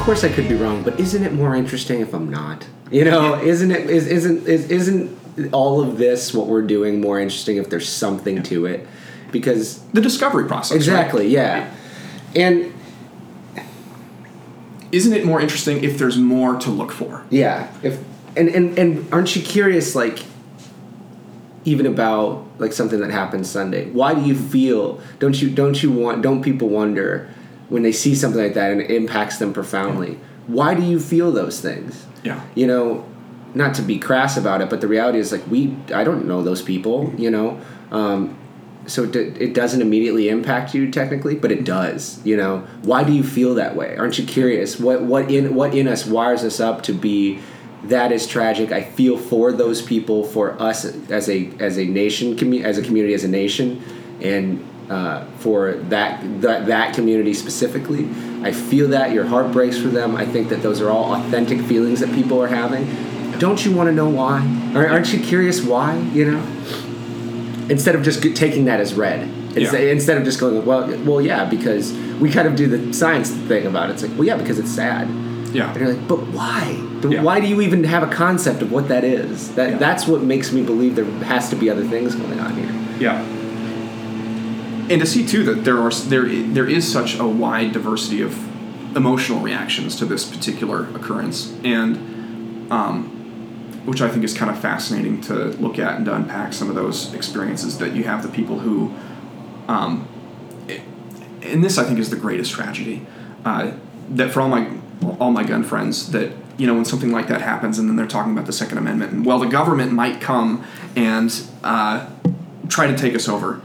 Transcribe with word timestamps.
course 0.00 0.24
I 0.24 0.28
could 0.28 0.48
be 0.48 0.54
wrong, 0.54 0.82
but 0.82 0.98
isn't 0.98 1.22
it 1.22 1.32
more 1.32 1.54
interesting 1.54 2.00
if 2.00 2.12
I'm 2.14 2.30
not? 2.30 2.66
You 2.90 3.04
know, 3.04 3.40
isn't 3.40 3.70
it? 3.70 3.88
Is, 3.88 4.06
isn't 4.06 4.46
is, 4.48 4.70
isn't 4.70 5.52
all 5.52 5.80
of 5.80 5.96
this 5.98 6.34
what 6.34 6.46
we're 6.48 6.62
doing 6.62 7.00
more 7.00 7.20
interesting 7.20 7.56
if 7.56 7.70
there's 7.70 7.88
something 7.88 8.42
to 8.44 8.66
it? 8.66 8.86
Because 9.30 9.80
The 9.92 10.00
discovery 10.00 10.46
process. 10.48 10.72
right? 10.72 10.76
exactly, 10.78 11.28
yeah, 11.28 11.72
and 12.34 12.72
Isn't 14.90 15.12
it 15.12 15.24
more 15.24 15.40
interesting 15.40 15.84
if 15.84 15.98
there's 15.98 16.18
more 16.18 16.56
to 16.56 16.70
look 16.70 16.90
for? 16.90 17.24
Yeah, 17.30 17.72
if 17.82 18.02
and 18.36 18.48
and 18.48 18.76
and 18.78 19.12
aren't 19.12 19.36
you 19.36 19.42
curious, 19.42 19.94
like, 19.94 20.24
even 21.64 21.86
about 21.86 22.44
like 22.58 22.72
something 22.72 22.98
that 23.00 23.10
happened 23.12 23.46
Sunday? 23.46 23.88
Why 23.90 24.14
do 24.14 24.22
you 24.22 24.34
feel? 24.34 25.00
Don't 25.20 25.40
you 25.40 25.48
don't 25.50 25.80
you 25.80 25.92
want? 25.92 26.22
Don't 26.22 26.42
people 26.42 26.68
wonder 26.68 27.28
when 27.70 27.82
they 27.82 27.92
see 27.92 28.14
something 28.14 28.40
like 28.40 28.54
that 28.54 28.70
and 28.70 28.82
it 28.82 28.90
impacts 28.90 29.38
them 29.38 29.54
profoundly? 29.54 30.18
Why 30.46 30.74
do 30.74 30.82
you 30.82 31.00
feel 31.00 31.32
those 31.32 31.60
things? 31.60 32.06
Yeah. 32.22 32.44
You 32.54 32.66
know, 32.66 33.06
not 33.54 33.74
to 33.76 33.82
be 33.82 33.98
crass 33.98 34.36
about 34.36 34.60
it, 34.60 34.68
but 34.68 34.80
the 34.80 34.88
reality 34.88 35.18
is 35.18 35.32
like 35.32 35.46
we 35.48 35.76
I 35.94 36.04
don't 36.04 36.26
know 36.26 36.42
those 36.42 36.60
people. 36.60 37.12
You 37.16 37.30
know. 37.30 37.60
Um, 37.90 38.36
so 38.86 39.04
it, 39.04 39.14
it 39.14 39.54
doesn't 39.54 39.82
immediately 39.82 40.28
impact 40.28 40.74
you 40.74 40.90
technically, 40.90 41.36
but 41.36 41.52
it 41.52 41.64
does. 41.64 42.20
You 42.24 42.36
know, 42.36 42.66
why 42.82 43.04
do 43.04 43.12
you 43.12 43.22
feel 43.22 43.54
that 43.54 43.76
way? 43.76 43.96
Aren't 43.96 44.18
you 44.18 44.26
curious? 44.26 44.78
What 44.78 45.02
what 45.02 45.30
in 45.30 45.54
what 45.54 45.74
in 45.74 45.86
us 45.88 46.06
wires 46.06 46.44
us 46.44 46.60
up 46.60 46.82
to 46.84 46.92
be 46.92 47.40
that 47.84 48.12
is 48.12 48.26
tragic. 48.26 48.72
I 48.72 48.82
feel 48.82 49.16
for 49.16 49.52
those 49.52 49.80
people, 49.80 50.24
for 50.24 50.60
us 50.60 50.84
as 50.84 51.28
a 51.28 51.50
as 51.58 51.78
a 51.78 51.84
nation, 51.84 52.36
commu- 52.36 52.62
as 52.62 52.78
a 52.78 52.82
community, 52.82 53.14
as 53.14 53.24
a 53.24 53.28
nation, 53.28 53.82
and 54.20 54.66
uh, 54.90 55.24
for 55.38 55.74
that, 55.88 56.42
that 56.42 56.66
that 56.66 56.94
community 56.94 57.32
specifically. 57.32 58.08
I 58.42 58.52
feel 58.52 58.88
that 58.88 59.12
your 59.12 59.24
heart 59.24 59.52
breaks 59.52 59.78
for 59.78 59.88
them. 59.88 60.16
I 60.16 60.26
think 60.26 60.48
that 60.50 60.62
those 60.62 60.80
are 60.82 60.90
all 60.90 61.14
authentic 61.14 61.60
feelings 61.62 62.00
that 62.00 62.12
people 62.12 62.42
are 62.42 62.48
having. 62.48 62.84
Don't 63.38 63.64
you 63.64 63.74
want 63.74 63.88
to 63.88 63.94
know 63.94 64.08
why? 64.08 64.40
Aren't 64.74 65.12
you 65.12 65.20
curious 65.20 65.62
why? 65.62 65.96
You 66.12 66.32
know 66.32 66.42
instead 67.70 67.94
of 67.94 68.02
just 68.02 68.20
taking 68.36 68.64
that 68.66 68.80
as 68.80 68.94
read. 68.94 69.22
Instead, 69.56 69.84
Yeah. 69.84 69.92
instead 69.92 70.18
of 70.18 70.24
just 70.24 70.38
going, 70.40 70.64
well, 70.66 70.92
well, 71.04 71.20
yeah, 71.20 71.44
because 71.44 71.92
we 72.20 72.30
kind 72.30 72.46
of 72.46 72.56
do 72.56 72.66
the 72.66 72.92
science 72.92 73.30
thing 73.30 73.66
about 73.66 73.88
it. 73.88 73.94
It's 73.94 74.02
like, 74.02 74.12
well, 74.12 74.24
yeah, 74.24 74.36
because 74.36 74.58
it's 74.58 74.70
sad. 74.70 75.08
Yeah. 75.52 75.70
And 75.70 75.80
you're 75.80 75.94
like, 75.94 76.06
but 76.08 76.18
why? 76.28 76.76
Yeah. 77.08 77.22
Why 77.22 77.40
do 77.40 77.46
you 77.46 77.60
even 77.60 77.82
have 77.84 78.02
a 78.02 78.12
concept 78.12 78.60
of 78.62 78.70
what 78.70 78.88
that 78.88 79.04
is? 79.04 79.54
That 79.54 79.70
Yeah. 79.70 79.78
that's 79.78 80.06
what 80.06 80.22
makes 80.22 80.52
me 80.52 80.62
believe 80.62 80.96
there 80.96 81.04
has 81.24 81.48
to 81.50 81.56
be 81.56 81.70
other 81.70 81.84
things 81.84 82.14
going 82.14 82.38
on 82.40 82.54
here. 82.56 82.68
Yeah. 82.98 83.24
And 84.90 85.00
to 85.00 85.06
see 85.06 85.24
too 85.24 85.44
that 85.44 85.64
there 85.64 85.78
are 85.78 85.90
there 85.92 86.26
there 86.28 86.68
is 86.68 86.90
such 86.90 87.16
a 87.18 87.24
wide 87.26 87.72
diversity 87.72 88.22
of 88.22 88.36
emotional 88.96 89.40
reactions 89.40 89.94
to 89.96 90.04
this 90.04 90.24
particular 90.28 90.84
occurrence, 90.96 91.54
and 91.62 92.70
um, 92.72 93.04
which 93.86 94.00
I 94.02 94.08
think 94.08 94.24
is 94.24 94.34
kind 94.34 94.50
of 94.50 94.58
fascinating 94.58 95.20
to 95.22 95.34
look 95.62 95.78
at 95.78 95.94
and 95.96 96.04
to 96.06 96.14
unpack 96.14 96.52
some 96.52 96.68
of 96.68 96.74
those 96.74 97.14
experiences 97.14 97.78
that 97.78 97.94
you 97.94 98.02
have 98.04 98.24
the 98.24 98.28
people 98.28 98.58
who, 98.58 98.92
um, 99.68 100.08
it- 100.66 100.82
and 101.42 101.62
this 101.62 101.78
I 101.78 101.84
think 101.84 102.00
is 102.00 102.10
the 102.10 102.16
greatest 102.16 102.50
tragedy, 102.52 103.06
uh, 103.44 103.70
that 104.10 104.32
for 104.32 104.40
all 104.40 104.48
my 104.48 104.66
all 105.20 105.30
my 105.30 105.44
gun 105.44 105.62
friends 105.62 106.10
that 106.10 106.32
you 106.58 106.66
know 106.66 106.74
when 106.74 106.84
something 106.84 107.12
like 107.12 107.28
that 107.28 107.42
happens 107.42 107.78
and 107.78 107.88
then 107.88 107.94
they're 107.94 108.06
talking 108.08 108.32
about 108.32 108.46
the 108.46 108.52
Second 108.52 108.76
Amendment 108.78 109.12
and 109.12 109.24
well 109.24 109.38
the 109.38 109.46
government 109.46 109.92
might 109.92 110.20
come 110.20 110.64
and 110.96 111.42
uh, 111.62 112.06
try 112.68 112.88
to 112.88 112.96
take 112.98 113.14
us 113.14 113.28
over, 113.28 113.62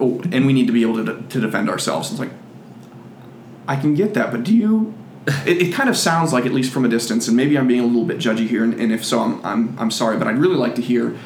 oh, 0.00 0.20
and 0.32 0.46
we 0.46 0.52
need 0.52 0.66
to 0.66 0.72
be 0.72 0.82
able 0.82 1.04
to, 1.04 1.22
to 1.22 1.40
defend 1.40 1.68
ourselves. 1.68 2.10
It's 2.10 2.20
like 2.20 2.30
I 3.66 3.76
can 3.76 3.94
get 3.94 4.14
that, 4.14 4.30
but 4.30 4.44
do 4.44 4.56
you? 4.56 4.94
It, 5.46 5.60
it 5.62 5.74
kind 5.74 5.90
of 5.90 5.96
sounds 5.96 6.32
like, 6.32 6.46
at 6.46 6.52
least 6.52 6.72
from 6.72 6.86
a 6.86 6.88
distance, 6.88 7.28
and 7.28 7.36
maybe 7.36 7.58
I'm 7.58 7.66
being 7.68 7.80
a 7.80 7.86
little 7.86 8.06
bit 8.06 8.16
judgy 8.16 8.48
here, 8.48 8.64
and, 8.64 8.72
and 8.80 8.90
if 8.90 9.04
so, 9.04 9.20
I'm, 9.20 9.44
I'm, 9.44 9.78
I'm 9.78 9.90
sorry, 9.90 10.16
but 10.16 10.26
I'd 10.26 10.38
really 10.38 10.56
like 10.56 10.74
to 10.76 10.82
hear 10.82 11.18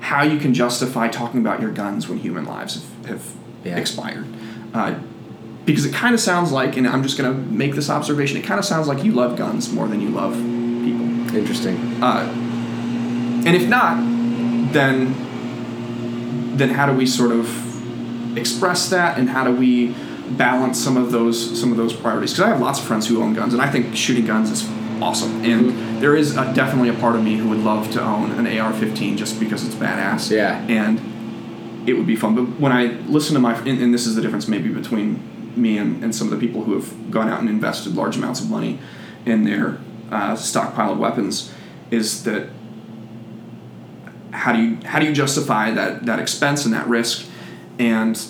how 0.00 0.22
you 0.24 0.38
can 0.40 0.52
justify 0.52 1.06
talking 1.08 1.38
about 1.40 1.60
your 1.60 1.70
guns 1.70 2.08
when 2.08 2.18
human 2.18 2.44
lives 2.44 2.74
have, 2.74 3.06
have 3.06 3.32
Yeah. 3.64 3.76
expired. 3.76 4.26
Uh, 4.74 4.98
because 5.64 5.86
it 5.86 5.94
kind 5.94 6.14
of 6.14 6.20
sounds 6.20 6.50
like, 6.50 6.76
and 6.76 6.86
I'm 6.86 7.02
just 7.04 7.16
going 7.16 7.32
to 7.32 7.38
make 7.52 7.74
this 7.76 7.88
observation, 7.88 8.36
it 8.38 8.44
kind 8.44 8.58
of 8.58 8.64
sounds 8.66 8.88
like 8.88 9.04
you 9.04 9.12
love 9.12 9.38
guns 9.38 9.72
more 9.72 9.86
than 9.86 10.00
you 10.00 10.08
love 10.08 10.34
people. 10.34 11.36
Interesting. 11.36 11.76
Uh, 12.02 12.28
and 13.46 13.54
if 13.54 13.68
not, 13.68 13.96
then 14.72 15.14
then 16.56 16.70
how 16.70 16.86
do 16.86 16.92
we 16.92 17.06
sort 17.06 17.30
of 17.32 17.46
express 18.36 18.88
that, 18.90 19.18
and 19.18 19.28
how 19.28 19.44
do 19.44 19.54
we 19.54 19.94
balance 20.30 20.82
some 20.82 20.96
of 20.96 21.12
those 21.12 21.60
some 21.60 21.70
of 21.70 21.76
those 21.76 21.92
priorities? 21.92 22.32
Because 22.32 22.44
I 22.44 22.48
have 22.48 22.60
lots 22.60 22.78
of 22.78 22.86
friends 22.86 23.06
who 23.06 23.22
own 23.22 23.34
guns, 23.34 23.52
and 23.52 23.62
I 23.62 23.70
think 23.70 23.94
shooting 23.96 24.26
guns 24.26 24.50
is 24.50 24.68
awesome. 25.02 25.44
And 25.44 26.02
there 26.02 26.16
is 26.16 26.36
a, 26.36 26.52
definitely 26.54 26.88
a 26.88 26.94
part 26.94 27.16
of 27.16 27.22
me 27.22 27.36
who 27.36 27.48
would 27.50 27.58
love 27.58 27.90
to 27.92 28.02
own 28.02 28.30
an 28.32 28.46
AR-15 28.46 29.16
just 29.16 29.40
because 29.40 29.64
it's 29.66 29.74
badass. 29.74 30.30
Yeah. 30.30 30.64
And 30.68 31.88
it 31.88 31.94
would 31.94 32.06
be 32.06 32.16
fun. 32.16 32.34
But 32.34 32.60
when 32.60 32.72
I 32.72 32.86
listen 33.06 33.34
to 33.34 33.40
my, 33.40 33.56
and, 33.58 33.80
and 33.80 33.92
this 33.92 34.06
is 34.06 34.14
the 34.14 34.22
difference 34.22 34.48
maybe 34.48 34.68
between 34.68 35.20
me 35.60 35.78
and, 35.78 36.02
and 36.02 36.14
some 36.14 36.32
of 36.32 36.38
the 36.38 36.46
people 36.46 36.64
who 36.64 36.74
have 36.74 37.10
gone 37.10 37.28
out 37.28 37.40
and 37.40 37.48
invested 37.48 37.94
large 37.94 38.16
amounts 38.16 38.40
of 38.40 38.50
money 38.50 38.78
in 39.26 39.44
their 39.44 39.78
uh, 40.10 40.34
stockpile 40.36 40.92
of 40.92 40.98
weapons, 40.98 41.52
is 41.90 42.24
that 42.24 42.48
how 44.32 44.52
do 44.52 44.60
you 44.60 44.78
how 44.84 44.98
do 44.98 45.06
you 45.06 45.12
justify 45.12 45.70
that 45.70 46.06
that 46.06 46.18
expense 46.18 46.64
and 46.64 46.74
that 46.74 46.88
risk? 46.88 47.28
And 47.78 48.20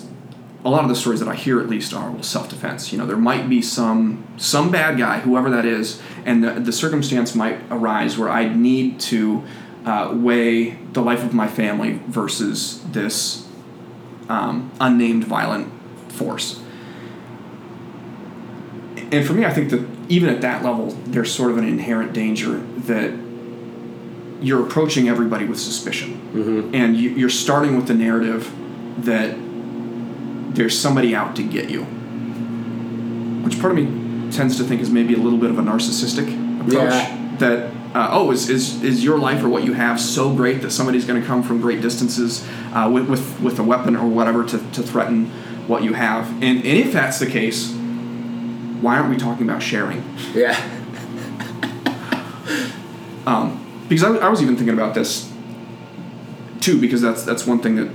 a 0.63 0.69
lot 0.69 0.81
of 0.83 0.89
the 0.89 0.95
stories 0.95 1.19
that 1.19 1.29
I 1.29 1.35
hear, 1.35 1.59
at 1.61 1.69
least, 1.69 1.93
are 1.93 2.09
well, 2.09 2.23
self 2.23 2.49
defense. 2.49 2.91
You 2.91 2.97
know, 2.97 3.05
there 3.05 3.17
might 3.17 3.47
be 3.47 3.61
some 3.61 4.25
some 4.37 4.71
bad 4.71 4.97
guy, 4.97 5.19
whoever 5.19 5.49
that 5.51 5.65
is, 5.65 6.01
and 6.25 6.43
the, 6.43 6.53
the 6.53 6.71
circumstance 6.71 7.35
might 7.35 7.59
arise 7.69 8.17
where 8.17 8.29
I 8.29 8.47
need 8.47 8.99
to 9.01 9.43
uh, 9.85 10.11
weigh 10.15 10.71
the 10.93 11.01
life 11.01 11.23
of 11.23 11.33
my 11.33 11.47
family 11.47 11.99
versus 12.07 12.81
this 12.91 13.47
um, 14.29 14.71
unnamed 14.81 15.25
violent 15.25 15.71
force. 16.11 16.59
And 19.11 19.25
for 19.25 19.33
me, 19.33 19.45
I 19.45 19.53
think 19.53 19.69
that 19.69 19.87
even 20.09 20.29
at 20.29 20.41
that 20.41 20.63
level, 20.63 20.87
there's 21.05 21.31
sort 21.31 21.51
of 21.51 21.57
an 21.57 21.67
inherent 21.67 22.13
danger 22.13 22.57
that 22.87 23.13
you're 24.41 24.65
approaching 24.65 25.07
everybody 25.07 25.45
with 25.45 25.59
suspicion, 25.59 26.21
Mm-hmm. 26.33 26.75
and 26.75 26.97
you, 26.97 27.11
you're 27.11 27.29
starting 27.29 27.75
with 27.77 27.87
the 27.87 27.93
narrative 27.93 28.51
that 28.99 29.35
there's 30.55 30.79
somebody 30.79 31.15
out 31.15 31.35
to 31.35 31.43
get 31.43 31.69
you, 31.69 31.83
which 33.43 33.59
part 33.59 33.77
of 33.77 33.83
me 33.83 34.31
tends 34.31 34.57
to 34.57 34.63
think 34.63 34.81
is 34.81 34.89
maybe 34.89 35.13
a 35.13 35.17
little 35.17 35.39
bit 35.39 35.49
of 35.49 35.59
a 35.59 35.61
narcissistic 35.61 36.27
approach. 36.61 36.93
Yeah. 36.93 37.21
That 37.39 37.71
uh, 37.93 38.09
oh, 38.11 38.31
is, 38.31 38.49
is 38.49 38.81
is 38.83 39.03
your 39.03 39.17
life 39.17 39.43
or 39.43 39.49
what 39.49 39.63
you 39.63 39.73
have 39.73 39.99
so 39.99 40.33
great 40.33 40.61
that 40.61 40.71
somebody's 40.71 41.05
going 41.05 41.19
to 41.21 41.27
come 41.27 41.43
from 41.43 41.61
great 41.61 41.81
distances 41.81 42.45
uh, 42.73 42.89
with, 42.91 43.09
with 43.09 43.39
with 43.41 43.59
a 43.59 43.63
weapon 43.63 43.95
or 43.95 44.07
whatever 44.07 44.45
to, 44.45 44.57
to 44.71 44.83
threaten 44.83 45.27
what 45.67 45.83
you 45.83 45.93
have? 45.93 46.29
And, 46.43 46.57
and 46.59 46.65
if 46.65 46.93
that's 46.93 47.19
the 47.19 47.25
case, 47.25 47.73
why 48.81 48.97
aren't 48.97 49.09
we 49.09 49.17
talking 49.17 49.47
about 49.47 49.61
sharing? 49.61 50.03
Yeah. 50.33 50.55
because 53.87 54.03
I, 54.03 54.15
I 54.17 54.29
was 54.29 54.41
even 54.41 54.55
thinking 54.55 54.73
about 54.73 54.93
this 54.93 55.31
too 56.59 56.79
because 56.79 57.01
that's 57.01 57.23
that's 57.23 57.45
one 57.45 57.59
thing 57.59 57.75
that 57.75 57.89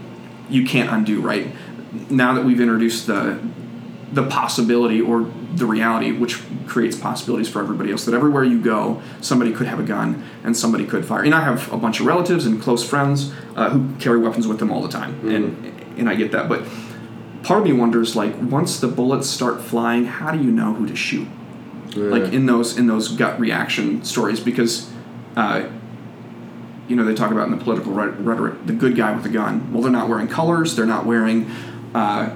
you 0.51 0.65
can't 0.67 0.91
undo 0.91 1.21
right? 1.21 1.49
Now 2.11 2.35
that 2.35 2.45
we've 2.45 2.61
introduced 2.61 3.07
the 3.07 3.41
the 4.13 4.27
possibility 4.27 5.01
or 5.01 5.31
the 5.55 5.67
reality 5.67 6.11
which 6.11 6.43
creates 6.67 6.97
possibilities 6.97 7.49
for 7.49 7.61
everybody 7.61 7.93
else 7.93 8.05
that 8.05 8.15
everywhere 8.15 8.43
you 8.43 8.61
go 8.61 9.01
somebody 9.21 9.53
could 9.53 9.69
have 9.69 9.79
a 9.79 9.85
gun 9.85 10.25
and 10.43 10.57
somebody 10.57 10.85
could 10.85 11.05
fire. 11.05 11.23
And 11.23 11.35
i 11.35 11.41
have 11.41 11.73
a 11.73 11.77
bunch 11.77 12.01
of 12.01 12.07
relatives 12.07 12.47
and 12.47 12.61
close 12.61 12.89
friends 12.89 13.33
uh, 13.57 13.71
who 13.71 13.95
carry 13.99 14.19
weapons 14.19 14.47
with 14.49 14.59
them 14.59 14.71
all 14.73 14.83
the 14.83 14.89
time. 14.89 15.29
And 15.29 15.99
and 15.99 16.09
i 16.09 16.15
get 16.15 16.33
that. 16.33 16.49
But 16.49 16.65
part 17.43 17.61
of 17.61 17.65
me 17.67 17.73
wonders 17.73 18.17
like 18.17 18.35
once 18.41 18.81
the 18.81 18.89
bullets 18.89 19.29
start 19.29 19.63
flying 19.63 20.05
how 20.05 20.31
do 20.33 20.43
you 20.43 20.51
know 20.51 20.75
who 20.75 20.87
to 20.87 20.97
shoot? 20.97 21.29
Like 21.97 22.33
in 22.33 22.47
those 22.47 22.79
in 22.79 22.87
those 22.87 23.09
gut 23.09 23.39
reaction 23.41 24.05
stories 24.05 24.41
because 24.41 24.91
uh, 25.37 25.69
you 26.91 26.97
know 26.97 27.05
they 27.05 27.15
talk 27.15 27.31
about 27.31 27.47
in 27.49 27.57
the 27.57 27.63
political 27.65 27.93
rhetoric 27.93 28.67
the 28.67 28.73
good 28.73 28.97
guy 28.97 29.15
with 29.15 29.25
a 29.25 29.29
gun 29.29 29.73
well 29.73 29.81
they're 29.83 29.93
not 29.93 30.09
wearing 30.09 30.27
colors 30.29 30.75
they're 30.77 30.85
not 30.87 31.07
wearing 31.07 31.49
uh, 31.95 32.35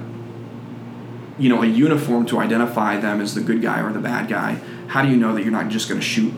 you 1.37 1.49
know 1.49 1.61
a 1.61 1.65
uniform 1.65 2.25
to 2.25 2.39
identify 2.39 2.97
them 2.99 3.19
as 3.21 3.35
the 3.35 3.41
good 3.41 3.61
guy 3.61 3.81
or 3.81 3.91
the 3.91 3.99
bad 3.99 4.27
guy 4.29 4.53
how 4.87 5.01
do 5.01 5.09
you 5.09 5.17
know 5.17 5.33
that 5.35 5.43
you're 5.43 5.51
not 5.51 5.67
just 5.69 5.89
going 5.89 5.99
to 5.99 6.05
shoot 6.05 6.33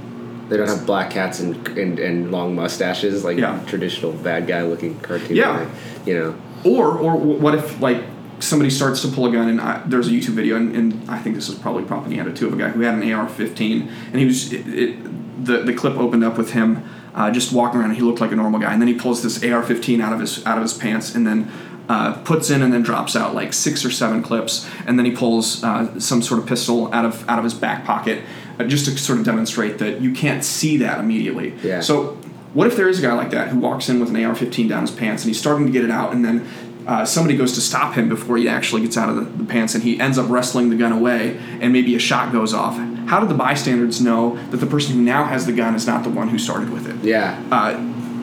They 0.49 0.57
don't 0.57 0.67
have 0.67 0.85
black 0.85 1.13
hats 1.13 1.39
and, 1.39 1.67
and, 1.77 1.99
and 1.99 2.31
long 2.31 2.55
mustaches 2.55 3.23
like 3.23 3.37
Yeah. 3.37 3.59
traditional 3.67 4.11
bad 4.13 4.47
guy 4.47 4.63
looking 4.63 4.99
cartoon. 4.99 5.35
Yeah. 5.35 5.65
guy, 5.65 5.69
You 6.05 6.13
know. 6.19 6.35
or 6.63 6.97
or 6.97 7.15
what 7.17 7.53
if 7.53 7.79
like 7.79 8.03
somebody 8.39 8.69
starts 8.69 9.01
to 9.01 9.07
pull 9.09 9.25
a 9.27 9.31
gun 9.31 9.49
and 9.49 9.59
I, 9.61 9.81
there's 9.85 10.07
a 10.07 10.11
YouTube 10.11 10.35
video 10.41 10.55
and, 10.55 10.75
and 10.75 11.09
I 11.09 11.17
think 11.19 11.35
this 11.35 11.49
is 11.49 11.55
probably 11.55 11.83
propaganda 11.83 12.31
too 12.33 12.47
of 12.47 12.53
a 12.53 12.57
guy 12.57 12.69
who 12.69 12.81
had 12.81 12.93
an 12.95 13.11
AR-15 13.13 13.89
and 14.11 14.15
he 14.15 14.25
was 14.25 14.51
it, 14.53 14.67
it, 14.67 15.45
the 15.45 15.57
the 15.63 15.73
clip 15.73 15.95
opened 15.97 16.23
up 16.23 16.37
with 16.37 16.51
him 16.53 16.83
uh, 17.17 17.31
just 17.31 17.51
walking 17.51 17.79
around 17.79 17.89
and 17.89 17.97
he 17.97 18.03
looked 18.03 18.21
like 18.21 18.31
a 18.31 18.35
normal 18.35 18.59
guy 18.59 18.71
and 18.71 18.81
then 18.81 18.87
he 18.87 18.93
pulls 18.93 19.23
this 19.23 19.43
AR-15 19.43 20.01
out 20.01 20.13
of 20.13 20.19
his 20.19 20.45
out 20.45 20.57
of 20.57 20.63
his 20.63 20.73
pants 20.73 21.15
and 21.15 21.27
then 21.27 21.51
uh, 21.89 22.13
puts 22.23 22.49
in 22.49 22.61
and 22.61 22.71
then 22.71 22.83
drops 22.83 23.15
out 23.15 23.33
like 23.33 23.53
six 23.53 23.83
or 23.83 23.89
seven 23.89 24.21
clips 24.21 24.69
and 24.85 24.99
then 24.99 25.05
he 25.05 25.11
pulls 25.11 25.63
uh, 25.63 25.99
some 25.99 26.21
sort 26.21 26.39
of 26.39 26.45
pistol 26.45 26.93
out 26.93 27.05
of 27.05 27.27
out 27.27 27.39
of 27.39 27.43
his 27.43 27.53
back 27.53 27.83
pocket 27.83 28.23
uh, 28.59 28.63
just 28.63 28.85
to 28.85 28.97
sort 28.97 29.19
of 29.19 29.25
demonstrate 29.25 29.79
that 29.79 29.99
you 29.99 30.13
can't 30.13 30.43
see 30.43 30.77
that 30.77 30.99
immediately. 30.99 31.53
Yeah. 31.63 31.81
So, 31.81 32.17
what 32.53 32.67
if 32.67 32.75
there 32.75 32.87
is 32.87 32.99
a 32.99 33.01
guy 33.01 33.13
like 33.13 33.31
that 33.31 33.49
who 33.49 33.59
walks 33.59 33.89
in 33.89 33.99
with 33.99 34.09
an 34.09 34.23
AR-15 34.23 34.69
down 34.69 34.81
his 34.81 34.91
pants 34.91 35.23
and 35.23 35.29
he's 35.29 35.39
starting 35.39 35.65
to 35.67 35.71
get 35.71 35.83
it 35.83 35.91
out, 35.91 36.13
and 36.13 36.23
then 36.23 36.47
uh, 36.87 37.05
somebody 37.05 37.37
goes 37.37 37.53
to 37.53 37.61
stop 37.61 37.93
him 37.93 38.09
before 38.09 38.37
he 38.37 38.47
actually 38.47 38.81
gets 38.81 38.97
out 38.97 39.09
of 39.09 39.15
the, 39.15 39.43
the 39.43 39.43
pants, 39.43 39.75
and 39.75 39.83
he 39.83 39.99
ends 39.99 40.17
up 40.17 40.29
wrestling 40.29 40.69
the 40.69 40.75
gun 40.75 40.91
away, 40.91 41.37
and 41.61 41.73
maybe 41.73 41.95
a 41.95 41.99
shot 41.99 42.31
goes 42.31 42.53
off. 42.53 42.77
How 43.07 43.19
do 43.21 43.27
the 43.27 43.33
bystanders 43.33 44.01
know 44.01 44.35
that 44.51 44.57
the 44.57 44.65
person 44.67 44.95
who 44.95 45.01
now 45.01 45.23
has 45.25 45.45
the 45.45 45.53
gun 45.53 45.75
is 45.75 45.87
not 45.87 46.03
the 46.03 46.09
one 46.09 46.27
who 46.29 46.37
started 46.37 46.69
with 46.71 46.87
it? 46.87 47.03
Yeah. 47.05 47.41
Uh, 47.51 47.71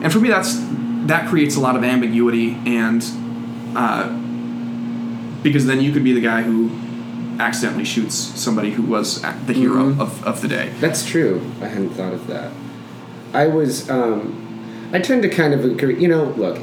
and 0.03 0.11
for 0.13 0.19
me, 0.19 0.29
that's 0.29 0.57
that 1.07 1.27
creates 1.27 1.55
a 1.55 1.59
lot 1.59 1.75
of 1.75 1.83
ambiguity, 1.83 2.53
and 2.65 3.03
uh, 3.75 4.09
because 5.43 5.65
then 5.65 5.81
you 5.81 5.91
could 5.91 6.03
be 6.03 6.13
the 6.13 6.21
guy 6.21 6.41
who 6.43 6.69
accidentally 7.39 7.83
shoots 7.85 8.15
somebody 8.15 8.71
who 8.71 8.81
was 8.83 9.21
the 9.21 9.53
hero 9.53 9.91
Mhm. 9.91 9.99
of, 9.99 10.23
of 10.25 10.41
the 10.41 10.47
day. 10.47 10.71
That's 10.79 11.05
true. 11.05 11.41
I 11.61 11.67
hadn't 11.67 11.89
thought 11.91 12.13
of 12.13 12.27
that. 12.27 12.51
I 13.33 13.47
was. 13.47 13.89
Um, 13.89 14.41
I 14.93 14.99
tend 14.99 15.21
to 15.23 15.29
kind 15.29 15.53
of 15.53 15.65
agree. 15.65 15.99
You 15.99 16.07
know, 16.07 16.25
look. 16.37 16.59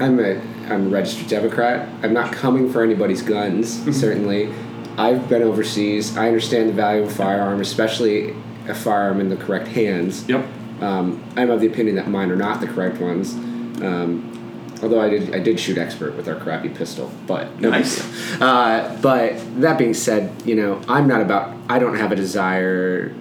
I'm 0.00 0.18
a 0.18 0.40
I'm 0.68 0.86
a 0.86 0.88
registered 0.88 1.28
Democrat. 1.28 1.88
I'm 2.02 2.12
not 2.12 2.32
coming 2.32 2.70
for 2.72 2.82
anybody's 2.82 3.22
guns. 3.22 3.84
certainly, 3.98 4.52
I've 4.98 5.28
been 5.28 5.42
overseas. 5.42 6.16
I 6.16 6.26
understand 6.26 6.68
the 6.68 6.74
value 6.74 7.02
of 7.02 7.08
a 7.08 7.14
firearm, 7.14 7.60
especially 7.60 8.34
a 8.68 8.74
firearm 8.74 9.20
in 9.20 9.28
the 9.28 9.36
correct 9.36 9.68
hands. 9.68 10.28
Yep. 10.28 10.46
Um, 10.80 11.22
I'm 11.36 11.50
of 11.50 11.60
the 11.60 11.66
opinion 11.66 11.96
that 11.96 12.08
mine 12.08 12.30
are 12.30 12.36
not 12.36 12.60
the 12.60 12.66
correct 12.66 13.00
ones. 13.00 13.34
Um, 13.82 14.76
although 14.82 15.00
I 15.00 15.08
did, 15.08 15.34
I 15.34 15.38
did 15.38 15.58
shoot 15.58 15.78
expert 15.78 16.16
with 16.16 16.28
our 16.28 16.34
crappy 16.34 16.68
pistol, 16.68 17.10
but 17.26 17.60
no 17.60 17.70
Nice. 17.70 18.00
Uh, 18.40 18.98
but 19.00 19.38
that 19.60 19.78
being 19.78 19.94
said, 19.94 20.32
you 20.44 20.56
know, 20.56 20.80
I'm 20.88 21.06
not 21.06 21.20
about. 21.20 21.56
I 21.68 21.78
don't 21.78 21.96
have 21.96 22.12
a 22.12 22.16
desire. 22.16 23.14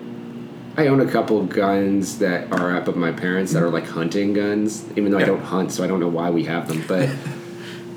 I 0.78 0.88
own 0.88 1.02
a 1.02 1.12
couple 1.12 1.46
guns 1.46 2.20
that 2.20 2.52
are 2.52 2.76
up 2.76 2.88
of 2.88 2.96
my 2.96 3.12
parents 3.12 3.54
that 3.54 3.62
are 3.62 3.70
like 3.70 3.88
hunting 3.88 4.34
guns, 4.34 4.86
even 4.96 5.12
though 5.12 5.20
I 5.20 5.26
don't 5.26 5.44
hunt, 5.44 5.72
so 5.72 5.84
I 5.84 5.88
don't 5.88 6.00
know 6.00 6.08
why 6.08 6.30
we 6.30 6.46
have 6.46 6.68
them. 6.68 6.84
But 6.88 7.10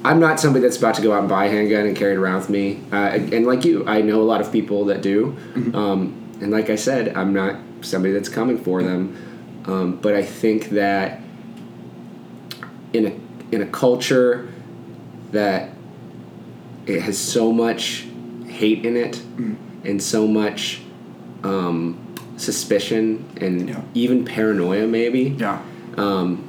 I'm 0.04 0.20
not 0.20 0.38
somebody 0.38 0.62
that's 0.62 0.76
about 0.76 0.94
to 0.96 1.02
go 1.02 1.12
out 1.14 1.20
and 1.20 1.28
buy 1.28 1.46
a 1.46 1.50
handgun 1.50 1.86
and 1.86 1.96
carry 1.96 2.12
it 2.12 2.18
around 2.18 2.36
with 2.40 2.50
me. 2.50 2.80
Uh, 2.92 2.96
and 2.96 3.46
like 3.46 3.64
you, 3.64 3.86
I 3.86 4.02
know 4.02 4.20
a 4.20 4.24
lot 4.24 4.40
of 4.42 4.52
people 4.52 4.84
that 4.86 5.00
do. 5.00 5.36
Um, 5.72 6.20
and 6.40 6.50
like 6.50 6.68
I 6.68 6.76
said, 6.76 7.16
I'm 7.16 7.32
not 7.32 7.56
somebody 7.80 8.12
that's 8.12 8.28
coming 8.28 8.58
for 8.58 8.82
them. 8.82 9.16
Um, 9.66 9.96
but 9.96 10.14
I 10.14 10.22
think 10.22 10.70
that 10.70 11.20
in 12.92 13.06
a 13.06 13.54
in 13.54 13.62
a 13.62 13.66
culture 13.66 14.52
that 15.32 15.70
it 16.86 17.00
has 17.02 17.18
so 17.18 17.52
much 17.52 18.06
hate 18.46 18.84
in 18.84 18.96
it 18.96 19.22
and 19.84 20.02
so 20.02 20.26
much 20.26 20.82
um, 21.44 21.96
suspicion 22.36 23.24
and 23.40 23.68
Yeah. 23.70 23.80
even 23.94 24.24
paranoia, 24.24 24.86
maybe. 24.86 25.34
Yeah. 25.38 25.62
Um, 25.96 26.46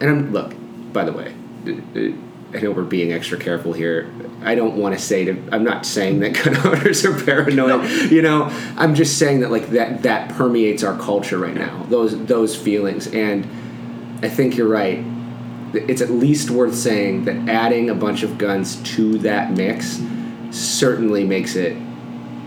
and 0.00 0.08
I'm 0.10 0.32
look. 0.32 0.54
By 0.92 1.04
the 1.04 1.12
way, 1.12 1.34
uh, 1.66 1.70
uh, 1.98 2.12
I 2.54 2.60
know 2.60 2.70
we're 2.70 2.82
being 2.82 3.12
extra 3.12 3.38
careful 3.38 3.72
here. 3.74 4.10
I 4.42 4.54
don't 4.54 4.76
want 4.76 4.96
to 4.96 5.00
say 5.00 5.24
to. 5.26 5.48
I'm 5.52 5.64
not 5.64 5.84
saying 5.84 6.20
that 6.20 6.32
gun 6.44 6.56
owners 6.66 7.04
are 7.04 7.24
paranoid. 7.24 7.56
No. 7.56 7.82
You 7.82 8.22
know, 8.22 8.44
I'm 8.76 8.94
just 8.94 9.18
saying 9.18 9.40
that 9.40 9.50
like 9.50 9.68
that 9.70 10.02
that 10.04 10.30
permeates 10.30 10.82
our 10.82 10.96
culture 10.98 11.38
right 11.38 11.54
now. 11.54 11.84
Those 11.88 12.24
those 12.26 12.56
feelings, 12.56 13.06
and 13.08 13.44
I 14.22 14.28
think 14.28 14.56
you're 14.56 14.68
right. 14.68 15.04
It's 15.74 16.00
at 16.00 16.10
least 16.10 16.50
worth 16.50 16.74
saying 16.74 17.26
that 17.26 17.48
adding 17.48 17.90
a 17.90 17.94
bunch 17.94 18.22
of 18.22 18.38
guns 18.38 18.76
to 18.94 19.18
that 19.18 19.52
mix 19.52 20.00
certainly 20.50 21.24
makes 21.24 21.56
it 21.56 21.76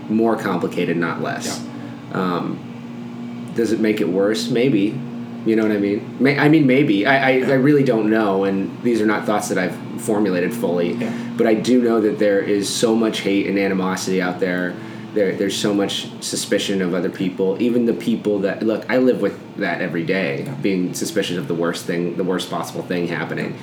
more 0.08 0.36
complicated, 0.36 0.96
not 0.96 1.22
less. 1.22 1.64
Um, 2.12 3.52
does 3.54 3.70
it 3.70 3.78
make 3.78 4.00
it 4.00 4.08
worse? 4.08 4.50
Maybe. 4.50 4.98
You 5.44 5.56
know 5.56 5.62
what 5.62 5.72
I 5.72 5.78
mean? 5.78 6.16
May, 6.20 6.38
I 6.38 6.48
mean, 6.48 6.66
maybe. 6.66 7.06
I, 7.06 7.30
I, 7.30 7.32
I 7.50 7.54
really 7.54 7.82
don't 7.82 8.10
know, 8.10 8.44
and 8.44 8.80
these 8.82 9.00
are 9.00 9.06
not 9.06 9.24
thoughts 9.24 9.48
that 9.48 9.58
I've 9.58 9.76
formulated 10.02 10.54
fully. 10.54 10.94
Yeah. 10.94 11.34
But 11.36 11.46
I 11.46 11.54
do 11.54 11.82
know 11.82 12.00
that 12.00 12.18
there 12.18 12.40
is 12.40 12.68
so 12.68 12.94
much 12.94 13.20
hate 13.20 13.46
and 13.46 13.58
animosity 13.58 14.20
out 14.20 14.40
there. 14.40 14.74
There, 15.14 15.34
there's 15.34 15.56
so 15.56 15.74
much 15.74 16.10
suspicion 16.22 16.80
of 16.80 16.94
other 16.94 17.10
people. 17.10 17.60
Even 17.60 17.84
the 17.84 17.92
people 17.92 18.40
that 18.40 18.62
look, 18.62 18.88
I 18.90 18.96
live 18.96 19.20
with 19.20 19.56
that 19.56 19.82
every 19.82 20.04
day, 20.04 20.50
being 20.62 20.94
suspicious 20.94 21.36
of 21.36 21.48
the 21.48 21.54
worst 21.54 21.84
thing, 21.84 22.16
the 22.16 22.24
worst 22.24 22.50
possible 22.50 22.82
thing 22.82 23.08
happening. 23.08 23.58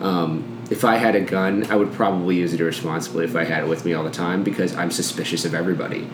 Um, 0.00 0.64
if 0.70 0.84
I 0.84 0.96
had 0.96 1.14
a 1.14 1.20
gun, 1.20 1.70
I 1.70 1.76
would 1.76 1.92
probably 1.92 2.36
use 2.36 2.54
it 2.54 2.60
irresponsibly 2.60 3.24
if 3.24 3.36
I 3.36 3.44
had 3.44 3.64
it 3.64 3.68
with 3.68 3.84
me 3.84 3.94
all 3.94 4.04
the 4.04 4.10
time 4.10 4.42
because 4.42 4.74
I'm 4.74 4.90
suspicious 4.90 5.44
of 5.44 5.54
everybody. 5.54 6.08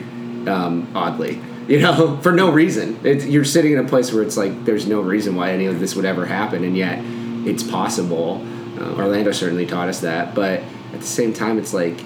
Um, 0.47 0.91
oddly, 0.95 1.41
you 1.69 1.81
know, 1.81 2.19
for 2.19 2.33
no 2.33 2.51
reason. 2.51 2.99
It's, 3.05 3.27
you're 3.27 3.45
sitting 3.45 3.73
in 3.73 3.79
a 3.79 3.89
place 3.89 4.13
where 4.13 4.23
it's 4.23 4.37
like 4.37 4.65
there's 4.65 4.87
no 4.87 5.01
reason 5.01 5.37
why 5.37 5.53
any 5.53 5.67
of 5.67 5.81
this 5.81 5.95
would 5.95 6.05
ever 6.05 6.27
happen, 6.27 6.65
and 6.65 6.77
yet 6.77 7.01
it's 7.47 7.63
possible. 7.63 8.45
Uh, 8.79 8.95
Orlando 8.97 9.33
certainly 9.33 9.67
taught 9.67 9.89
us 9.89 10.01
that, 10.01 10.35
but 10.35 10.61
at 10.93 11.01
the 11.01 11.07
same 11.07 11.33
time, 11.33 11.59
it's 11.59 11.75
like, 11.75 11.99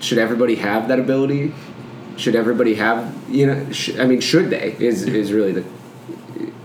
should 0.00 0.18
everybody 0.18 0.56
have 0.56 0.88
that 0.88 0.98
ability? 0.98 1.52
Should 2.16 2.34
everybody 2.34 2.74
have, 2.74 3.14
you 3.28 3.46
know? 3.46 3.72
Sh- 3.72 3.98
I 3.98 4.04
mean, 4.04 4.20
should 4.20 4.50
they? 4.50 4.76
Is 4.78 5.02
is 5.04 5.32
really 5.32 5.52
the? 5.52 5.64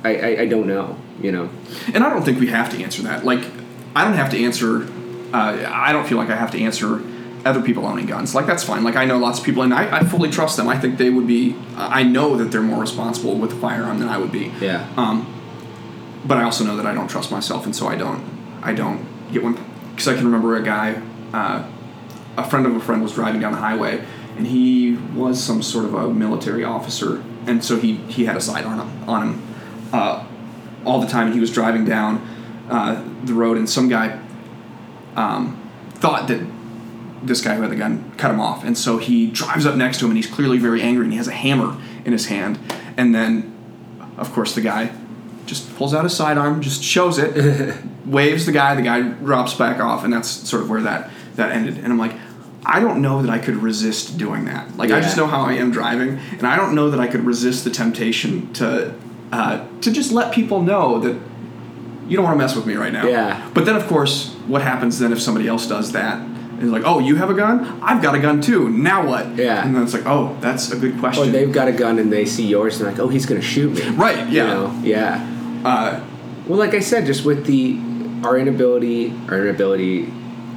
I, 0.03 0.15
I 0.15 0.41
I 0.41 0.45
don't 0.45 0.67
know. 0.67 0.97
You 1.21 1.31
know. 1.31 1.49
And 1.93 2.03
I 2.03 2.09
don't 2.09 2.23
think 2.23 2.39
we 2.39 2.47
have 2.47 2.69
to 2.71 2.83
answer 2.83 3.01
that. 3.03 3.23
Like, 3.23 3.43
I 3.95 4.03
don't 4.03 4.15
have 4.15 4.31
to 4.31 4.43
answer. 4.43 4.87
Uh, 5.33 5.65
I 5.71 5.91
don't 5.93 6.05
feel 6.05 6.17
like 6.17 6.29
I 6.29 6.35
have 6.35 6.51
to 6.51 6.61
answer 6.61 7.01
other 7.45 7.61
people 7.61 7.85
owning 7.85 8.07
guns. 8.07 8.33
Like 8.33 8.47
that's 8.47 8.63
fine. 8.63 8.83
Like 8.83 8.95
I 8.95 9.05
know 9.05 9.17
lots 9.17 9.39
of 9.39 9.45
people, 9.45 9.63
and 9.63 9.73
I, 9.73 9.99
I 9.99 10.03
fully 10.03 10.29
trust 10.29 10.57
them. 10.57 10.67
I 10.67 10.77
think 10.77 10.97
they 10.97 11.09
would 11.09 11.27
be. 11.27 11.55
I 11.77 12.03
know 12.03 12.35
that 12.37 12.45
they're 12.51 12.61
more 12.61 12.81
responsible 12.81 13.37
with 13.37 13.53
a 13.53 13.55
firearm 13.55 13.99
than 13.99 14.09
I 14.09 14.17
would 14.17 14.31
be. 14.31 14.51
Yeah. 14.59 14.91
Um, 14.97 15.31
but 16.25 16.37
I 16.37 16.43
also 16.43 16.63
know 16.63 16.75
that 16.75 16.87
I 16.87 16.93
don't 16.93 17.07
trust 17.07 17.31
myself, 17.31 17.65
and 17.65 17.75
so 17.75 17.87
I 17.87 17.95
don't. 17.95 18.34
I 18.65 18.73
don't. 18.73 19.05
Get 19.31 19.43
one 19.43 19.57
because 19.91 20.07
I 20.07 20.15
can 20.15 20.25
remember 20.25 20.57
a 20.57 20.63
guy, 20.63 21.01
uh, 21.33 21.71
a 22.37 22.49
friend 22.49 22.65
of 22.65 22.75
a 22.75 22.79
friend 22.79 23.01
was 23.01 23.13
driving 23.13 23.39
down 23.39 23.53
the 23.53 23.59
highway, 23.59 24.05
and 24.37 24.45
he 24.45 24.97
was 25.15 25.41
some 25.41 25.61
sort 25.61 25.85
of 25.85 25.93
a 25.93 26.13
military 26.13 26.63
officer, 26.63 27.23
and 27.45 27.63
so 27.63 27.77
he 27.77 27.95
he 28.07 28.25
had 28.25 28.35
a 28.35 28.41
sidearm 28.41 28.79
on 29.07 29.21
him 29.21 29.41
uh, 29.93 30.25
all 30.83 30.99
the 30.99 31.07
time, 31.07 31.27
and 31.27 31.33
he 31.33 31.39
was 31.39 31.51
driving 31.51 31.85
down 31.85 32.27
uh, 32.69 33.01
the 33.23 33.33
road, 33.33 33.57
and 33.57 33.69
some 33.69 33.87
guy 33.87 34.19
um, 35.15 35.57
thought 35.93 36.27
that 36.27 36.45
this 37.23 37.41
guy 37.41 37.55
who 37.55 37.61
had 37.61 37.71
the 37.71 37.75
gun 37.75 38.11
cut 38.17 38.31
him 38.31 38.39
off, 38.39 38.63
and 38.63 38.77
so 38.77 38.97
he 38.97 39.27
drives 39.27 39.65
up 39.65 39.75
next 39.75 39.99
to 39.99 40.05
him, 40.05 40.11
and 40.11 40.17
he's 40.17 40.31
clearly 40.31 40.57
very 40.57 40.81
angry, 40.81 41.05
and 41.05 41.13
he 41.13 41.17
has 41.17 41.27
a 41.27 41.33
hammer 41.33 41.77
in 42.03 42.11
his 42.11 42.27
hand, 42.27 42.59
and 42.97 43.15
then, 43.15 43.53
of 44.17 44.31
course, 44.33 44.53
the 44.55 44.61
guy 44.61 44.91
just 45.45 45.73
pulls 45.75 45.93
out 45.93 46.03
his 46.03 46.15
sidearm, 46.15 46.61
just 46.61 46.83
shows 46.83 47.17
it, 47.17 47.75
waves 48.05 48.45
the 48.45 48.51
guy, 48.51 48.75
the 48.75 48.81
guy 48.81 49.01
drops 49.01 49.53
back 49.53 49.79
off, 49.79 50.03
and 50.03 50.11
that's 50.13 50.27
sort 50.29 50.63
of 50.63 50.69
where 50.69 50.81
that 50.81 51.09
that 51.35 51.51
ended. 51.51 51.77
And 51.77 51.87
I'm 51.87 51.97
like, 51.97 52.13
I 52.65 52.79
don't 52.79 53.01
know 53.01 53.21
that 53.21 53.29
I 53.29 53.39
could 53.39 53.57
resist 53.57 54.17
doing 54.17 54.45
that. 54.45 54.75
Like 54.77 54.91
I 54.91 54.99
just 55.01 55.17
know 55.17 55.27
how 55.27 55.41
I 55.41 55.53
am 55.53 55.71
driving, 55.71 56.19
and 56.31 56.43
I 56.47 56.55
don't 56.55 56.73
know 56.73 56.89
that 56.89 56.99
I 56.99 57.07
could 57.07 57.25
resist 57.25 57.63
the 57.63 57.69
temptation 57.69 58.51
to 58.53 58.93
uh, 59.31 59.65
to 59.81 59.91
just 59.91 60.11
let 60.11 60.33
people 60.33 60.61
know 60.61 60.99
that 60.99 61.15
you 62.07 62.15
don't 62.15 62.23
want 62.25 62.35
to 62.35 62.37
mess 62.37 62.55
with 62.55 62.65
me 62.65 62.75
right 62.75 62.93
now. 62.93 63.05
Yeah. 63.07 63.49
But 63.53 63.65
then, 63.65 63.75
of 63.75 63.87
course, 63.87 64.33
what 64.47 64.61
happens 64.61 64.99
then 64.99 65.11
if 65.11 65.21
somebody 65.21 65.47
else 65.47 65.67
does 65.67 65.91
that? 65.93 66.19
And 66.19 66.71
like, 66.71 66.83
oh, 66.85 66.99
you 66.99 67.15
have 67.15 67.29
a 67.29 67.33
gun? 67.33 67.81
I've 67.81 68.01
got 68.01 68.15
a 68.15 68.19
gun 68.19 68.41
too. 68.41 68.69
Now 68.69 69.05
what? 69.05 69.35
Yeah. 69.35 69.65
And 69.65 69.75
then 69.75 69.83
it's 69.83 69.93
like, 69.93 70.05
oh, 70.05 70.37
that's 70.39 70.71
a 70.71 70.77
good 70.77 70.97
question. 70.99 71.27
Or 71.27 71.31
they've 71.31 71.51
got 71.51 71.67
a 71.67 71.73
gun 71.73 71.99
and 71.99 72.11
they 72.13 72.25
see 72.25 72.45
yours 72.47 72.79
and 72.79 72.89
like, 72.89 72.99
oh, 72.99 73.09
he's 73.09 73.25
gonna 73.25 73.41
shoot 73.41 73.73
me. 73.73 73.89
Right, 73.89 74.27
You 74.27 74.37
yeah. 74.37 74.45
know? 74.45 74.79
Yeah. 74.83 75.34
Uh, 75.65 76.03
Well, 76.47 76.59
like 76.59 76.73
I 76.73 76.79
said, 76.79 77.05
just 77.05 77.25
with 77.25 77.45
the 77.45 77.79
our 78.23 78.37
inability, 78.37 79.11
our 79.29 79.41
inability, 79.41 80.03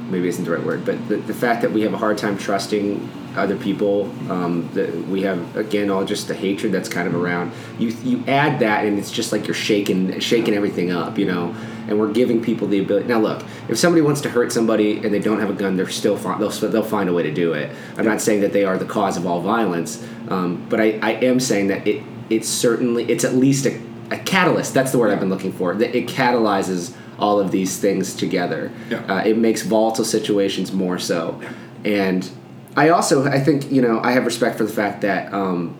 maybe 0.09 0.27
isn't 0.27 0.43
the 0.45 0.51
right 0.51 0.63
word, 0.63 0.85
but 0.85 1.07
the, 1.07 1.17
the 1.17 1.33
fact 1.33 1.61
that 1.61 1.71
we 1.71 1.81
have 1.81 1.93
a 1.93 1.97
hard 1.97 2.17
time 2.17 2.37
trusting 2.37 3.09
other 3.35 3.55
people, 3.55 4.05
um, 4.31 4.69
that 4.73 5.07
we 5.07 5.21
have 5.21 5.55
again 5.55 5.89
all 5.89 6.03
just 6.03 6.27
the 6.27 6.33
hatred 6.33 6.71
that's 6.71 6.89
kind 6.89 7.07
of 7.07 7.15
around. 7.15 7.51
You 7.77 7.89
you 8.03 8.23
add 8.27 8.59
that, 8.59 8.85
and 8.85 8.97
it's 8.97 9.11
just 9.11 9.31
like 9.31 9.47
you're 9.47 9.53
shaking 9.53 10.19
shaking 10.19 10.53
everything 10.53 10.91
up, 10.91 11.17
you 11.17 11.25
know. 11.25 11.55
And 11.87 11.99
we're 11.99 12.11
giving 12.11 12.39
people 12.39 12.67
the 12.67 12.79
ability. 12.79 13.07
Now, 13.07 13.19
look, 13.19 13.43
if 13.67 13.79
somebody 13.79 14.01
wants 14.03 14.21
to 14.21 14.29
hurt 14.29 14.51
somebody 14.51 14.97
and 14.97 15.11
they 15.11 15.17
don't 15.19 15.39
have 15.39 15.49
a 15.49 15.53
gun, 15.53 15.75
they're 15.75 15.89
still 15.89 16.17
fi- 16.17 16.37
they'll 16.37 16.49
they'll 16.49 16.83
find 16.83 17.09
a 17.09 17.13
way 17.13 17.23
to 17.23 17.33
do 17.33 17.53
it. 17.53 17.75
I'm 17.97 18.05
not 18.05 18.21
saying 18.21 18.41
that 18.41 18.53
they 18.53 18.63
are 18.63 18.77
the 18.77 18.85
cause 18.85 19.17
of 19.17 19.25
all 19.25 19.41
violence, 19.41 20.05
um, 20.29 20.67
but 20.69 20.79
I, 20.79 20.99
I 21.01 21.11
am 21.13 21.39
saying 21.39 21.67
that 21.67 21.87
it 21.87 22.03
it's 22.29 22.47
certainly 22.47 23.05
it's 23.05 23.23
at 23.23 23.33
least 23.33 23.65
a, 23.65 23.79
a 24.11 24.17
catalyst. 24.17 24.73
That's 24.73 24.91
the 24.91 24.97
word 24.97 25.11
I've 25.11 25.19
been 25.19 25.29
looking 25.29 25.51
for. 25.51 25.75
That 25.75 25.95
it 25.95 26.07
catalyzes 26.07 26.95
all 27.17 27.39
of 27.39 27.51
these 27.51 27.79
things 27.79 28.15
together. 28.15 28.71
Yeah. 28.89 28.99
Uh, 29.03 29.23
it 29.23 29.37
makes 29.37 29.61
volatile 29.63 30.05
situations 30.05 30.71
more 30.71 30.99
so, 30.99 31.41
and 31.83 32.29
I 32.75 32.89
also 32.89 33.25
I 33.25 33.39
think 33.39 33.71
you 33.71 33.81
know 33.81 33.99
I 34.03 34.11
have 34.11 34.25
respect 34.25 34.57
for 34.57 34.63
the 34.63 34.73
fact 34.73 35.01
that 35.01 35.33
um, 35.33 35.77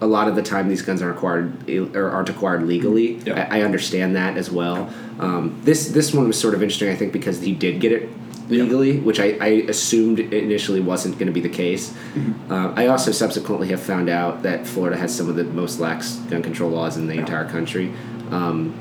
a 0.00 0.06
lot 0.06 0.28
of 0.28 0.36
the 0.36 0.42
time 0.42 0.68
these 0.68 0.82
guns 0.82 1.00
aren't 1.02 1.16
acquired 1.16 1.70
or 1.96 2.10
aren't 2.10 2.28
acquired 2.28 2.64
legally. 2.64 3.14
Yeah. 3.18 3.48
I, 3.50 3.60
I 3.60 3.62
understand 3.62 4.16
that 4.16 4.36
as 4.36 4.50
well. 4.50 4.92
Um, 5.18 5.60
this 5.64 5.88
this 5.88 6.12
one 6.12 6.26
was 6.26 6.38
sort 6.38 6.54
of 6.54 6.62
interesting 6.62 6.90
I 6.90 6.96
think 6.96 7.12
because 7.12 7.40
he 7.40 7.54
did 7.54 7.80
get 7.80 7.92
it 7.92 8.08
legally, 8.48 8.98
which 8.98 9.20
I, 9.20 9.36
I 9.40 9.48
assumed 9.68 10.20
initially 10.20 10.80
wasn't 10.80 11.14
going 11.18 11.26
to 11.26 11.32
be 11.32 11.40
the 11.40 11.48
case. 11.48 11.90
Mm-hmm. 11.90 12.52
Uh, 12.52 12.72
I 12.74 12.86
also 12.88 13.12
subsequently 13.12 13.68
have 13.68 13.80
found 13.80 14.08
out 14.08 14.42
that 14.42 14.66
Florida 14.66 14.96
has 14.96 15.14
some 15.14 15.28
of 15.28 15.36
the 15.36 15.44
most 15.44 15.80
lax 15.80 16.16
gun 16.30 16.42
control 16.42 16.70
laws 16.70 16.96
in 16.96 17.06
the 17.06 17.14
entire 17.14 17.48
country. 17.48 17.92
Um, 18.30 18.78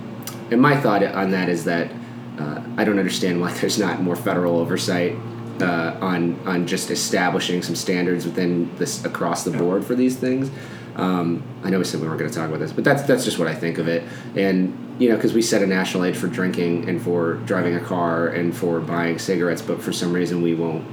and 0.51 0.61
my 0.61 0.79
thought 0.79 1.03
on 1.03 1.31
that 1.31 1.49
is 1.49 1.63
that 1.65 1.91
uh, 2.37 2.61
I 2.77 2.83
don't 2.83 2.99
understand 2.99 3.39
why 3.39 3.53
there's 3.59 3.79
not 3.79 4.01
more 4.01 4.15
federal 4.15 4.59
oversight 4.59 5.15
uh, 5.61 5.97
on 6.01 6.39
on 6.45 6.67
just 6.67 6.89
establishing 6.89 7.61
some 7.61 7.75
standards 7.75 8.25
within 8.25 8.75
this 8.77 9.05
across 9.05 9.43
the 9.43 9.51
board 9.51 9.85
for 9.85 9.95
these 9.95 10.15
things. 10.15 10.49
Um, 10.95 11.43
I 11.63 11.69
know 11.69 11.79
we 11.79 11.85
said 11.85 12.01
we 12.01 12.07
weren't 12.07 12.19
going 12.19 12.29
to 12.31 12.37
talk 12.37 12.47
about 12.49 12.59
this, 12.59 12.71
but 12.71 12.83
that's 12.83 13.03
that's 13.03 13.25
just 13.25 13.39
what 13.39 13.47
I 13.47 13.55
think 13.55 13.77
of 13.77 13.87
it. 13.87 14.03
And 14.35 14.77
you 14.99 15.09
know, 15.09 15.15
because 15.15 15.33
we 15.33 15.41
set 15.41 15.61
a 15.63 15.67
national 15.67 16.05
age 16.05 16.15
for 16.15 16.27
drinking 16.27 16.87
and 16.87 17.01
for 17.01 17.35
driving 17.45 17.75
a 17.75 17.79
car 17.79 18.27
and 18.27 18.55
for 18.55 18.79
buying 18.79 19.17
cigarettes, 19.17 19.61
but 19.61 19.81
for 19.81 19.91
some 19.91 20.13
reason 20.13 20.41
we 20.41 20.53
won't 20.53 20.85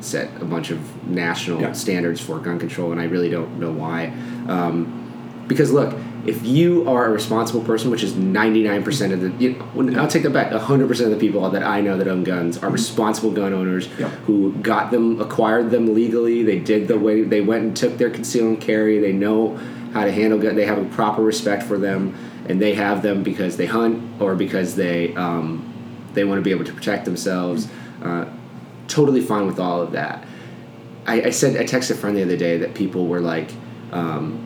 set 0.00 0.28
a 0.42 0.44
bunch 0.44 0.70
of 0.70 1.06
national 1.08 1.60
Yeah. 1.60 1.72
standards 1.72 2.20
for 2.20 2.38
gun 2.38 2.58
control, 2.58 2.90
and 2.92 3.00
I 3.00 3.04
really 3.04 3.30
don't 3.30 3.58
know 3.60 3.70
why. 3.72 4.12
Um, 4.48 5.44
because 5.46 5.72
look, 5.72 5.94
if 6.26 6.44
you 6.46 6.88
are 6.88 7.06
a 7.06 7.10
responsible 7.10 7.62
person, 7.62 7.90
which 7.90 8.02
is 8.02 8.14
ninety 8.16 8.62
nine 8.62 8.82
percent 8.82 9.12
of 9.12 9.20
the, 9.20 9.30
you 9.42 9.52
know, 9.74 10.00
I'll 10.00 10.08
take 10.08 10.22
that 10.22 10.30
back. 10.32 10.52
hundred 10.52 10.88
percent 10.88 11.12
of 11.12 11.18
the 11.18 11.26
people 11.26 11.48
that 11.50 11.62
I 11.62 11.80
know 11.80 11.96
that 11.98 12.08
own 12.08 12.24
guns 12.24 12.58
are 12.58 12.70
responsible 12.70 13.30
gun 13.30 13.52
owners 13.52 13.88
Yeah. 13.98 14.08
who 14.26 14.52
got 14.54 14.90
them, 14.90 15.20
acquired 15.20 15.70
them 15.70 15.94
legally. 15.94 16.42
They 16.42 16.58
did 16.58 16.88
the 16.88 16.98
way 16.98 17.22
they 17.22 17.40
went 17.40 17.64
and 17.64 17.76
took 17.76 17.98
their 17.98 18.10
conceal 18.10 18.46
and 18.46 18.60
carry. 18.60 18.98
They 18.98 19.12
know 19.12 19.56
how 19.92 20.04
to 20.04 20.12
handle 20.12 20.38
gun. 20.38 20.56
They 20.56 20.66
have 20.66 20.78
a 20.78 20.84
proper 20.86 21.22
respect 21.22 21.62
for 21.62 21.78
them, 21.78 22.14
and 22.48 22.60
they 22.60 22.74
have 22.74 23.02
them 23.02 23.22
because 23.22 23.56
they 23.56 23.66
hunt 23.66 24.20
or 24.20 24.34
because 24.34 24.76
they 24.76 25.14
um, 25.14 25.70
they 26.14 26.24
want 26.24 26.38
to 26.38 26.42
be 26.42 26.50
able 26.50 26.64
to 26.64 26.72
protect 26.72 27.04
themselves. 27.04 27.68
Uh, 28.02 28.26
totally 28.88 29.20
fine 29.20 29.46
with 29.46 29.58
all 29.58 29.80
of 29.80 29.92
that. 29.92 30.24
I, 31.06 31.22
I 31.22 31.30
said 31.30 31.56
I 31.56 31.64
texted 31.64 31.92
a 31.92 31.94
friend 31.94 32.16
the 32.16 32.22
other 32.22 32.36
day 32.36 32.58
that 32.58 32.74
people 32.74 33.06
were 33.06 33.20
like, 33.20 33.50
um, 33.92 34.43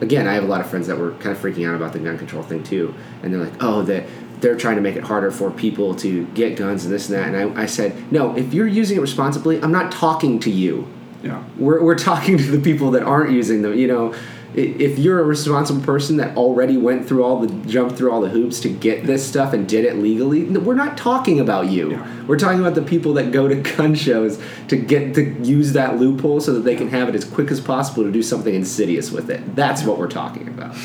again, 0.00 0.26
I 0.26 0.34
have 0.34 0.44
a 0.44 0.46
lot 0.46 0.60
of 0.60 0.68
friends 0.68 0.86
that 0.86 0.98
were 0.98 1.12
kind 1.12 1.36
of 1.36 1.38
freaking 1.38 1.68
out 1.68 1.74
about 1.74 1.92
the 1.92 1.98
gun 1.98 2.18
control 2.18 2.42
thing 2.42 2.62
too, 2.62 2.94
and 3.22 3.32
they're 3.32 3.42
like, 3.42 3.62
oh, 3.62 3.82
that 3.82 4.04
they're 4.40 4.56
trying 4.56 4.76
to 4.76 4.82
make 4.82 4.96
it 4.96 5.02
harder 5.02 5.30
for 5.30 5.50
people 5.50 5.94
to 5.96 6.24
get 6.28 6.56
guns 6.56 6.84
and 6.84 6.94
this 6.94 7.08
and 7.08 7.18
that. 7.18 7.34
And 7.34 7.58
I, 7.58 7.62
I 7.62 7.66
said, 7.66 8.12
no, 8.12 8.36
if 8.36 8.54
you're 8.54 8.68
using 8.68 8.96
it 8.96 9.00
responsibly, 9.00 9.60
I'm 9.60 9.72
not 9.72 9.90
talking 9.90 10.38
to 10.40 10.50
you. 10.50 10.88
Yeah. 11.22 11.42
We're, 11.56 11.82
we're 11.82 11.98
talking 11.98 12.38
to 12.38 12.44
the 12.44 12.60
people 12.60 12.92
that 12.92 13.02
aren't 13.02 13.32
using 13.32 13.62
them. 13.62 13.74
You 13.74 13.88
know, 13.88 14.14
if 14.54 14.98
you're 14.98 15.20
a 15.20 15.24
responsible 15.24 15.82
person 15.82 16.16
that 16.16 16.36
already 16.36 16.76
went 16.76 17.06
through 17.06 17.22
all 17.22 17.40
the 17.40 17.68
jumped 17.68 17.96
through 17.96 18.10
all 18.10 18.20
the 18.20 18.30
hoops 18.30 18.60
to 18.60 18.68
get 18.68 19.04
this 19.04 19.26
stuff 19.26 19.52
and 19.52 19.68
did 19.68 19.84
it 19.84 19.96
legally, 19.96 20.44
we're 20.44 20.74
not 20.74 20.96
talking 20.96 21.38
about 21.38 21.68
you. 21.68 22.02
We're 22.26 22.38
talking 22.38 22.60
about 22.60 22.74
the 22.74 22.82
people 22.82 23.14
that 23.14 23.30
go 23.30 23.46
to 23.46 23.54
gun 23.76 23.94
shows 23.94 24.42
to 24.68 24.76
get 24.76 25.14
to 25.14 25.30
use 25.42 25.74
that 25.74 25.98
loophole 25.98 26.40
so 26.40 26.54
that 26.54 26.60
they 26.60 26.76
can 26.76 26.88
have 26.88 27.08
it 27.08 27.14
as 27.14 27.24
quick 27.24 27.50
as 27.50 27.60
possible 27.60 28.04
to 28.04 28.10
do 28.10 28.22
something 28.22 28.54
insidious 28.54 29.10
with 29.10 29.30
it. 29.30 29.54
That's 29.54 29.82
what 29.82 29.98
we're 29.98 30.08
talking 30.08 30.48
about. 30.48 30.76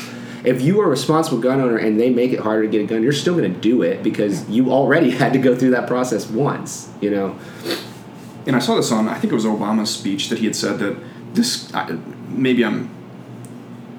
If 0.44 0.60
you 0.60 0.80
are 0.82 0.84
a 0.84 0.90
responsible 0.90 1.38
gun 1.38 1.58
owner 1.58 1.78
and 1.78 1.98
they 1.98 2.10
make 2.10 2.32
it 2.32 2.40
harder 2.40 2.64
to 2.64 2.68
get 2.68 2.82
a 2.82 2.86
gun, 2.86 3.02
you're 3.02 3.12
still 3.12 3.34
going 3.34 3.52
to 3.52 3.60
do 3.60 3.80
it 3.80 4.02
because 4.02 4.46
you 4.48 4.70
already 4.70 5.10
had 5.22 5.32
to 5.32 5.38
go 5.38 5.56
through 5.56 5.70
that 5.70 5.88
process 5.88 6.28
once. 6.28 6.90
You 7.00 7.10
know. 7.10 7.38
And 8.46 8.54
I 8.54 8.58
saw 8.58 8.76
this 8.76 8.92
on, 8.92 9.08
I 9.08 9.14
think 9.14 9.32
it 9.32 9.36
was 9.36 9.46
Obama's 9.46 9.88
speech 9.88 10.28
that 10.28 10.38
he 10.38 10.44
had 10.44 10.54
said 10.54 10.78
that 10.80 10.98
this, 11.34 11.74
I, 11.74 11.98
maybe 12.28 12.62
I'm, 12.62 12.93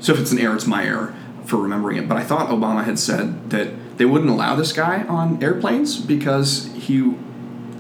so 0.06 0.14
if 0.14 0.20
it's 0.20 0.32
an 0.32 0.38
error, 0.38 0.54
it's 0.54 0.68
my 0.68 0.86
error 0.86 1.16
for 1.46 1.58
remembering 1.58 1.98
it. 1.98 2.08
But 2.08 2.18
I 2.18 2.24
thought 2.24 2.50
Obama 2.50 2.86
had 2.86 3.00
said 3.00 3.50
that 3.50 3.98
they 3.98 4.06
wouldn't 4.06 4.30
allow 4.30 4.56
this 4.56 4.72
guy 4.72 5.02
on 5.04 5.44
airplanes 5.44 6.00
because 6.00 6.72
he 6.76 7.16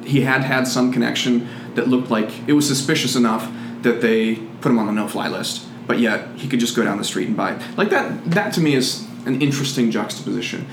he 0.03 0.22
had 0.22 0.41
had 0.41 0.67
some 0.67 0.91
connection 0.91 1.48
that 1.75 1.88
looked 1.88 2.10
like 2.10 2.32
it 2.48 2.53
was 2.53 2.67
suspicious 2.67 3.15
enough 3.15 3.51
that 3.84 4.01
they 4.01 4.36
put 4.62 4.72
him 4.72 4.79
on 4.79 4.88
the 4.88 4.91
no-fly 4.91 5.27
list. 5.27 5.67
But 5.86 6.00
yet 6.00 6.29
he 6.36 6.48
could 6.48 6.60
just 6.60 6.75
go 6.75 6.84
down 6.84 6.98
the 6.98 7.03
street 7.03 7.27
and 7.27 7.38
buy 7.38 7.53
it. 7.53 7.77
Like 7.77 7.91
that. 7.91 8.32
That 8.32 8.53
to 8.55 8.60
me 8.62 8.74
is 8.74 9.08
an 9.27 9.39
interesting 9.39 9.91
juxtaposition. 9.91 10.65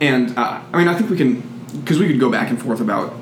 And 0.00 0.38
uh, 0.38 0.62
I 0.72 0.78
mean, 0.78 0.88
I 0.88 0.94
think 0.94 1.10
we 1.10 1.18
can 1.18 1.42
because 1.80 1.98
we 1.98 2.06
could 2.06 2.18
go 2.18 2.30
back 2.30 2.48
and 2.48 2.58
forth 2.58 2.80
about 2.80 3.12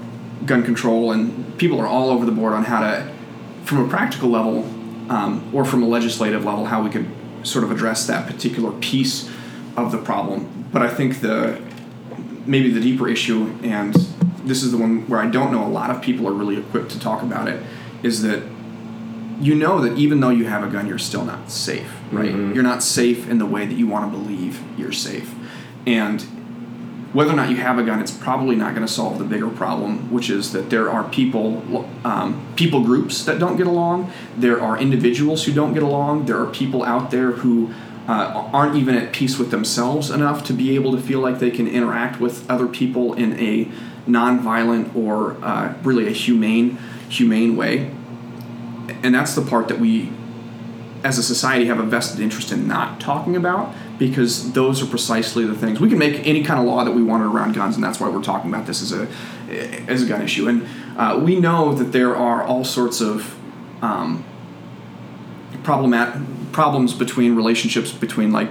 gun 0.45 0.63
control, 0.63 1.11
and 1.11 1.59
people 1.59 1.81
are 1.81 1.89
all 1.89 2.11
over 2.11 2.25
the 2.25 2.31
board 2.31 2.53
on 2.53 2.63
how 2.63 2.81
to, 2.81 3.13
from 3.65 3.85
a 3.85 3.89
practical 3.89 4.29
level, 4.29 4.59
um, 5.11 5.51
or 5.53 5.65
from 5.65 5.83
a 5.83 5.89
legislative 5.89 6.45
level, 6.45 6.67
how 6.67 6.81
we 6.85 6.91
could 6.91 7.09
sort 7.47 7.65
of 7.65 7.71
address 7.71 8.07
that 8.07 8.27
particular 8.27 8.73
piece 8.81 9.31
of 9.77 9.93
the 9.93 9.99
problem. 9.99 10.69
But 10.73 10.83
I 10.83 10.89
think 10.89 11.21
the 11.21 11.61
maybe 12.47 12.71
the 12.71 12.81
deeper 12.81 13.09
issue, 13.09 13.57
and 13.63 13.95
this 14.45 14.63
is 14.63 14.73
the 14.73 14.79
one 14.79 15.09
where 15.09 15.21
I 15.21 15.27
don't 15.27 15.51
know 15.53 15.65
a 15.65 15.69
lot 15.69 15.91
of 15.91 16.01
people 16.01 16.29
are 16.29 16.33
really 16.33 16.59
equipped 16.59 16.91
to 16.93 17.01
talk 17.01 17.23
about 17.23 17.49
it, 17.49 17.63
is 18.03 18.23
that 18.23 18.43
you 19.41 19.55
know 19.55 19.81
that 19.81 19.99
even 19.99 20.21
though 20.21 20.31
you 20.31 20.47
have 20.47 20.65
a 20.65 20.69
gun, 20.69 20.87
you're 20.87 20.99
still 20.99 21.25
not 21.25 21.51
safe, 21.51 21.93
right? 22.11 22.31
Mm-hmm. 22.31 22.55
You're 22.55 22.63
not 22.63 22.83
safe 22.83 23.29
in 23.29 23.39
the 23.39 23.47
way 23.47 23.67
that 23.67 23.75
you 23.75 23.87
want 23.87 24.11
to 24.11 24.19
believe 24.19 24.63
you're 24.79 24.93
safe. 24.93 25.35
And 25.87 26.25
whether 27.17 27.33
or 27.33 27.37
not 27.37 27.49
you 27.49 27.57
have 27.57 27.79
a 27.79 27.83
gun, 27.83 27.99
it's 27.99 28.11
probably 28.11 28.55
not 28.55 28.75
going 28.75 28.87
to 28.87 28.93
solve 28.93 29.19
the 29.19 29.25
bigger 29.25 29.49
problem, 29.49 30.13
which 30.13 30.29
is 30.29 30.53
that 30.53 30.69
there 30.69 30.91
are 30.91 31.09
people, 31.09 31.89
um, 32.05 32.47
people 32.57 32.85
groups 32.85 33.25
that 33.25 33.39
don't 33.39 33.57
get 33.57 33.67
along. 33.67 34.13
There 34.37 34.61
are 34.61 34.79
individuals 34.79 35.45
who 35.45 35.55
don't 35.55 35.73
get 35.73 35.83
along. 35.83 36.27
There 36.27 36.39
are 36.39 36.45
people 36.45 36.85
out 36.85 37.11
there 37.11 37.31
who 37.31 37.73
uh, 38.07 38.51
aren't 38.53 38.77
even 38.77 38.95
at 38.95 39.15
peace 39.15 39.39
with 39.39 39.51
themselves 39.51 40.11
enough 40.11 40.45
to 40.45 40.53
be 40.53 40.75
able 40.75 40.93
to 40.93 41.01
feel 41.01 41.21
like 41.21 41.39
they 41.39 41.51
can 41.51 41.67
interact 41.67 42.21
with 42.21 42.49
other 42.51 42.67
people 42.67 43.15
in 43.15 43.33
a 43.41 43.65
nonviolent 44.07 44.95
or 44.95 45.43
uh, 45.43 45.73
really 45.83 46.07
a 46.07 46.13
humane, 46.13 46.77
humane 47.09 47.57
way. 47.57 47.91
And 49.03 49.15
that's 49.15 49.35
the 49.35 49.41
part 49.41 49.69
that 49.69 49.81
we 49.81 50.13
as 51.03 51.17
a 51.17 51.23
society 51.23 51.65
have 51.65 51.79
a 51.79 51.83
vested 51.83 52.21
interest 52.21 52.53
in 52.53 52.69
not 52.69 53.01
talking 53.01 53.37
about 53.37 53.75
because 53.99 54.53
those 54.53 54.83
are 54.83 54.87
precisely 54.87 55.45
the 55.45 55.55
things 55.55 55.81
we 55.81 55.89
can 55.89 55.99
make 55.99 56.27
any 56.27 56.43
kind 56.43 56.61
of 56.61 56.67
law 56.67 56.85
that 56.85 56.93
we 56.93 57.03
want 57.03 57.23
around 57.23 57.55
guns 57.55 57.75
and 57.75 57.85
that's 57.85 57.99
why 57.99 58.09
we're 58.09 58.23
talking 58.23 58.53
about 58.53 58.67
this 58.67 58.83
as 58.83 58.93
a 58.93 59.09
as 59.89 60.03
a 60.03 60.07
gun 60.07 60.23
issue 60.23 60.49
and 60.49 60.67
uh, 60.99 61.19
we 61.23 61.39
know 61.39 61.75
that 61.75 61.93
there 61.93 62.17
are 62.17 62.43
all 62.43 62.65
sorts 62.65 63.01
of 63.01 63.37
um, 63.83 64.25
problemat- 65.63 66.53
problems 66.53 66.95
between 66.95 67.35
relationships 67.35 67.93
between 67.93 68.33
like 68.33 68.51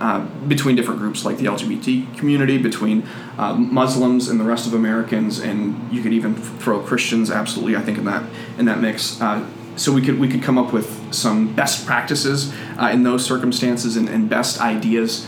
uh, 0.00 0.18
between 0.48 0.74
different 0.74 0.98
groups 0.98 1.24
like 1.24 1.36
the 1.38 1.44
LGBT 1.44 2.18
community, 2.18 2.58
between 2.58 3.06
uh, 3.38 3.54
Muslims 3.54 4.28
and 4.28 4.40
the 4.40 4.44
rest 4.44 4.66
of 4.66 4.74
Americans, 4.74 5.38
and 5.38 5.92
you 5.92 6.02
could 6.02 6.12
even 6.12 6.34
throw 6.34 6.80
Christians 6.80 7.30
absolutely, 7.30 7.76
I 7.76 7.82
think, 7.82 7.98
in 7.98 8.04
that 8.06 8.24
in 8.58 8.64
that 8.64 8.80
mix. 8.80 9.20
Uh, 9.20 9.46
so 9.76 9.92
we 9.92 10.02
could 10.02 10.18
we 10.18 10.28
could 10.28 10.42
come 10.42 10.58
up 10.58 10.72
with 10.72 11.12
some 11.14 11.54
best 11.54 11.86
practices 11.86 12.52
uh, 12.80 12.90
in 12.92 13.02
those 13.02 13.24
circumstances 13.24 13.96
and, 13.96 14.08
and 14.08 14.28
best 14.28 14.60
ideas. 14.60 15.26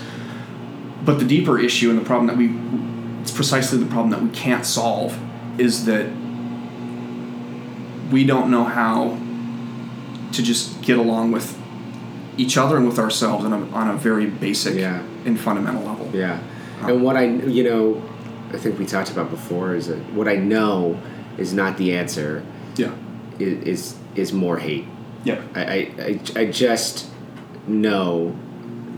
But 1.04 1.18
the 1.18 1.24
deeper 1.24 1.58
issue 1.58 1.90
and 1.90 1.98
the 1.98 2.04
problem 2.04 2.26
that 2.28 2.36
we 2.36 2.54
it's 3.22 3.30
precisely 3.32 3.78
the 3.78 3.86
problem 3.86 4.10
that 4.10 4.22
we 4.22 4.30
can't 4.30 4.66
solve 4.66 5.18
is 5.58 5.86
that 5.86 6.06
we 8.10 8.24
don't 8.24 8.50
know 8.50 8.64
how 8.64 9.18
to 10.32 10.42
just 10.42 10.82
get 10.82 10.98
along 10.98 11.32
with 11.32 11.58
each 12.36 12.56
other 12.56 12.76
and 12.76 12.86
with 12.86 12.98
ourselves 12.98 13.44
on 13.44 13.52
a, 13.52 13.66
on 13.70 13.88
a 13.90 13.96
very 13.96 14.26
basic 14.26 14.74
Yeah. 14.74 15.02
and 15.24 15.38
fundamental 15.38 15.82
level. 15.84 16.10
Yeah. 16.12 16.40
And 16.82 17.02
what 17.02 17.16
I, 17.16 17.24
you 17.26 17.64
know, 17.64 18.02
I 18.52 18.58
think 18.58 18.78
we 18.78 18.84
talked 18.86 19.10
about 19.10 19.30
before 19.30 19.74
is 19.74 19.86
that 19.86 19.98
what 20.12 20.28
I 20.28 20.36
know 20.36 21.00
is 21.38 21.54
not 21.54 21.76
the 21.78 21.96
answer. 21.96 22.44
Yeah. 22.76 22.92
Is 23.38 23.62
is, 23.64 23.96
is 24.16 24.32
more 24.32 24.58
hate. 24.58 24.86
Yeah. 25.24 25.42
I, 25.54 25.60
I, 25.64 25.76
I, 25.98 26.20
I 26.40 26.46
just 26.46 27.08
know 27.66 28.36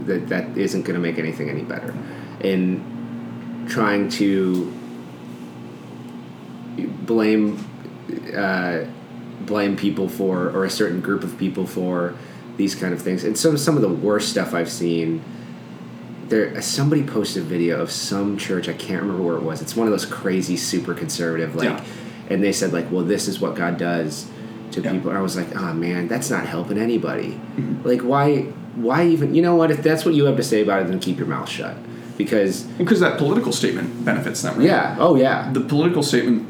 that 0.04 0.28
that 0.28 0.56
isn't 0.58 0.82
going 0.82 0.94
to 0.94 1.00
make 1.00 1.18
anything 1.18 1.49
any 1.49 1.62
better. 1.62 1.94
And 2.40 3.68
trying 3.68 4.08
to 4.11 4.73
blame 7.06 7.64
uh, 8.37 8.85
blame 9.40 9.76
people 9.76 10.08
for 10.08 10.50
or 10.50 10.64
a 10.64 10.70
certain 10.70 11.00
group 11.00 11.25
of 11.25 11.38
people 11.38 11.66
for 11.66 12.14
these 12.56 12.75
kind 12.75 12.92
of 12.94 13.00
things 13.02 13.25
and 13.25 13.37
some 13.37 13.56
some 13.56 13.76
of 13.76 13.82
the 13.82 13.88
worst 13.88 14.28
stuff 14.30 14.54
I've 14.54 14.70
seen 14.70 15.23
there 16.28 16.61
somebody 16.62 17.02
posted 17.04 17.42
a 17.42 17.46
video 17.46 17.80
of 17.80 17.90
some 17.90 18.37
church 18.38 18.68
I 18.68 18.73
can't 18.73 19.02
remember 19.02 19.23
where 19.23 19.37
it 19.37 19.42
was 19.42 19.61
it's 19.62 19.76
one 19.76 19.87
of 19.87 19.90
those 19.92 20.06
crazy 20.06 20.56
super 20.56 20.94
conservative 20.94 21.54
like 21.54 21.68
Yeah. 21.68 21.85
and 22.30 22.42
they 22.42 22.52
said 22.52 22.73
like 22.73 22.90
well 22.90 23.04
this 23.04 23.28
is 23.28 23.40
what 23.40 23.54
God 23.56 23.78
does 23.78 24.26
to 24.73 24.80
Yeah. 24.80 24.92
people 24.92 25.11
and 25.11 25.18
I 25.18 25.23
was 25.23 25.37
like 25.37 25.54
oh 25.56 25.73
man 25.73 26.08
that's 26.08 26.30
not 26.30 26.46
helping 26.46 26.78
anybody 26.78 27.30
Mm-hmm. 27.56 27.88
like 27.88 28.00
why 28.02 28.42
why 28.76 29.06
even 29.06 29.35
you 29.35 29.42
know 29.42 29.54
what 29.56 29.70
if 29.70 29.82
that's 29.82 30.04
what 30.04 30.14
you 30.14 30.25
have 30.26 30.37
to 30.37 30.42
say 30.42 30.62
about 30.62 30.82
it 30.82 30.88
then 30.88 31.00
keep 31.00 31.18
your 31.18 31.26
mouth 31.28 31.49
shut 31.49 31.76
because 32.18 32.62
Because 32.78 33.00
that 33.00 33.18
political 33.18 33.52
statement 33.52 34.04
benefits 34.04 34.42
them, 34.42 34.56
right? 34.58 34.66
yeah 34.66 34.96
oh 34.99 35.16
yeah 35.16 35.50
The 35.52 35.61
political 35.61 36.02
statement, 36.02 36.46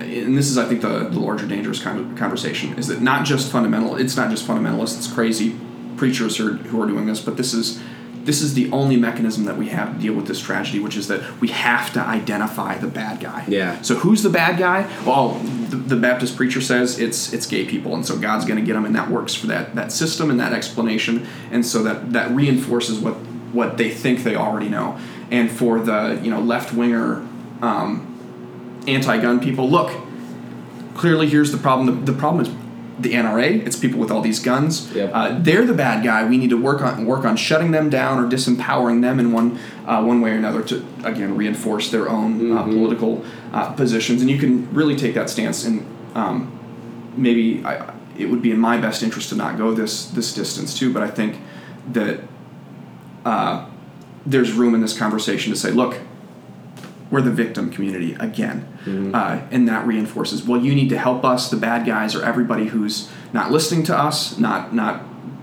and 0.00 0.36
this 0.38 0.48
is, 0.50 0.58
I 0.58 0.64
think, 0.66 0.80
the, 0.82 1.08
the 1.08 1.18
larger 1.18 1.46
dangerous 1.46 1.80
kind 1.82 1.98
of 1.98 2.16
conversation, 2.16 2.76
is 2.78 2.86
that 2.88 3.00
not 3.00 3.24
just 3.26 3.50
fundamental, 3.50 3.96
it's 3.96 4.16
not 4.16 4.30
just 4.30 4.46
fundamentalists, 4.46 4.96
It's 4.98 5.12
crazy 5.12 5.56
preachers 5.96 6.36
who 6.36 6.48
are, 6.50 6.52
who 6.54 6.82
are 6.82 6.86
doing 6.86 7.06
this, 7.06 7.20
but 7.20 7.36
this 7.36 7.52
is 7.54 7.80
this 8.24 8.40
is 8.40 8.54
the 8.54 8.70
only 8.72 8.96
mechanism 8.96 9.44
that 9.44 9.56
we 9.56 9.68
have 9.68 9.94
to 9.94 10.00
deal 10.00 10.14
with 10.14 10.26
this 10.26 10.40
tragedy, 10.40 10.80
which 10.80 10.96
is 10.96 11.08
that 11.08 11.40
we 11.40 11.48
have 11.48 11.92
to 11.92 12.00
identify 12.00 12.78
the 12.78 12.86
bad 12.86 13.20
guy. 13.20 13.44
Yeah. 13.48 13.80
So 13.82 13.94
who's 13.96 14.22
the 14.22 14.30
bad 14.30 14.58
guy? 14.58 14.90
Well, 15.04 15.34
the, 15.68 15.76
the 15.76 15.96
Baptist 15.96 16.36
preacher 16.36 16.60
says 16.60 16.98
it's 16.98 17.32
it's 17.32 17.46
gay 17.46 17.64
people, 17.64 17.94
and 17.94 18.04
so 18.04 18.18
God's 18.18 18.44
going 18.44 18.58
to 18.58 18.64
get 18.64 18.74
them, 18.74 18.84
and 18.84 18.94
that 18.96 19.10
works 19.10 19.34
for 19.34 19.46
that 19.48 19.74
that 19.74 19.92
system 19.92 20.30
and 20.30 20.40
that 20.40 20.52
explanation, 20.52 21.26
and 21.50 21.64
so 21.64 21.82
that 21.82 22.12
that 22.12 22.30
reinforces 22.30 22.98
what 22.98 23.14
what 23.52 23.76
they 23.76 23.90
think 23.90 24.22
they 24.22 24.36
already 24.36 24.68
know. 24.68 24.98
And 25.30 25.50
for 25.50 25.78
the 25.80 26.20
you 26.22 26.30
know 26.30 26.40
left 26.40 26.72
winger, 26.72 27.26
um, 27.60 28.82
anti-gun 28.86 29.40
people, 29.40 29.68
look, 29.68 29.92
clearly 30.94 31.28
here's 31.28 31.52
the 31.52 31.58
problem. 31.58 32.04
The, 32.04 32.12
the 32.12 32.18
problem 32.18 32.44
is 32.46 32.63
the 32.98 33.12
NRA. 33.12 33.66
It's 33.66 33.76
people 33.76 33.98
with 33.98 34.10
all 34.10 34.20
these 34.20 34.40
guns. 34.40 34.92
Yep. 34.92 35.10
Uh, 35.12 35.38
they're 35.40 35.66
the 35.66 35.74
bad 35.74 36.04
guy. 36.04 36.24
We 36.24 36.36
need 36.36 36.50
to 36.50 36.60
work 36.60 36.80
on 36.80 37.06
work 37.06 37.24
on 37.24 37.36
shutting 37.36 37.72
them 37.72 37.90
down 37.90 38.22
or 38.22 38.28
disempowering 38.28 39.02
them 39.02 39.18
in 39.18 39.32
one 39.32 39.58
uh, 39.86 40.02
one 40.02 40.20
way 40.20 40.30
or 40.30 40.36
another 40.36 40.62
to 40.64 40.84
again 41.02 41.36
reinforce 41.36 41.90
their 41.90 42.08
own 42.08 42.56
uh, 42.56 42.62
political 42.62 43.24
uh, 43.52 43.72
positions. 43.72 44.20
And 44.20 44.30
you 44.30 44.38
can 44.38 44.72
really 44.72 44.96
take 44.96 45.14
that 45.14 45.28
stance. 45.28 45.64
And 45.64 45.86
um, 46.14 46.58
maybe 47.16 47.64
I, 47.64 47.94
it 48.16 48.26
would 48.26 48.42
be 48.42 48.52
in 48.52 48.58
my 48.58 48.78
best 48.78 49.02
interest 49.02 49.30
to 49.30 49.34
not 49.34 49.58
go 49.58 49.74
this 49.74 50.06
this 50.06 50.32
distance 50.32 50.78
too. 50.78 50.92
But 50.92 51.02
I 51.02 51.10
think 51.10 51.40
that 51.92 52.20
uh, 53.24 53.66
there's 54.24 54.52
room 54.52 54.74
in 54.74 54.80
this 54.80 54.96
conversation 54.96 55.52
to 55.52 55.58
say, 55.58 55.70
look, 55.70 56.00
we're 57.14 57.22
the 57.22 57.30
victim 57.30 57.70
community 57.70 58.14
again. 58.14 58.66
Uh, 59.14 59.46
and 59.52 59.68
that 59.68 59.86
reinforces, 59.86 60.42
well, 60.42 60.60
you 60.60 60.74
need 60.74 60.88
to 60.88 60.98
help 60.98 61.24
us, 61.24 61.48
the 61.48 61.56
bad 61.56 61.86
guys, 61.86 62.16
or 62.16 62.24
everybody 62.24 62.66
who's 62.66 63.08
not 63.32 63.52
listening 63.52 63.84
to 63.84 63.96
us, 63.96 64.36
not 64.36 64.74
not 64.74 64.94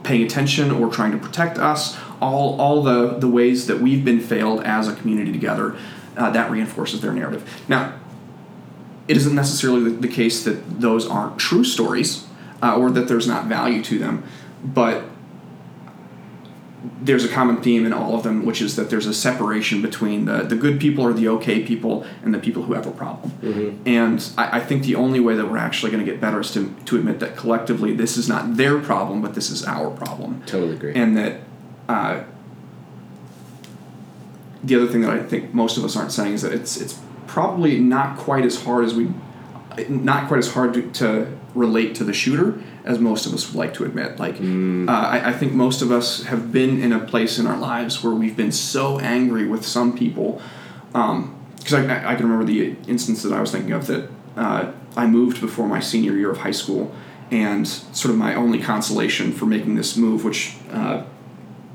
paying 0.03 0.23
attention 0.23 0.69
or 0.69 0.89
trying 0.89 1.11
to 1.11 1.17
protect 1.17 1.57
us, 1.57 1.97
all, 2.19 2.59
all 2.59 2.83
the, 2.83 3.17
the 3.19 3.27
ways 3.27 3.67
that 3.67 3.79
we've 3.79 4.03
been 4.03 4.19
failed 4.19 4.61
as 4.63 4.87
a 4.89 4.95
community 4.95 5.31
together, 5.31 5.77
uh, 6.17 6.29
that 6.31 6.51
reinforces 6.51 6.99
their 6.99 7.13
narrative. 7.13 7.41
Now, 7.69 7.97
it 9.07 9.15
isn't 9.15 9.35
necessarily 9.35 9.83
the, 9.83 10.07
the 10.07 10.07
case 10.07 10.43
that 10.43 10.81
those 10.81 11.07
aren't 11.07 11.37
true 11.37 11.63
stories 11.63 12.27
uh, 12.61 12.75
or 12.75 12.91
that 12.91 13.07
there's 13.07 13.27
not 13.27 13.45
value 13.45 13.81
to 13.83 13.97
them, 13.97 14.23
but 14.63 15.05
there's 17.01 17.25
a 17.25 17.27
common 17.27 17.61
theme 17.61 17.85
in 17.85 17.93
all 17.93 18.15
of 18.15 18.23
them, 18.23 18.45
which 18.45 18.61
is 18.61 18.75
that 18.75 18.89
there's 18.91 19.07
a 19.07 19.13
separation 19.13 19.81
between 19.81 20.25
the, 20.25 20.43
the 20.43 20.55
good 20.55 20.79
people 20.79 21.03
or 21.03 21.13
the 21.13 21.27
okay 21.27 21.63
people 21.63 22.05
and 22.23 22.33
the 22.33 22.39
people 22.39 22.63
who 22.63 22.73
have 22.73 22.85
a 22.85 22.91
problem. 22.91 23.31
And 23.85 24.31
I, 24.37 24.57
I 24.57 24.59
think 24.59 24.83
the 24.83 24.95
only 24.95 25.19
way 25.19 25.35
that 25.35 25.47
we're 25.47 25.57
actually 25.57 25.91
going 25.91 26.05
to 26.05 26.11
get 26.11 26.21
better 26.21 26.39
is 26.39 26.51
to, 26.53 26.73
to 26.85 26.97
admit 26.97 27.19
that 27.19 27.35
collectively 27.35 27.93
this 27.93 28.17
is 28.17 28.29
not 28.29 28.55
their 28.55 28.79
problem, 28.79 29.21
but 29.21 29.33
this 29.33 29.49
is 29.49 29.65
our 29.65 29.89
problem. 29.89 30.43
Totally 30.45 30.75
agree. 30.75 30.93
And 30.93 31.17
that 31.17 31.41
uh, 31.89 32.23
the 34.63 34.75
other 34.75 34.87
thing 34.87 35.01
that 35.01 35.11
I 35.11 35.23
think 35.23 35.53
most 35.53 35.77
of 35.77 35.83
us 35.83 35.95
aren't 35.95 36.11
saying 36.11 36.35
is 36.35 36.43
that 36.43 36.53
it's 36.53 36.79
it's 36.79 36.99
probably 37.25 37.79
not 37.79 38.17
quite 38.17 38.45
as 38.45 38.63
hard 38.63 38.85
as 38.85 38.93
we 38.93 39.09
not 39.89 40.27
quite 40.27 40.39
as 40.39 40.53
hard 40.53 40.73
to, 40.75 40.91
to 40.91 41.37
relate 41.55 41.95
to 41.95 42.03
the 42.03 42.13
shooter 42.13 42.61
as 42.83 42.99
most 42.99 43.25
of 43.25 43.33
us 43.33 43.47
would 43.47 43.55
like 43.55 43.73
to 43.75 43.85
admit. 43.85 44.19
Like, 44.19 44.35
uh, 44.35 44.91
I, 44.91 45.29
I 45.29 45.33
think 45.33 45.53
most 45.53 45.81
of 45.81 45.91
us 45.91 46.23
have 46.23 46.51
been 46.51 46.81
in 46.81 46.91
a 46.91 46.99
place 46.99 47.37
in 47.39 47.47
our 47.47 47.57
lives 47.57 48.03
where 48.03 48.13
we've 48.13 48.35
been 48.35 48.51
so 48.51 48.99
angry 48.99 49.47
with 49.47 49.65
some 49.65 49.97
people. 49.97 50.41
Because 50.91 51.73
I, 51.73 51.85
I, 51.85 52.13
I 52.13 52.15
can 52.15 52.29
remember 52.29 52.45
the 52.45 52.75
instance 52.87 53.23
that 53.23 53.33
I 53.33 53.39
was 53.39 53.51
thinking 53.51 53.71
of 53.71 53.87
that 53.87 54.09
uh, 54.35 54.71
I 54.95 55.07
moved 55.07 55.41
before 55.41 55.67
my 55.67 55.79
senior 55.79 56.13
year 56.13 56.31
of 56.31 56.39
high 56.39 56.51
school, 56.51 56.93
and 57.29 57.67
sort 57.67 58.11
of 58.11 58.17
my 58.17 58.35
only 58.35 58.59
consolation 58.59 59.31
for 59.31 59.45
making 59.45 59.75
this 59.75 59.95
move, 59.95 60.23
which 60.23 60.55
uh, 60.71 61.03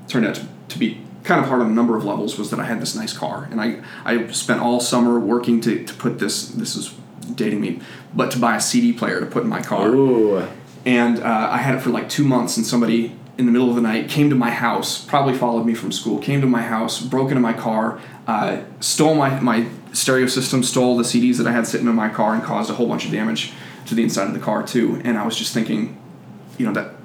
turned 0.08 0.26
out 0.26 0.34
to, 0.34 0.46
to 0.68 0.78
be 0.78 1.00
kind 1.26 1.40
of 1.40 1.48
hard 1.48 1.60
on 1.60 1.66
a 1.66 1.74
number 1.74 1.96
of 1.96 2.04
levels 2.04 2.38
was 2.38 2.50
that 2.50 2.60
I 2.60 2.64
had 2.64 2.80
this 2.80 2.94
nice 2.94 3.12
car 3.12 3.48
and 3.50 3.60
I, 3.60 3.82
I 4.04 4.28
spent 4.28 4.60
all 4.60 4.80
summer 4.80 5.18
working 5.18 5.60
to, 5.62 5.84
to 5.84 5.94
put 5.94 6.20
this 6.20 6.48
this 6.50 6.76
is 6.76 6.94
dating 7.34 7.60
me 7.60 7.80
but 8.14 8.30
to 8.30 8.38
buy 8.38 8.56
a 8.56 8.60
CD 8.60 8.92
player 8.92 9.18
to 9.18 9.26
put 9.26 9.42
in 9.42 9.48
my 9.48 9.60
car 9.60 9.88
Ooh. 9.88 10.46
And 10.86 11.20
uh, 11.20 11.48
I 11.50 11.58
had 11.58 11.74
it 11.74 11.80
for 11.80 11.90
like 11.90 12.08
two 12.08 12.24
months 12.24 12.56
and 12.56 12.64
somebody 12.64 13.14
in 13.36 13.44
the 13.44 13.52
middle 13.52 13.68
of 13.68 13.74
the 13.74 13.82
night 13.82 14.08
came 14.08 14.30
to 14.30 14.36
my 14.36 14.50
house 14.50 15.04
probably 15.04 15.36
followed 15.36 15.66
me 15.66 15.74
from 15.74 15.92
school 15.92 16.18
came 16.18 16.40
to 16.40 16.46
my 16.46 16.62
house 16.62 17.02
broke 17.02 17.28
into 17.28 17.40
my 17.40 17.52
car 17.52 18.00
uh, 18.26 18.62
stole 18.80 19.14
my, 19.14 19.38
my 19.40 19.66
stereo 19.92 20.26
system 20.26 20.62
stole 20.62 20.96
the 20.96 21.02
CDs 21.02 21.36
that 21.36 21.46
I 21.46 21.52
had 21.52 21.66
sitting 21.66 21.86
in 21.86 21.94
my 21.94 22.08
car 22.08 22.34
and 22.34 22.42
caused 22.42 22.70
a 22.70 22.74
whole 22.74 22.86
bunch 22.86 23.04
of 23.04 23.12
damage 23.12 23.52
to 23.84 23.94
the 23.94 24.02
inside 24.02 24.28
of 24.28 24.32
the 24.32 24.40
car 24.40 24.66
too 24.66 25.02
and 25.04 25.18
I 25.18 25.26
was 25.26 25.36
just 25.36 25.52
thinking 25.52 26.00
you 26.56 26.64
know 26.64 26.72
that 26.72 26.96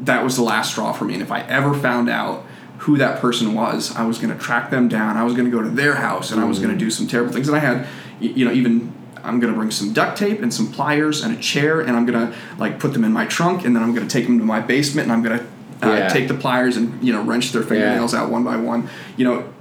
that 0.00 0.22
was 0.22 0.36
the 0.36 0.42
last 0.42 0.72
straw 0.72 0.92
for 0.92 1.04
me. 1.04 1.14
And 1.14 1.22
if 1.22 1.30
I 1.30 1.40
ever 1.42 1.74
found 1.74 2.08
out 2.08 2.44
who 2.78 2.96
that 2.98 3.20
person 3.20 3.54
was, 3.54 3.94
I 3.96 4.04
was 4.04 4.18
going 4.18 4.36
to 4.36 4.38
track 4.38 4.70
them 4.70 4.88
down. 4.88 5.16
I 5.16 5.24
was 5.24 5.34
going 5.34 5.50
to 5.50 5.50
go 5.50 5.62
to 5.62 5.70
their 5.70 5.96
house 5.96 6.30
and 6.30 6.40
I 6.40 6.44
was 6.44 6.58
going 6.58 6.70
to 6.70 6.76
do 6.76 6.90
some 6.90 7.06
terrible 7.06 7.32
things. 7.32 7.48
And 7.48 7.56
I 7.56 7.60
had, 7.60 7.86
you 8.20 8.44
know, 8.44 8.52
even 8.52 8.92
I'm 9.28 9.40
to 9.40 9.52
bring 9.52 9.70
some 9.70 9.92
duct 9.92 10.18
tape 10.18 10.40
and 10.42 10.52
some 10.52 10.72
pliers 10.72 11.22
and 11.22 11.36
a 11.36 11.40
chair 11.40 11.80
and 11.80 11.90
I'm 11.96 12.06
to 12.06 12.34
like 12.58 12.78
put 12.80 12.92
them 12.92 13.04
in 13.04 13.12
my 13.12 13.26
trunk 13.26 13.64
and 13.64 13.76
then 13.76 13.82
I'm 13.82 13.94
to 13.94 14.06
take 14.06 14.26
them 14.26 14.38
to 14.38 14.44
my 14.44 14.60
basement 14.60 15.10
and 15.10 15.12
I'm 15.12 15.22
to 15.24 15.44
uh, 15.86 15.94
Yeah. 15.96 16.08
take 16.08 16.26
the 16.28 16.34
pliers 16.34 16.76
and 16.76 17.02
you 17.02 17.12
know 17.12 17.22
wrench 17.22 17.52
their 17.52 17.62
fingernails 17.62 18.14
out 18.14 18.30
one 18.30 18.42
by 18.44 18.56
one. 18.56 18.88
You 19.16 19.24
know, 19.26 19.54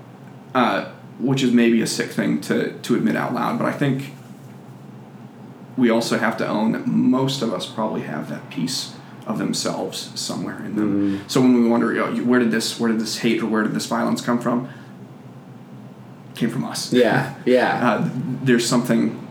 uh, 0.55 0.91
which 1.19 1.43
is 1.43 1.51
maybe 1.51 1.81
a 1.81 1.87
sick 1.87 2.09
thing 2.11 2.41
to 2.41 2.73
to 2.73 2.95
admit 2.95 3.15
out 3.15 3.33
loud, 3.33 3.57
but 3.59 3.65
I 3.67 3.71
think 3.73 4.13
we 5.77 5.91
also 5.91 6.17
have 6.17 6.37
to 6.37 6.47
own 6.47 6.71
that 6.71 6.87
most 6.87 7.41
of 7.43 7.53
us 7.53 7.65
probably 7.67 8.01
have 8.01 8.29
that 8.29 8.49
piece 8.49 8.95
of 9.27 9.37
themselves 9.37 10.09
somewhere 10.15 10.57
in 10.65 10.75
them. 10.75 11.21
So 11.27 11.41
when 11.41 11.53
we 11.53 11.67
wonder, 11.69 11.93
you 11.93 11.99
know, 11.99 12.23
where 12.23 12.39
did 12.39 12.49
this, 12.49 12.79
where 12.79 12.89
did 12.89 12.99
this 13.01 13.17
hate 13.19 13.43
or 13.43 13.45
where 13.47 13.61
did 13.61 13.73
this 13.73 13.85
violence 13.85 14.21
come 14.21 14.39
from? 14.39 14.69
Came 16.33 16.49
from 16.49 16.63
us. 16.63 16.93
Yeah. 16.93 17.35
Yeah. 17.45 17.89
Uh, 17.91 18.09
there's 18.43 18.67
something 18.67 19.26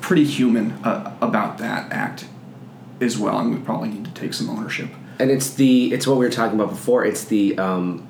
pretty 0.00 0.24
human 0.24 0.72
uh, 0.84 1.14
about 1.20 1.58
that 1.58 1.92
act 1.92 2.26
as 3.00 3.16
well, 3.18 3.38
and 3.38 3.54
we 3.54 3.60
probably 3.60 3.88
need 3.90 4.04
to 4.04 4.10
take 4.12 4.34
some 4.34 4.48
ownership. 4.50 4.88
and 5.20 5.30
it's 5.30 5.54
the 5.54 5.92
it's 5.92 6.06
what 6.06 6.16
we 6.18 6.24
were 6.24 6.30
talking 6.32 6.58
about 6.58 6.70
before 6.70 7.04
it's 7.04 7.24
the 7.24 7.56
um, 7.58 8.06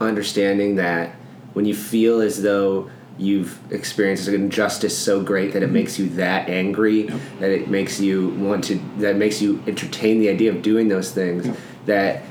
understanding 0.00 0.76
that 0.76 1.10
when 1.54 1.64
you 1.64 1.74
feel 1.74 2.20
as 2.20 2.42
though 2.42 2.88
you've 3.18 3.58
experienced 3.72 4.28
an 4.28 4.34
injustice 4.34 4.96
so 4.96 5.20
great 5.20 5.52
that 5.52 5.62
it 5.62 5.70
makes 5.70 5.98
you 5.98 6.08
that 6.10 6.48
angry 6.48 7.08
Yep. 7.08 7.20
that 7.40 7.50
it 7.50 7.68
makes 7.68 7.98
you 8.00 8.28
want 8.30 8.62
to 8.64 8.80
that 8.98 9.16
makes 9.16 9.42
you 9.42 9.60
entertain 9.66 10.20
the 10.20 10.28
idea 10.28 10.50
of 10.52 10.62
doing 10.62 10.86
those 10.88 11.10
things 11.10 11.46
Yep. 11.46 11.56
that 11.86 12.22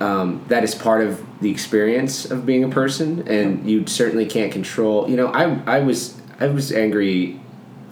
um, 0.00 0.44
that 0.48 0.64
is 0.64 0.74
part 0.74 1.06
of 1.06 1.22
the 1.40 1.50
experience 1.50 2.28
of 2.28 2.44
being 2.44 2.64
a 2.64 2.68
person 2.68 3.26
and 3.28 3.68
you 3.70 3.86
certainly 3.86 4.26
can't 4.26 4.50
control 4.52 5.08
you 5.08 5.16
know 5.16 5.28
I, 5.28 5.60
I 5.76 5.80
was 5.80 6.20
I 6.40 6.48
was 6.48 6.72
angry 6.72 7.38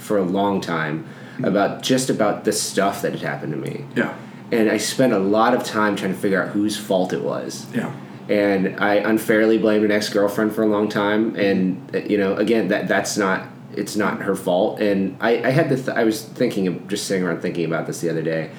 for 0.00 0.18
a 0.18 0.22
long 0.24 0.60
time 0.60 1.06
about 1.44 1.82
just 1.82 2.10
about 2.10 2.44
the 2.44 2.52
stuff 2.52 3.02
that 3.02 3.12
had 3.12 3.22
happened 3.22 3.52
to 3.52 3.58
me 3.58 3.84
Yeah, 3.96 4.14
and 4.52 4.68
I 4.70 4.76
spent 4.78 5.12
a 5.12 5.18
lot 5.18 5.54
of 5.54 5.62
time 5.64 5.96
trying 5.96 6.12
to 6.12 6.18
figure 6.18 6.42
out 6.42 6.48
whose 6.50 6.76
fault 6.76 7.12
it 7.12 7.22
was. 7.22 7.66
yeah, 7.74 7.94
And 8.28 8.78
I 8.80 8.94
unfairly 8.96 9.56
blamed 9.58 9.84
an 9.84 9.90
ex 9.92 10.08
girlfriend 10.08 10.54
for 10.54 10.62
a 10.62 10.66
long 10.66 10.88
time, 10.88 11.34
and 11.36 11.90
you 12.10 12.18
know, 12.18 12.34
again, 12.36 12.68
that 12.68 12.88
that's 12.88 13.16
not 13.16 13.46
it's 13.74 13.94
not 13.96 14.22
her 14.22 14.34
fault. 14.34 14.80
And 14.80 15.16
I, 15.20 15.30
I 15.44 15.50
had 15.50 15.68
the 15.68 15.76
th- 15.76 15.96
I 15.96 16.02
was 16.04 16.24
thinking 16.24 16.66
of 16.66 16.88
just 16.88 17.06
sitting 17.06 17.24
around 17.24 17.40
thinking 17.40 17.64
about 17.64 17.86
this 17.86 18.00
the 18.00 18.10
other 18.10 18.22
day, 18.22 18.50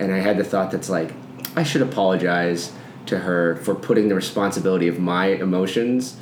and 0.00 0.12
I 0.12 0.18
had 0.18 0.36
the 0.38 0.44
thought 0.44 0.70
that's 0.72 0.90
like 0.90 1.12
I 1.54 1.62
should 1.62 1.82
apologize 1.82 2.72
to 3.06 3.20
her 3.20 3.56
for 3.56 3.74
putting 3.74 4.08
the 4.08 4.14
responsibility 4.16 4.88
of 4.88 4.98
my 4.98 5.26
emotions 5.28 6.16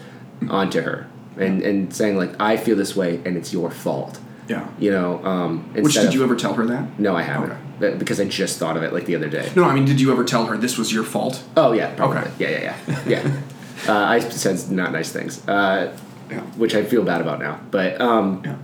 onto 0.49 0.83
her, 0.83 1.07
and 1.39 1.63
and 1.63 1.93
saying 1.95 2.17
like 2.19 2.33
I 2.41 2.57
feel 2.57 2.77
this 2.77 2.95
way 2.95 3.21
and 3.25 3.37
it's 3.37 3.53
your 3.53 3.71
fault. 3.71 4.21
Yeah. 4.49 4.69
You 4.79 4.91
know, 4.91 5.25
um, 5.25 5.73
Which 5.75 5.95
did 5.95 6.07
of- 6.07 6.15
you 6.15 6.23
ever 6.25 6.37
tell 6.37 6.55
her 6.55 6.67
that? 6.67 6.99
No, 6.99 7.15
I 7.17 7.23
haven't, 7.23 7.53
Okay. 7.81 7.97
Because 7.99 8.21
I 8.21 8.25
just 8.27 8.59
thought 8.59 8.77
of 8.77 8.83
it 8.83 8.93
like 8.93 9.05
the 9.07 9.17
other 9.17 9.29
day. 9.29 9.51
No, 9.57 9.65
I 9.65 9.75
mean, 9.75 9.85
did 9.85 10.01
you 10.01 10.13
ever 10.13 10.25
tell 10.25 10.47
her 10.47 10.57
this 10.57 10.79
was 10.79 10.93
your 10.93 11.03
fault? 11.05 11.43
Oh 11.57 11.73
yeah, 11.73 11.95
probably. 11.95 12.19
Okay. 12.19 12.31
Yeah, 12.39 12.51
yeah, 12.51 12.77
yeah, 12.87 13.01
yeah. 13.07 13.33
uh, 13.93 14.05
I 14.05 14.21
said 14.21 14.71
not 14.71 14.93
nice 14.93 15.11
things, 15.13 15.47
uh, 15.49 15.95
Yeah. 16.31 16.41
which 16.57 16.75
I 16.75 16.85
feel 16.85 17.03
bad 17.05 17.21
about 17.21 17.41
now. 17.41 17.59
But 17.71 18.01
um, 18.01 18.43
Yeah. 18.45 18.57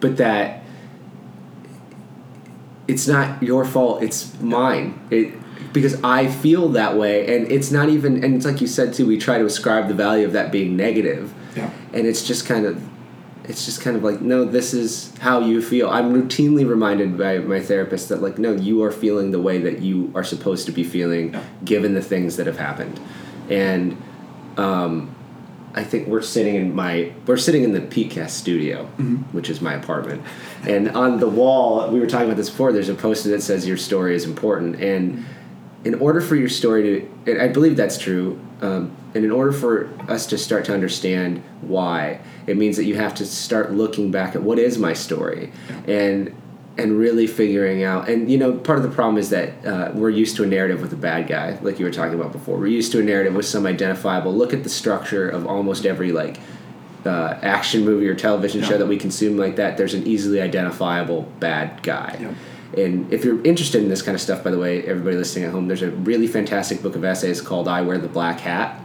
but 0.00 0.16
that 0.16 0.62
it's 2.88 3.06
not 3.06 3.42
your 3.42 3.64
fault. 3.64 4.02
It's 4.02 4.38
mine. 4.40 4.98
It 5.10 5.34
because 5.72 6.02
I 6.02 6.26
feel 6.26 6.70
that 6.70 6.96
way, 6.96 7.36
and 7.36 7.50
it's 7.50 7.70
not 7.70 7.88
even. 7.88 8.24
And 8.24 8.34
it's 8.34 8.44
like 8.44 8.60
you 8.60 8.66
said 8.66 8.92
too. 8.94 9.06
We 9.06 9.16
try 9.18 9.38
to 9.38 9.44
ascribe 9.44 9.86
the 9.88 9.94
value 9.94 10.26
of 10.26 10.32
that 10.32 10.50
being 10.50 10.76
negative, 10.76 11.32
Yeah. 11.56 11.70
and 11.92 12.06
it's 12.06 12.26
just 12.26 12.46
kind 12.46 12.66
of. 12.66 12.82
It's 13.50 13.64
just 13.64 13.80
kind 13.80 13.96
of 13.96 14.04
like 14.04 14.20
no, 14.20 14.44
this 14.44 14.72
is 14.72 15.12
how 15.18 15.40
you 15.40 15.60
feel. 15.60 15.90
I'm 15.90 16.14
routinely 16.14 16.66
reminded 16.68 17.18
by 17.18 17.38
my 17.38 17.60
therapist 17.60 18.08
that 18.10 18.22
like 18.22 18.38
no, 18.38 18.52
you 18.52 18.84
are 18.84 18.92
feeling 18.92 19.32
the 19.32 19.40
way 19.40 19.58
that 19.58 19.80
you 19.80 20.12
are 20.14 20.22
supposed 20.22 20.66
to 20.66 20.72
be 20.72 20.84
feeling, 20.84 21.32
Yeah. 21.32 21.42
given 21.64 21.94
the 21.94 22.00
things 22.02 22.36
that 22.36 22.46
have 22.46 22.58
happened, 22.58 23.00
and 23.48 24.00
um, 24.56 25.12
I 25.74 25.82
think 25.82 26.06
we're 26.06 26.22
sitting 26.22 26.54
in 26.54 26.74
my 26.76 27.12
we're 27.26 27.36
sitting 27.36 27.64
in 27.64 27.72
the 27.72 27.80
PCast 27.80 28.30
studio, 28.30 28.84
which 29.32 29.50
is 29.50 29.60
my 29.60 29.74
apartment, 29.74 30.22
and 30.62 30.88
on 30.90 31.18
the 31.18 31.28
wall 31.28 31.90
we 31.90 31.98
were 31.98 32.06
talking 32.06 32.26
about 32.28 32.36
this 32.36 32.50
before. 32.50 32.72
There's 32.72 32.88
a 32.88 32.94
poster 32.94 33.30
that 33.30 33.42
says 33.42 33.66
your 33.66 33.76
story 33.76 34.14
is 34.14 34.24
important, 34.24 34.76
and 34.80 35.24
in 35.84 35.94
order 35.96 36.20
for 36.20 36.36
your 36.36 36.48
story 36.48 36.82
to, 36.84 37.32
and 37.32 37.42
I 37.42 37.48
believe 37.48 37.76
that's 37.76 37.98
true, 37.98 38.38
um, 38.60 38.94
and 39.14 39.24
in 39.24 39.30
order 39.30 39.52
for 39.52 39.88
us 40.08 40.26
to 40.26 40.38
start 40.38 40.64
to 40.66 40.74
understand 40.74 41.42
why, 41.62 42.20
it 42.46 42.56
means 42.56 42.76
that 42.76 42.84
you 42.84 42.94
have 42.96 43.14
to 43.16 43.26
start 43.26 43.72
looking 43.72 44.10
back 44.10 44.34
at 44.34 44.42
what 44.42 44.58
is 44.58 44.78
my 44.78 44.92
story, 44.92 45.52
and 45.86 46.34
and 46.78 46.98
really 46.98 47.26
figuring 47.26 47.82
out. 47.84 48.08
And 48.08 48.30
you 48.30 48.38
know, 48.38 48.52
part 48.52 48.78
of 48.78 48.84
the 48.84 48.90
problem 48.94 49.18
is 49.18 49.30
that 49.30 49.66
uh, 49.66 49.90
we're 49.94 50.10
used 50.10 50.36
to 50.36 50.44
a 50.44 50.46
narrative 50.46 50.80
with 50.80 50.92
a 50.92 50.96
bad 50.96 51.26
guy, 51.28 51.58
like 51.60 51.78
you 51.78 51.84
were 51.84 51.90
talking 51.90 52.18
about 52.18 52.32
before. 52.32 52.58
We're 52.58 52.68
used 52.68 52.92
to 52.92 53.00
a 53.00 53.02
narrative 53.02 53.34
with 53.34 53.46
some 53.46 53.66
identifiable. 53.66 54.32
Look 54.34 54.52
at 54.54 54.62
the 54.62 54.70
structure 54.70 55.28
of 55.28 55.46
almost 55.46 55.84
every 55.84 56.12
like 56.12 56.38
uh, 57.04 57.38
action 57.42 57.84
movie 57.84 58.08
or 58.08 58.14
television 58.14 58.60
Yeah. 58.60 58.68
show 58.68 58.78
that 58.78 58.86
we 58.86 58.96
consume 58.98 59.36
like 59.36 59.56
that. 59.56 59.76
There's 59.76 59.94
an 59.94 60.06
easily 60.06 60.40
identifiable 60.40 61.22
bad 61.40 61.82
guy. 61.82 62.16
Yeah. 62.20 62.34
And 62.82 63.12
if 63.12 63.24
you're 63.24 63.42
interested 63.44 63.82
in 63.82 63.88
this 63.88 64.00
kind 64.00 64.14
of 64.14 64.20
stuff, 64.20 64.44
by 64.44 64.52
the 64.52 64.58
way, 64.58 64.82
everybody 64.84 65.16
listening 65.16 65.44
at 65.46 65.50
home, 65.50 65.66
there's 65.66 65.82
a 65.82 65.90
really 65.90 66.28
fantastic 66.28 66.82
book 66.82 66.94
of 66.94 67.04
essays 67.04 67.40
called 67.40 67.66
"I 67.66 67.82
Wear 67.82 67.98
the 67.98 68.06
Black 68.08 68.38
Hat," 68.40 68.79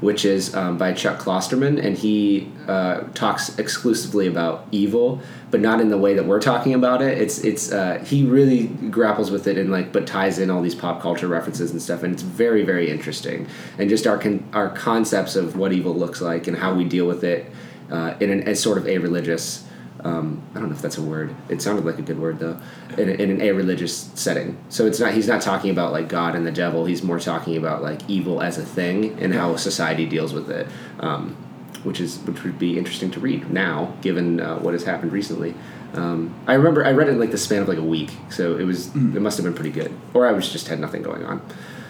which 0.00 0.24
is 0.24 0.54
um, 0.54 0.78
by 0.78 0.92
Chuck 0.92 1.18
Klosterman, 1.18 1.84
and 1.84 1.96
he 1.96 2.50
uh, 2.66 3.00
talks 3.14 3.58
exclusively 3.58 4.26
about 4.26 4.66
evil, 4.70 5.20
but 5.50 5.60
not 5.60 5.80
in 5.80 5.88
the 5.88 5.98
way 5.98 6.14
that 6.14 6.24
we're 6.24 6.40
talking 6.40 6.74
about 6.74 7.02
it. 7.02 7.18
It's 7.18 7.38
it's 7.38 7.72
uh, 7.72 8.02
he 8.04 8.24
really 8.24 8.66
grapples 8.66 9.30
with 9.30 9.46
it 9.46 9.58
and 9.58 9.70
like, 9.70 9.92
but 9.92 10.06
ties 10.06 10.38
in 10.38 10.50
all 10.50 10.62
these 10.62 10.74
pop 10.74 11.00
culture 11.00 11.28
references 11.28 11.70
and 11.72 11.82
stuff, 11.82 12.02
and 12.02 12.12
it's 12.12 12.22
very 12.22 12.64
very 12.64 12.90
interesting. 12.90 13.48
And 13.78 13.88
just 13.88 14.06
our 14.06 14.18
con- 14.18 14.48
our 14.52 14.70
concepts 14.70 15.36
of 15.36 15.56
what 15.56 15.72
evil 15.72 15.94
looks 15.94 16.20
like 16.20 16.46
and 16.46 16.56
how 16.56 16.74
we 16.74 16.84
deal 16.84 17.06
with 17.06 17.24
it 17.24 17.50
uh, 17.90 18.14
in 18.20 18.30
an 18.30 18.42
as 18.44 18.60
sort 18.60 18.78
of 18.78 18.86
a 18.86 18.98
religious. 18.98 19.64
Um, 20.04 20.42
I 20.54 20.60
don't 20.60 20.68
know 20.68 20.74
if 20.74 20.82
that's 20.82 20.98
a 20.98 21.02
word. 21.02 21.34
It 21.48 21.60
sounded 21.60 21.84
like 21.84 21.98
a 21.98 22.02
good 22.02 22.18
word 22.18 22.38
though, 22.38 22.60
in, 22.96 23.08
in 23.08 23.30
an 23.30 23.40
a-religious 23.40 24.10
setting. 24.14 24.56
So 24.68 24.86
it's 24.86 25.00
not. 25.00 25.12
He's 25.12 25.26
not 25.26 25.42
talking 25.42 25.70
about 25.70 25.92
like 25.92 26.08
God 26.08 26.34
and 26.34 26.46
the 26.46 26.52
devil. 26.52 26.84
He's 26.84 27.02
more 27.02 27.18
talking 27.18 27.56
about 27.56 27.82
like 27.82 28.08
evil 28.08 28.40
as 28.40 28.58
a 28.58 28.64
thing 28.64 29.18
and 29.20 29.34
how 29.34 29.56
society 29.56 30.06
deals 30.06 30.32
with 30.32 30.50
it, 30.50 30.68
um, 31.00 31.36
which 31.82 32.00
is 32.00 32.18
which 32.20 32.42
would 32.44 32.58
be 32.58 32.78
interesting 32.78 33.10
to 33.12 33.20
read 33.20 33.50
now, 33.50 33.96
given 34.00 34.40
uh, 34.40 34.58
what 34.58 34.72
has 34.72 34.84
happened 34.84 35.12
recently. 35.12 35.54
Um, 35.94 36.34
I 36.46 36.54
remember 36.54 36.84
I 36.84 36.92
read 36.92 37.08
it 37.08 37.12
in 37.12 37.20
like 37.20 37.30
the 37.30 37.38
span 37.38 37.62
of 37.62 37.68
like 37.68 37.78
a 37.78 37.82
week, 37.82 38.10
so 38.30 38.56
it 38.56 38.64
was 38.64 38.94
it 38.94 39.20
must 39.20 39.36
have 39.36 39.44
been 39.44 39.54
pretty 39.54 39.70
good, 39.72 39.92
or 40.14 40.26
I 40.26 40.32
was 40.32 40.50
just 40.50 40.68
had 40.68 40.78
nothing 40.78 41.02
going 41.02 41.24
on. 41.24 41.42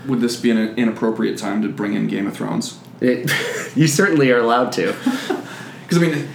Would 0.07 0.21
this 0.21 0.37
be 0.37 0.51
an 0.51 0.77
inappropriate 0.77 1.37
time 1.37 1.61
to 1.63 1.69
bring 1.69 1.95
in 1.95 2.07
Game 2.07 2.27
of 2.27 2.35
Thrones? 2.35 2.79
It, 3.01 3.31
you 3.77 3.87
certainly 3.87 4.31
are 4.31 4.39
allowed 4.39 4.73
to. 4.73 4.95
Because 5.89 6.03
I 6.03 6.07
mean, 6.07 6.29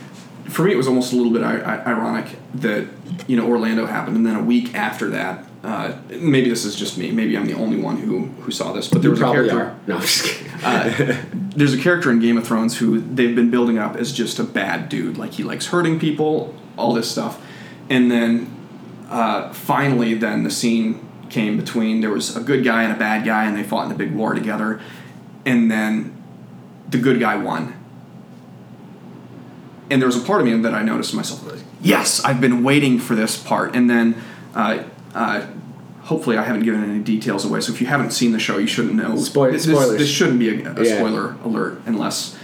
for 0.54 0.64
me, 0.64 0.72
it 0.72 0.78
was 0.78 0.88
almost 0.88 1.14
a 1.14 1.16
little 1.16 1.32
bit 1.32 1.44
ironic 1.44 2.38
that 2.56 2.88
you 3.28 3.36
know 3.36 3.48
Orlando 3.48 3.86
happened, 3.86 4.18
and 4.18 4.26
then 4.26 4.36
a 4.36 4.44
week 4.44 4.76
after 4.76 5.10
that, 5.10 5.46
uh, 5.64 5.94
maybe 6.10 6.50
this 6.50 6.66
is 6.66 6.76
just 6.76 6.98
me. 6.98 7.12
Maybe 7.12 7.38
I'm 7.38 7.46
the 7.46 7.56
only 7.56 7.78
one 7.78 7.98
who 7.98 8.26
who 8.42 8.52
saw 8.52 8.72
this, 8.74 8.88
but 8.88 9.02
there 9.02 9.10
You 9.10 9.12
was 9.12 9.22
a 9.22 9.32
character. 9.32 9.60
are. 9.62 9.80
No, 9.88 9.96
I'm 9.96 10.02
just 10.02 10.26
kidding. 10.26 10.52
Uh, 10.64 11.18
there's 11.58 11.74
a 11.74 11.78
character 11.78 12.10
in 12.10 12.20
Game 12.20 12.38
of 12.38 12.48
Thrones 12.48 12.78
who 12.78 13.02
they've 13.02 13.36
been 13.36 13.52
building 13.52 13.78
up 13.78 13.98
as 13.98 14.14
just 14.14 14.40
a 14.40 14.46
bad 14.46 14.88
dude. 14.88 15.18
Like 15.18 15.34
he 15.34 15.44
likes 15.44 15.68
hurting 15.68 16.00
people, 16.00 16.56
all 16.78 16.94
this 16.94 17.12
stuff. 17.12 17.42
And 17.90 18.10
then 18.10 18.50
uh, 19.10 19.52
finally, 19.52 20.14
then 20.14 20.44
the 20.44 20.50
scene 20.50 21.06
came 21.30 21.58
between 21.58 22.00
there 22.00 22.12
was 22.12 22.38
a 22.38 22.40
good 22.40 22.64
guy 22.64 22.84
and 22.84 22.94
a 22.94 22.96
bad 22.96 23.26
guy, 23.26 23.44
and 23.44 23.58
they 23.58 23.64
fought 23.64 23.88
in 23.88 23.92
a 23.92 23.96
big 23.96 24.14
war 24.14 24.34
together. 24.34 24.80
And 25.46 25.70
then 25.70 26.16
the 26.90 26.98
good 26.98 27.20
guy 27.20 27.36
won. 27.36 27.74
And 29.94 30.02
there 30.02 30.08
was 30.08 30.16
a 30.18 30.26
part 30.26 30.42
of 30.42 30.48
me 30.48 30.58
that 30.58 30.74
I 30.74 30.82
noticed 30.82 31.14
myself, 31.14 31.46
like, 31.46 31.60
yes, 31.80 32.20
I've 32.26 32.42
been 32.42 32.64
waiting 32.64 32.98
for 32.98 33.14
this 33.14 33.38
part. 33.38 33.76
And 33.76 33.88
then 33.88 34.16
uh, 34.56 34.84
uh, 35.14 35.46
hopefully 36.02 36.36
I 36.36 36.42
haven't 36.42 36.64
given 36.64 36.84
any 36.84 36.98
details 37.04 37.46
away. 37.46 37.62
So 37.62 37.72
if 37.72 37.80
you 37.80 37.86
haven't 37.86 38.10
seen 38.10 38.32
the 38.32 38.40
show, 38.40 38.58
you 38.58 38.66
shouldn't 38.66 38.96
know. 38.96 39.16
Spoil- 39.18 39.52
this, 39.52 39.66
this-. 39.66 39.90
This 39.92 40.10
shouldn't 40.10 40.40
be 40.40 40.50
a, 40.64 40.72
a 40.74 40.84
Yeah. 40.84 40.96
spoiler 40.98 41.36
alert 41.44 41.80
unless 41.86 42.36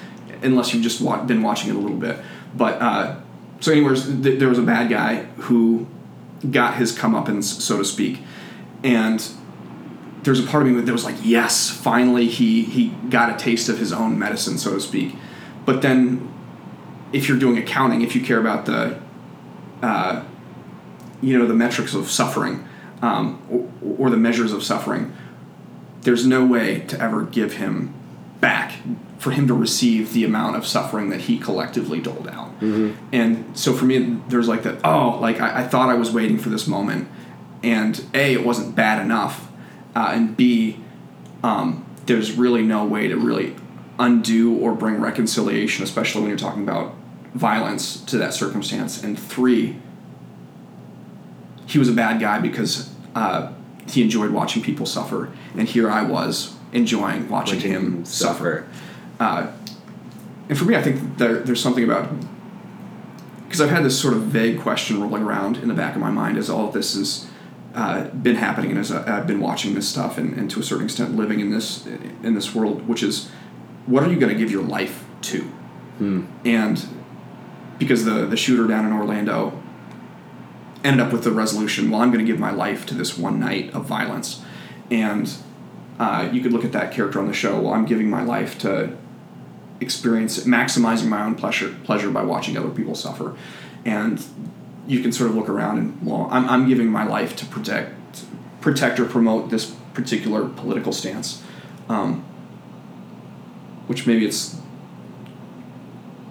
unless 0.44 0.74
you've 0.76 0.84
just 0.84 1.02
wa- 1.02 1.24
been 1.26 1.42
watching 1.42 1.72
it 1.72 1.76
a 1.76 1.80
little 1.80 1.98
bit. 1.98 2.18
But 2.56 2.80
uh, 2.80 3.16
so, 3.62 3.72
anyways, 3.72 4.06
th- 4.22 4.38
there 4.40 4.48
was 4.48 4.60
a 4.60 4.62
bad 4.64 4.88
guy 4.92 5.24
who 5.48 5.88
got 6.52 6.76
his 6.76 6.96
comeuppance, 6.96 7.46
so 7.46 7.80
to 7.80 7.84
speak, 7.84 8.20
and 8.84 9.28
there's 10.22 10.40
a 10.40 10.48
part 10.48 10.68
of 10.68 10.72
me 10.72 10.80
that 10.80 10.92
was 10.92 11.04
like, 11.04 11.16
yes, 11.24 11.70
finally 11.72 12.28
he 12.28 12.62
he 12.64 12.90
got 13.10 13.34
a 13.34 13.38
taste 13.44 13.70
of 13.70 13.80
his 13.80 13.92
own 13.92 14.20
medicine, 14.20 14.58
so 14.60 14.74
to 14.76 14.80
speak. 14.80 15.16
But 15.66 15.82
then, 15.82 16.32
if 17.12 17.28
you're 17.28 17.39
doing 17.39 17.58
accounting, 17.58 18.02
if 18.02 18.15
you 18.15 18.22
care 18.22 18.39
about 18.39 18.65
the 18.65 19.00
uh, 19.82 20.24
you 21.22 21.38
know 21.38 21.48
the 21.48 21.54
metrics 21.54 21.93
of 21.93 22.10
suffering 22.10 22.67
um, 23.02 23.41
or, 23.50 24.08
or 24.08 24.10
the 24.10 24.17
measures 24.17 24.52
of 24.52 24.63
suffering 24.63 25.13
there's 26.02 26.26
no 26.26 26.45
way 26.45 26.80
to 26.82 27.00
ever 27.00 27.24
give 27.24 27.54
him 27.54 27.93
back 28.39 28.74
for 29.17 29.32
him 29.32 29.48
to 29.48 29.54
receive 29.54 30.13
the 30.13 30.24
amount 30.24 30.56
of 30.56 30.65
suffering 30.65 31.10
that 31.10 31.22
he 31.22 31.38
collectively 31.38 32.00
doled 32.00 32.28
out. 32.30 32.52
And 33.12 33.58
so 33.58 33.74
for 33.74 33.84
me 33.84 34.17
there's 34.30 34.48
like 34.48 34.63
that 34.63 34.80
oh 34.84 35.17
like 35.19 35.41
I, 35.41 35.63
I 35.63 35.67
thought 35.67 35.89
i 35.89 35.93
was 35.93 36.12
waiting 36.12 36.38
for 36.38 36.50
this 36.50 36.67
moment 36.67 37.10
and 37.63 38.04
a 38.13 38.34
it 38.34 38.45
wasn't 38.45 38.76
bad 38.76 39.02
enough 39.02 39.50
uh, 39.95 40.12
and 40.13 40.38
b 40.38 40.80
um, 41.43 41.86
there's 42.06 42.34
really 42.34 42.63
no 42.63 42.86
way 42.86 43.08
to 43.08 43.15
really 43.17 43.56
undo 44.00 44.56
or 44.58 44.74
bring 44.74 45.00
reconciliation 45.00 45.84
especially 45.84 46.22
when 46.22 46.30
you're 46.30 46.40
talking 46.40 46.64
about 46.64 46.96
violence 47.34 48.02
to 48.06 48.18
that 48.18 48.34
circumstance. 48.34 49.04
And 49.04 49.20
three 49.20 49.78
he 51.68 51.78
was 51.78 51.88
a 51.88 51.94
bad 51.94 52.20
guy 52.20 52.40
because 52.40 52.90
uh, 53.14 53.52
he 53.88 54.02
enjoyed 54.02 54.32
watching 54.32 54.64
people 54.64 54.86
suffer, 54.86 55.32
and 55.56 55.68
here 55.68 55.90
I 55.90 56.02
was 56.02 56.56
enjoying 56.74 57.30
watching, 57.30 57.58
Watching 57.58 57.72
him 57.72 57.96
him 57.98 58.06
suffer. 58.06 58.68
Uh, 59.20 59.52
and 60.48 60.58
for 60.58 60.66
me, 60.66 60.76
I 60.76 60.82
think 60.82 61.18
there, 61.18 61.40
there's 61.40 61.62
something 61.62 61.84
about 61.84 62.10
because 63.44 63.62
I've 63.62 63.70
had 63.70 63.84
this 63.84 64.00
sort 64.00 64.14
of 64.14 64.24
vague 64.24 64.60
question 64.60 65.02
rolling 65.02 65.24
around 65.24 65.58
in 65.58 65.68
the 65.68 65.74
back 65.74 65.96
of 65.96 66.02
my 66.02 66.12
mind 66.12 66.38
as 66.38 66.50
all 66.50 66.68
of 66.68 66.74
this 66.74 66.96
has 66.96 67.28
uh, 67.76 68.06
been 68.10 68.36
happening, 68.36 68.72
and 68.72 68.80
as 68.80 68.92
I- 68.92 69.18
I've 69.18 69.28
been 69.28 69.40
watching 69.40 69.76
this 69.76 69.88
stuff, 69.88 70.18
and, 70.18 70.36
and 70.36 70.50
to 70.52 70.60
a 70.60 70.64
certain 70.64 70.86
extent 70.86 71.16
living 71.16 71.40
in 71.40 71.52
this 71.52 71.86
in 72.24 72.34
this 72.34 72.56
world, 72.56 72.88
which 72.88 73.04
is 73.04 73.30
what 73.89 74.04
are 74.04 74.12
you 74.12 74.19
going 74.19 74.32
to 74.32 74.38
give 74.38 74.52
your 74.52 74.63
life 74.63 75.04
to? 75.23 75.52
And 76.45 76.88
because 77.80 78.06
the 78.06 78.25
the 78.25 78.38
shooter 78.38 78.67
down 78.67 78.86
in 78.86 78.93
Orlando 78.93 79.60
ended 80.84 81.06
up 81.06 81.12
with 81.12 81.23
the 81.25 81.32
resolution 81.32 81.91
well 81.91 82.02
i'm 82.02 82.10
going 82.10 82.25
to 82.25 82.32
give 82.32 82.39
my 82.39 82.52
life 82.52 82.86
to 82.86 82.93
this 82.93 83.17
one 83.17 83.39
night 83.39 83.73
of 83.73 83.86
violence. 83.86 84.41
And 84.91 85.32
uh, 85.99 86.30
you 86.32 86.41
could 86.41 86.54
look 86.54 86.63
at 86.63 86.71
that 86.71 86.93
character 86.93 87.19
on 87.19 87.28
the 87.28 87.34
show 87.34 87.60
well 87.60 87.73
i'm 87.73 87.86
giving 87.86 88.10
my 88.10 88.23
life 88.23 88.58
to 88.60 88.95
experience 89.82 90.39
maximizing 90.45 91.08
my 91.08 91.23
own 91.23 91.36
pleasure 91.36 91.75
pleasure 91.84 92.10
by 92.12 92.23
watching 92.23 92.58
other 92.58 92.69
people 92.69 92.95
suffer. 92.95 93.36
And 93.86 94.23
you 94.88 95.02
can 95.02 95.12
sort 95.12 95.30
of 95.30 95.36
look 95.36 95.49
around 95.49 95.78
and 95.80 96.06
well 96.06 96.28
i'm, 96.32 96.47
I'm 96.49 96.67
giving 96.67 96.88
my 96.88 97.06
life 97.06 97.36
to 97.38 97.45
protect 97.45 98.23
protect 98.62 98.99
or 98.99 99.06
promote 99.06 99.49
this 99.49 99.75
particular 99.93 100.47
political 100.47 100.93
stance. 100.93 101.43
Um, 101.89 102.23
which 103.89 104.06
maybe 104.06 104.25
it's 104.25 104.60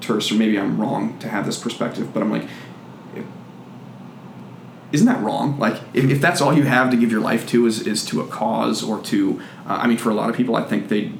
terse 0.01 0.31
or 0.31 0.37
maybe 0.37 0.59
i'm 0.59 0.81
wrong 0.81 1.19
to 1.19 1.29
have 1.29 1.45
this 1.45 1.59
perspective 1.59 2.15
but 2.15 2.23
i'm 2.23 2.31
like 2.31 2.49
isn't 4.93 5.07
that 5.07 5.23
wrong? 5.23 5.59
Like, 5.59 5.81
if, 5.93 6.11
if 6.11 6.21
that's 6.21 6.41
all 6.41 6.55
you 6.55 6.63
have 6.63 6.91
to 6.91 6.97
give 6.97 7.11
your 7.11 7.21
life 7.21 7.47
to 7.49 7.67
is, 7.67 7.87
is 7.87 8.05
to 8.07 8.21
a 8.21 8.27
cause 8.27 8.83
or 8.83 9.01
to, 9.03 9.41
uh, 9.67 9.75
I 9.83 9.87
mean, 9.87 9.99
for 9.99 10.11
a 10.11 10.15
lot 10.15 10.31
of 10.31 10.37
people, 10.37 10.57
I 10.57 10.63
think 10.63 10.89
they, 10.89 11.13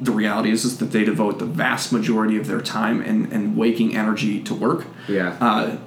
the 0.00 0.12
reality 0.12 0.50
is, 0.50 0.64
is 0.64 0.78
that 0.78 0.92
they 0.92 1.04
devote 1.04 1.38
the 1.38 1.46
vast 1.46 1.92
majority 1.92 2.36
of 2.36 2.46
their 2.46 2.60
time 2.60 3.00
and, 3.00 3.32
and 3.32 3.56
waking 3.56 3.96
energy 3.96 4.40
to 4.44 4.54
work. 4.54 4.86
Yeah. 5.08 5.36
Uh, 5.40 5.78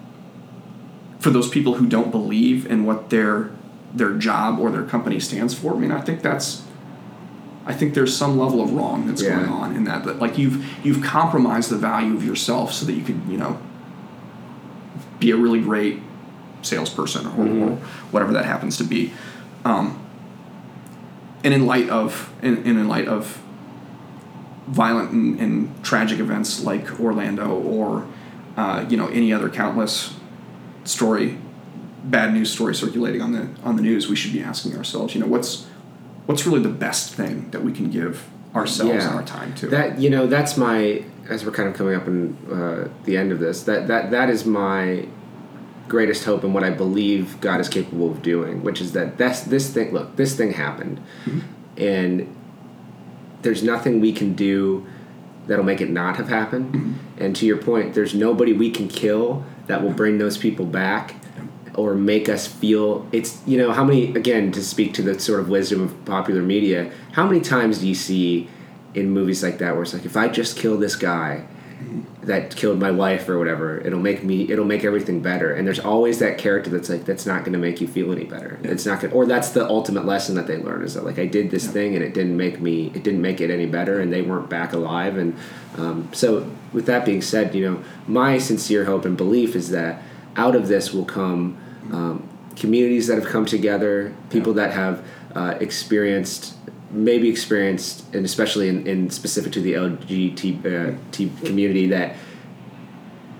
for 1.19 1.29
those 1.29 1.49
people 1.49 1.75
who 1.75 1.87
don't 1.87 2.11
believe 2.11 2.67
in 2.67 2.85
what 2.85 3.09
their 3.09 3.51
their 3.93 4.13
job 4.13 4.59
or 4.59 4.69
their 4.69 4.83
company 4.83 5.21
stands 5.21 5.53
for, 5.53 5.73
I 5.73 5.77
mean, 5.77 5.91
I 5.91 6.01
think 6.01 6.21
that's, 6.21 6.63
I 7.67 7.73
think 7.73 7.93
there's 7.95 8.15
some 8.15 8.37
level 8.37 8.61
of 8.61 8.73
wrong 8.73 9.07
that's 9.07 9.23
Yeah. 9.23 9.37
going 9.37 9.49
on 9.49 9.75
in 9.75 9.85
that. 9.85 10.03
That 10.05 10.19
like 10.19 10.37
you've 10.37 10.63
you've 10.85 11.03
compromised 11.03 11.69
the 11.71 11.77
value 11.77 12.15
of 12.15 12.23
yourself 12.23 12.71
so 12.73 12.85
that 12.85 12.93
you 12.93 13.03
could 13.03 13.21
you 13.27 13.37
know 13.37 13.57
be 15.19 15.31
a 15.31 15.37
really 15.37 15.61
great 15.61 15.99
salesperson 16.61 17.25
or, 17.25 17.69
or 17.69 17.75
whatever 18.11 18.33
that 18.33 18.45
happens 18.45 18.77
to 18.77 18.83
be. 18.83 19.13
Um, 19.63 19.99
and 21.43 21.53
in 21.53 21.65
light 21.65 21.89
of 21.89 22.31
and, 22.41 22.57
and 22.59 22.77
in 22.79 22.87
light 22.87 23.07
of 23.07 23.41
violent 24.67 25.11
and, 25.11 25.39
and 25.39 25.83
tragic 25.83 26.19
events 26.19 26.63
like 26.63 26.99
Orlando 26.99 27.49
or 27.49 28.07
uh, 28.57 28.85
you 28.89 28.97
know 28.97 29.07
any 29.07 29.31
other 29.33 29.49
countless 29.49 30.15
story, 30.83 31.37
bad 32.03 32.33
news 32.33 32.51
story 32.51 32.75
circulating 32.75 33.21
on 33.21 33.31
the 33.31 33.49
on 33.63 33.75
the 33.75 33.81
news, 33.81 34.07
we 34.07 34.15
should 34.15 34.33
be 34.33 34.41
asking 34.41 34.75
ourselves, 34.77 35.15
you 35.15 35.21
know, 35.21 35.27
what's 35.27 35.65
what's 36.25 36.45
really 36.45 36.61
the 36.61 36.69
best 36.69 37.13
thing 37.13 37.49
that 37.51 37.63
we 37.63 37.71
can 37.71 37.89
give 37.89 38.27
ourselves 38.55 38.93
Yeah. 38.93 39.07
and 39.09 39.15
our 39.15 39.23
time 39.23 39.53
to. 39.55 39.67
That 39.67 39.99
you 39.99 40.09
know, 40.09 40.27
that's 40.27 40.57
my 40.57 41.03
as 41.29 41.43
we're 41.45 41.51
kind 41.51 41.67
of 41.69 41.75
coming 41.75 41.95
up 41.95 42.07
in 42.07 42.37
uh, 42.51 42.87
the 43.03 43.17
end 43.17 43.31
of 43.31 43.39
this. 43.39 43.63
That 43.63 43.87
that 43.87 44.11
that 44.11 44.29
is 44.29 44.45
my 44.45 45.07
greatest 45.87 46.23
hope 46.23 46.43
and 46.43 46.53
what 46.53 46.63
I 46.63 46.71
believe 46.71 47.39
God 47.41 47.59
is 47.59 47.69
capable 47.69 48.09
of 48.09 48.21
doing, 48.23 48.63
which 48.63 48.81
is 48.81 48.93
that 48.93 49.17
that's 49.17 49.41
this 49.41 49.71
thing. 49.71 49.91
Look, 49.93 50.15
this 50.15 50.35
thing 50.35 50.53
happened, 50.53 50.99
and 51.77 52.35
there's 53.41 53.61
nothing 53.63 53.99
we 54.01 54.11
can 54.11 54.33
do 54.33 54.85
that'll 55.47 55.65
make 55.65 55.79
it 55.81 55.89
not 55.91 56.17
have 56.17 56.29
happened. 56.29 56.97
And 57.19 57.35
to 57.35 57.45
your 57.45 57.57
point, 57.57 57.93
there's 57.93 58.15
nobody 58.15 58.51
we 58.51 58.71
can 58.71 58.87
kill 58.87 59.45
that 59.67 59.83
will 59.83 59.91
bring 59.93 60.17
those 60.17 60.37
people 60.39 60.65
back 60.65 61.15
or 61.77 61.93
make 61.93 62.29
us 62.29 62.47
feel 62.47 63.07
it's 63.11 63.41
you 63.45 63.57
know 63.57 63.71
how 63.71 63.83
many 63.83 64.15
again 64.15 64.51
to 64.51 64.63
speak 64.63 64.93
to 64.93 65.01
the 65.01 65.19
sort 65.19 65.39
of 65.39 65.49
wisdom 65.49 65.81
of 65.81 66.05
popular 66.05 66.41
media 66.41 66.91
how 67.13 67.25
many 67.25 67.41
times 67.41 67.79
do 67.79 67.87
you 67.87 67.95
see 67.95 68.49
in 68.93 69.09
movies 69.09 69.43
like 69.43 69.57
that 69.57 69.73
where 69.73 69.83
it's 69.83 69.93
like 69.93 70.05
if 70.05 70.15
i 70.15 70.27
just 70.27 70.57
kill 70.57 70.77
this 70.77 70.95
guy 70.95 71.45
that 72.23 72.55
killed 72.55 72.79
my 72.79 72.89
wife 72.89 73.29
or 73.29 73.37
whatever 73.37 73.79
it'll 73.81 73.99
make 73.99 74.23
me 74.23 74.49
it'll 74.49 74.65
make 74.65 74.83
everything 74.83 75.21
better. 75.21 75.53
And 75.53 75.67
there's 75.67 75.79
always 75.79 76.19
that 76.19 76.37
character 76.37 76.69
that's 76.69 76.89
like 76.89 77.05
that's 77.05 77.25
not 77.25 77.41
going 77.41 77.53
to 77.53 77.59
make 77.59 77.79
you 77.79 77.87
feel 77.87 78.11
any 78.11 78.23
better. 78.23 78.59
It's 78.63 78.85
not 78.85 79.01
going 79.01 79.13
or 79.13 79.25
that's 79.25 79.49
the 79.49 79.67
ultimate 79.67 80.05
lesson 80.05 80.35
that 80.35 80.47
they 80.47 80.57
learn 80.57 80.83
is 80.83 80.95
that 80.95 81.05
like 81.05 81.19
i 81.19 81.25
did 81.25 81.51
this 81.51 81.67
thing 81.67 81.95
and 81.95 82.03
it 82.03 82.13
didn't 82.13 82.35
make 82.35 82.59
me 82.59 82.87
it 82.95 83.03
didn't 83.03 83.21
make 83.21 83.41
it 83.41 83.51
any 83.51 83.65
better 83.65 83.99
and 83.99 84.11
they 84.11 84.21
weren't 84.21 84.49
back 84.49 84.73
alive. 84.73 85.17
And 85.17 85.37
um, 85.77 86.09
so 86.13 86.49
with 86.73 86.85
that 86.87 87.05
being 87.05 87.21
said 87.21 87.53
you 87.53 87.69
know 87.69 87.83
my 88.07 88.37
sincere 88.37 88.85
hope 88.85 89.05
and 89.05 89.15
belief 89.15 89.55
is 89.55 89.69
that 89.69 90.01
out 90.35 90.55
of 90.55 90.67
this 90.67 90.93
will 90.93 91.05
come 91.05 91.57
um, 91.95 92.29
communities 92.55 93.07
that 93.07 93.15
have 93.15 93.25
come 93.25 93.45
together 93.45 94.13
people 94.29 94.53
that 94.53 94.71
have 94.71 95.03
uh, 95.35 95.55
experienced 95.59 96.55
maybe 96.91 97.29
experienced 97.29 98.05
and 98.13 98.25
especially 98.25 98.69
in, 98.69 98.85
in 98.87 99.09
specific 99.09 99.51
to 99.51 99.61
the 99.61 99.73
lgbt 99.73 100.65
uh, 100.65 100.97
T 101.11 101.31
community 101.43 101.87
that 101.87 102.15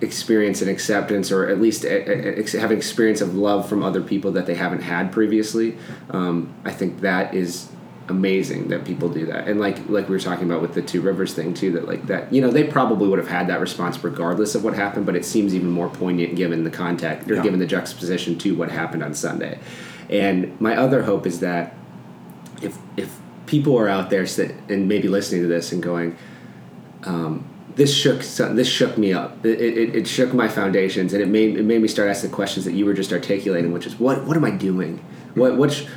experience 0.02 0.62
and 0.62 0.70
acceptance 0.70 1.32
or 1.32 1.48
at 1.48 1.62
least 1.62 1.86
a, 1.86 2.40
a, 2.40 2.60
have 2.60 2.72
an 2.72 2.78
experience 2.78 3.22
of 3.22 3.36
love 3.36 3.68
from 3.68 3.82
other 3.82 4.02
people 4.02 4.32
that 4.34 4.46
they 4.46 4.56
haven't 4.56 4.82
had 4.82 5.12
previously 5.12 5.78
um, 6.10 6.54
i 6.66 6.72
think 6.72 7.00
that 7.02 7.34
is 7.34 7.70
amazing 8.08 8.68
that 8.68 8.86
people 8.86 9.10
do 9.10 9.26
that. 9.26 9.48
And 9.48 9.60
like 9.60 9.78
like 9.90 10.08
we 10.08 10.16
were 10.16 10.20
talking 10.20 10.46
about 10.46 10.62
with 10.62 10.74
the 10.74 10.82
two 10.82 11.02
rivers 11.02 11.34
thing 11.34 11.54
too 11.54 11.72
that 11.72 11.88
like 11.88 12.06
that 12.08 12.32
you 12.32 12.40
know 12.42 12.52
they 12.52 12.64
probably 12.64 13.08
would 13.08 13.18
have 13.20 13.28
had 13.28 13.48
that 13.48 13.60
response 13.60 14.04
regardless 14.04 14.54
of 14.56 14.64
what 14.64 14.76
happened 14.76 15.06
but 15.08 15.16
it 15.16 15.26
seems 15.26 15.56
even 15.56 15.70
more 15.70 15.90
poignant 15.90 16.36
given 16.36 16.64
the 16.64 16.70
context 16.70 17.30
or 17.30 17.36
Yeah. 17.36 17.42
given 17.44 17.60
the 17.60 17.66
juxtaposition 17.66 18.38
to 18.40 18.56
what 18.56 18.70
happened 18.70 19.02
on 19.04 19.14
sunday. 19.14 19.60
And 20.10 20.60
my 20.62 20.76
other 20.78 21.04
hope 21.04 21.26
is 21.26 21.40
that 21.40 21.76
if 22.62 22.78
if 22.96 23.18
people 23.48 23.78
are 23.78 23.88
out 23.88 24.10
there 24.10 24.26
sit, 24.28 24.56
and 24.70 24.88
maybe 24.88 25.08
listening 25.08 25.42
to 25.42 25.48
this 25.48 25.72
and 25.72 25.82
going 25.82 26.16
um, 27.06 27.44
this 27.76 27.94
shook 27.94 28.22
this 28.22 28.68
shook 28.68 28.98
me 28.98 29.14
up. 29.14 29.46
It, 29.46 29.60
it, 29.60 29.96
it 29.96 30.08
shook 30.08 30.34
my 30.34 30.48
foundations 30.48 31.12
and 31.14 31.22
it 31.22 31.28
made 31.28 31.58
it 31.58 31.64
made 31.66 31.82
me 31.82 31.88
start 31.88 32.10
asking 32.10 32.30
the 32.30 32.36
questions 32.36 32.66
that 32.66 32.74
you 32.74 32.86
were 32.86 32.94
just 32.94 33.12
articulating 33.12 33.72
which 33.74 33.86
is 33.86 34.00
what 34.00 34.26
what 34.26 34.38
am 34.38 34.46
I 34.46 34.52
doing 34.52 35.04
what 35.36 35.58
what 35.58 35.88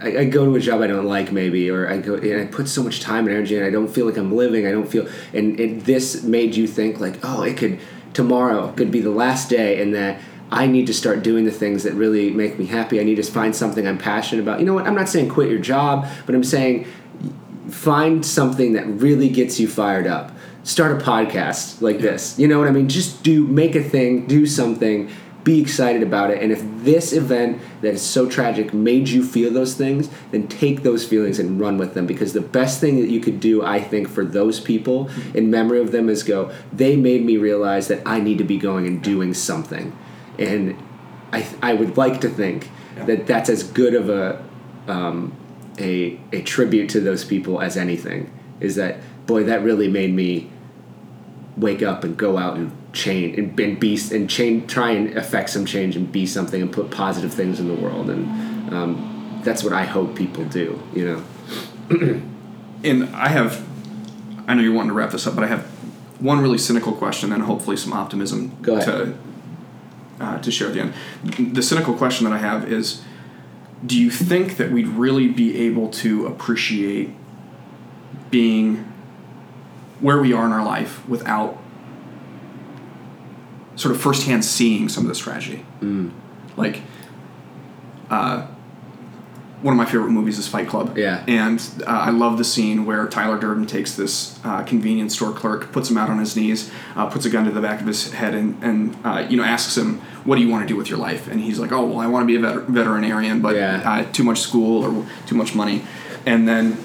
I, 0.00 0.18
I 0.18 0.24
go 0.26 0.44
to 0.44 0.54
a 0.54 0.60
job 0.60 0.80
I 0.80 0.86
don't 0.86 1.06
like 1.06 1.32
maybe 1.32 1.70
or 1.70 1.88
I 1.88 1.98
go 1.98 2.14
and 2.14 2.40
I 2.40 2.44
put 2.46 2.68
so 2.68 2.82
much 2.82 3.00
time 3.00 3.26
and 3.26 3.34
energy 3.34 3.56
and 3.56 3.66
I 3.66 3.70
don't 3.70 3.88
feel 3.88 4.06
like 4.06 4.16
I'm 4.16 4.34
living 4.34 4.66
I 4.66 4.70
don't 4.70 4.86
feel 4.88 5.08
and, 5.32 5.58
and 5.58 5.80
this 5.82 6.22
made 6.22 6.54
you 6.54 6.66
think 6.66 7.00
like 7.00 7.18
oh 7.22 7.42
it 7.42 7.56
could 7.56 7.80
tomorrow 8.12 8.72
could 8.72 8.90
be 8.90 9.00
the 9.00 9.10
last 9.10 9.48
day 9.48 9.82
and 9.82 9.94
that 9.94 10.20
I 10.52 10.66
need 10.66 10.86
to 10.88 10.94
start 10.94 11.22
doing 11.22 11.44
the 11.44 11.52
things 11.52 11.84
that 11.84 11.94
really 11.94 12.30
make 12.30 12.58
me 12.58 12.66
happy 12.66 13.00
I 13.00 13.04
need 13.04 13.16
to 13.16 13.22
find 13.22 13.56
something 13.56 13.86
I'm 13.86 13.98
passionate 13.98 14.42
about 14.42 14.60
you 14.60 14.66
know 14.66 14.74
what 14.74 14.86
I'm 14.86 14.94
not 14.94 15.08
saying 15.08 15.30
quit 15.30 15.48
your 15.48 15.60
job 15.60 16.06
but 16.26 16.34
I'm 16.34 16.44
saying 16.44 16.86
find 17.70 18.24
something 18.24 18.72
that 18.74 18.86
really 18.86 19.28
gets 19.28 19.60
you 19.60 19.68
fired 19.68 20.06
up. 20.06 20.32
Start 20.62 21.00
a 21.00 21.04
podcast 21.04 21.80
like 21.80 21.98
this. 21.98 22.38
You 22.38 22.48
know 22.48 22.58
what 22.58 22.68
I 22.68 22.70
mean? 22.70 22.88
Just 22.88 23.22
do 23.22 23.46
make 23.46 23.74
a 23.74 23.82
thing, 23.82 24.26
do 24.26 24.46
something, 24.46 25.10
be 25.44 25.60
excited 25.60 26.02
about 26.02 26.30
it. 26.30 26.42
And 26.42 26.52
if 26.52 26.62
this 26.84 27.12
event 27.12 27.60
that 27.80 27.94
is 27.94 28.02
so 28.02 28.28
tragic 28.28 28.74
made 28.74 29.08
you 29.08 29.24
feel 29.24 29.52
those 29.52 29.74
things, 29.74 30.10
then 30.30 30.48
take 30.48 30.82
those 30.82 31.06
feelings 31.06 31.38
and 31.38 31.60
run 31.60 31.78
with 31.78 31.94
them 31.94 32.06
because 32.06 32.32
the 32.32 32.40
best 32.40 32.80
thing 32.80 33.00
that 33.00 33.08
you 33.08 33.20
could 33.20 33.40
do, 33.40 33.64
I 33.64 33.80
think, 33.80 34.08
for 34.08 34.24
those 34.24 34.60
people 34.60 35.10
in 35.34 35.50
memory 35.50 35.80
of 35.80 35.92
them 35.92 36.08
is 36.08 36.22
go, 36.22 36.52
they 36.72 36.96
made 36.96 37.24
me 37.24 37.36
realize 37.36 37.88
that 37.88 38.02
I 38.06 38.20
need 38.20 38.38
to 38.38 38.44
be 38.44 38.58
going 38.58 38.86
and 38.86 39.02
doing 39.02 39.34
something. 39.34 39.96
And 40.38 40.76
I, 41.32 41.46
I 41.62 41.74
would 41.74 41.96
like 41.96 42.20
to 42.22 42.28
think 42.28 42.70
that 42.96 43.26
that's 43.26 43.48
as 43.48 43.62
good 43.62 43.94
of 43.94 44.08
a 44.08 44.44
um, 44.88 45.36
a, 45.78 46.18
a 46.32 46.42
tribute 46.42 46.88
to 46.90 47.00
those 47.00 47.24
people 47.24 47.60
as 47.60 47.76
anything 47.76 48.30
is 48.60 48.76
that 48.76 48.98
boy 49.26 49.44
that 49.44 49.62
really 49.62 49.88
made 49.88 50.12
me 50.12 50.50
wake 51.56 51.82
up 51.82 52.04
and 52.04 52.16
go 52.16 52.36
out 52.36 52.56
and 52.56 52.72
change 52.92 53.38
and, 53.38 53.58
and 53.60 53.78
be 53.78 53.98
and 54.12 54.28
change 54.28 54.70
try 54.70 54.90
and 54.90 55.16
affect 55.16 55.50
some 55.50 55.64
change 55.64 55.96
and 55.96 56.10
be 56.10 56.26
something 56.26 56.60
and 56.60 56.72
put 56.72 56.90
positive 56.90 57.32
things 57.32 57.60
in 57.60 57.68
the 57.68 57.74
world. 57.74 58.10
And 58.10 58.74
um, 58.74 59.40
that's 59.44 59.62
what 59.62 59.72
I 59.72 59.84
hope 59.84 60.16
people 60.16 60.44
do 60.44 60.80
you 60.94 61.24
know? 61.90 62.22
And 62.82 63.14
I 63.14 63.28
have, 63.28 63.62
I 64.48 64.54
know 64.54 64.62
you're 64.62 64.72
wanting 64.72 64.88
to 64.88 64.94
wrap 64.94 65.10
this 65.10 65.26
up, 65.26 65.34
but 65.34 65.44
I 65.44 65.48
have 65.48 65.66
one 66.18 66.40
really 66.40 66.56
cynical 66.56 66.92
question 66.92 67.30
and 67.30 67.42
hopefully 67.42 67.76
some 67.76 67.92
optimism 67.92 68.56
to 68.84 69.18
uh, 70.20 70.38
to 70.38 70.50
share 70.50 70.68
at 70.68 70.74
the 70.74 70.80
end. 70.80 71.54
The 71.54 71.62
cynical 71.62 71.94
question 71.94 72.24
that 72.24 72.32
I 72.32 72.38
have 72.38 72.70
is, 72.70 73.02
do 73.84 73.98
you 73.98 74.10
think 74.10 74.56
that 74.58 74.70
we'd 74.70 74.88
really 74.88 75.28
be 75.28 75.58
able 75.66 75.88
to 75.90 76.26
appreciate 76.26 77.10
being 78.30 78.76
where 80.00 80.20
we 80.20 80.32
are 80.32 80.46
in 80.46 80.52
our 80.52 80.64
life 80.64 81.06
without 81.08 81.59
sort 83.80 83.94
of 83.94 84.00
firsthand 84.00 84.44
seeing 84.44 84.88
some 84.88 85.04
of 85.04 85.08
this 85.08 85.18
tragedy? 85.18 85.64
Mm. 85.80 86.10
Like, 86.56 86.82
uh, 88.10 88.46
one 89.62 89.72
of 89.74 89.78
my 89.78 89.84
favorite 89.84 90.10
movies 90.10 90.38
is 90.38 90.48
Fight 90.48 90.68
Club. 90.68 90.96
Yeah. 90.96 91.22
And 91.28 91.60
uh, 91.86 91.90
I 91.90 92.10
love 92.10 92.38
the 92.38 92.44
scene 92.44 92.86
where 92.86 93.06
Tyler 93.06 93.38
Durden 93.38 93.66
takes 93.66 93.94
this 93.94 94.38
uh, 94.44 94.62
convenience 94.64 95.14
store 95.14 95.32
clerk, 95.32 95.70
puts 95.72 95.90
him 95.90 95.98
out 95.98 96.08
on 96.08 96.18
his 96.18 96.34
knees, 96.36 96.70
uh, 96.96 97.06
puts 97.06 97.24
a 97.26 97.30
gun 97.30 97.44
to 97.44 97.50
the 97.50 97.60
back 97.60 97.80
of 97.80 97.86
his 97.86 98.12
head, 98.12 98.34
and, 98.34 98.62
and 98.62 98.96
uh, 99.04 99.26
you 99.28 99.36
know 99.36 99.44
asks 99.44 99.76
him, 99.76 99.98
"What 100.24 100.36
do 100.36 100.42
you 100.42 100.48
want 100.48 100.62
to 100.66 100.68
do 100.68 100.76
with 100.76 100.88
your 100.88 100.98
life?" 100.98 101.28
And 101.28 101.40
he's 101.40 101.58
like, 101.58 101.72
"Oh, 101.72 101.84
well, 101.86 101.98
I 101.98 102.06
want 102.06 102.22
to 102.22 102.26
be 102.26 102.36
a 102.36 102.40
vet- 102.40 102.68
veterinarian, 102.68 103.40
but 103.42 103.54
Yeah. 103.56 103.82
uh, 103.84 104.10
too 104.12 104.24
much 104.24 104.40
school 104.40 104.82
or 104.84 105.06
too 105.26 105.34
much 105.34 105.54
money." 105.54 105.82
And 106.24 106.48
then 106.48 106.78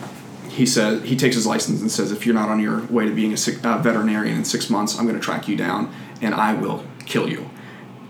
he 0.49 0.65
says 0.65 1.03
he 1.03 1.15
takes 1.15 1.36
his 1.36 1.45
license 1.47 1.79
and 1.81 1.89
says, 1.89 2.12
"If 2.12 2.25
you're 2.25 2.36
not 2.36 2.49
on 2.49 2.60
your 2.60 2.81
way 2.88 3.05
to 3.05 3.13
being 3.15 3.31
a 3.31 3.38
sick, 3.38 3.63
uh, 3.65 3.77
veterinarian 3.77 4.36
in 4.38 4.43
six 4.43 4.69
months, 4.69 4.99
I'm 4.99 5.05
going 5.05 5.17
to 5.17 5.23
track 5.23 5.47
you 5.47 5.55
down 5.55 5.93
and 6.21 6.34
I 6.34 6.54
will 6.54 6.84
kill 7.06 7.28
you." 7.30 7.49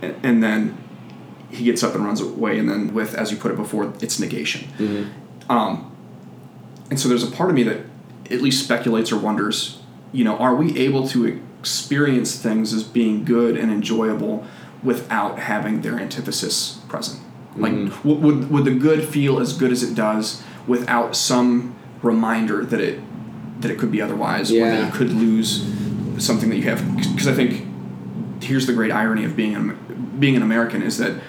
And, 0.02 0.44
then 0.44 0.78
he 1.50 1.64
gets 1.64 1.84
up 1.84 1.96
and 1.96 2.06
runs 2.06 2.22
away, 2.22 2.60
and 2.60 2.70
then 2.70 2.94
with, 2.94 3.16
as 3.16 3.32
you 3.32 3.38
put 3.38 3.52
it 3.52 3.58
before, 3.58 3.94
it's 4.02 4.20
negation. 4.20 5.12
Um, 5.50 5.92
and 6.90 7.00
so 7.00 7.08
there's 7.10 7.24
a 7.24 7.32
part 7.32 7.50
of 7.50 7.56
me 7.56 7.64
that 7.64 7.80
at 8.30 8.42
least 8.42 8.64
speculates 8.64 9.12
or 9.12 9.18
wonders, 9.18 9.80
you 10.12 10.24
know, 10.24 10.36
are 10.38 10.54
we 10.56 10.78
able 10.78 11.08
to 11.10 11.40
experience 11.60 12.36
things 12.40 12.74
as 12.74 12.84
being 12.84 13.24
good 13.24 13.58
and 13.58 13.72
enjoyable 13.72 14.46
without 14.84 15.40
having 15.40 15.82
their 15.82 15.98
antithesis 16.00 16.80
present? 16.88 17.22
Like, 17.56 17.74
w- 18.04 18.18
would, 18.20 18.52
would 18.52 18.66
the 18.66 18.76
good 18.76 19.08
feel 19.08 19.40
as 19.40 19.54
good 19.54 19.72
as 19.72 19.82
it 19.82 19.96
does 19.96 20.44
without 20.68 21.16
some 21.16 21.76
reminder 22.02 22.66
that 22.66 22.82
it 22.82 23.00
that 23.62 23.72
it 23.72 23.80
could 23.80 23.92
be 23.92 24.02
otherwise, 24.02 24.52
or 24.52 24.60
that 24.60 24.74
Yeah. 24.80 24.86
you 24.88 24.92
could 24.92 25.12
lose 25.14 25.66
something 26.18 26.50
that 26.50 26.58
you 26.58 26.64
have? 26.64 26.84
Because 26.98 27.28
I 27.28 27.34
think 27.34 27.66
here's 28.46 28.66
the 28.68 28.74
great 28.74 28.92
irony 28.92 29.24
of 29.26 29.36
being 29.36 29.56
an, 29.56 30.16
being 30.20 30.36
an 30.36 30.42
American 30.42 30.82
is 30.82 30.98
that 30.98 31.22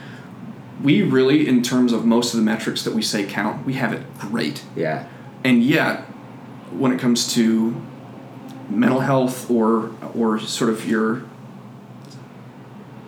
we 0.83 1.03
really, 1.03 1.49
in 1.49 1.63
terms 1.63 1.93
of 1.93 2.05
most 2.05 2.35
of 2.35 2.39
the 2.39 2.45
metrics 2.45 2.83
that 2.85 2.95
we 2.95 3.03
say 3.03 3.25
count, 3.25 3.65
we 3.67 3.75
have 3.75 3.93
it 3.93 4.03
great. 4.19 4.63
yeah 4.77 5.07
And 5.45 5.63
yet, 5.63 6.03
when 6.71 6.93
it 6.93 7.01
comes 7.01 7.33
to 7.35 7.75
mental 8.69 9.01
health 9.01 9.51
or 9.51 9.91
or 10.15 10.39
sort 10.41 10.71
of 10.71 10.87
your 10.89 11.23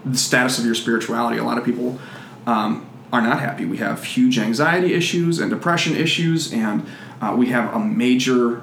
the 0.04 0.16
status 0.16 0.58
of 0.58 0.64
your 0.64 0.74
spirituality, 0.74 1.38
a 1.38 1.44
lot 1.44 1.58
of 1.58 1.64
people 1.64 1.98
um, 2.46 2.86
are 3.12 3.20
not 3.20 3.40
happy. 3.40 3.64
We 3.64 3.78
have 3.78 4.04
huge 4.04 4.38
anxiety 4.38 4.94
issues 4.94 5.38
and 5.40 5.50
depression 5.50 5.96
issues, 5.96 6.52
and 6.52 6.86
uh, 7.20 7.34
we 7.36 7.46
have 7.48 7.74
a 7.74 7.78
major 7.80 8.62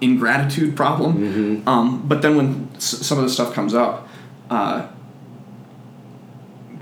ingratitude 0.00 0.76
problem. 0.76 1.62
Um, 1.66 2.06
but 2.06 2.22
then 2.22 2.36
when 2.36 2.68
s- 2.76 2.84
some 3.06 3.18
of 3.18 3.24
this 3.24 3.32
stuff 3.34 3.52
comes 3.54 3.74
up, 3.74 4.07
uh, 4.50 4.88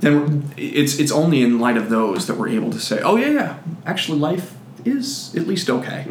then 0.01 0.53
it's 0.57 0.99
it's 0.99 1.11
only 1.13 1.43
in 1.43 1.59
light 1.59 1.77
of 1.77 1.89
those 1.89 2.27
that 2.27 2.37
we're 2.37 2.49
able 2.49 2.71
to 2.71 2.79
say, 2.81 3.01
oh 3.03 3.17
yeah, 3.17 3.31
yeah, 3.31 3.59
actually 3.87 4.19
life 4.19 4.55
is 4.85 5.35
at 5.35 5.47
least 5.49 5.69
okay. 5.69 6.05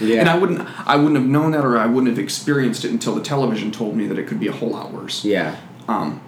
yeah 0.00 0.20
And 0.20 0.28
I 0.28 0.36
wouldn't 0.36 0.60
I 0.86 0.96
wouldn't 0.96 1.16
have 1.16 1.26
known 1.26 1.52
that 1.52 1.64
or 1.64 1.78
I 1.78 1.86
wouldn't 1.86 2.08
have 2.08 2.18
experienced 2.18 2.84
it 2.84 2.90
until 2.90 3.14
the 3.14 3.22
television 3.22 3.70
told 3.70 3.96
me 3.96 4.06
that 4.08 4.18
it 4.18 4.26
could 4.26 4.38
be 4.40 4.48
a 4.48 4.52
whole 4.52 4.70
lot 4.70 4.92
worse. 4.92 5.24
yeah 5.24 5.56
Um, 5.88 6.20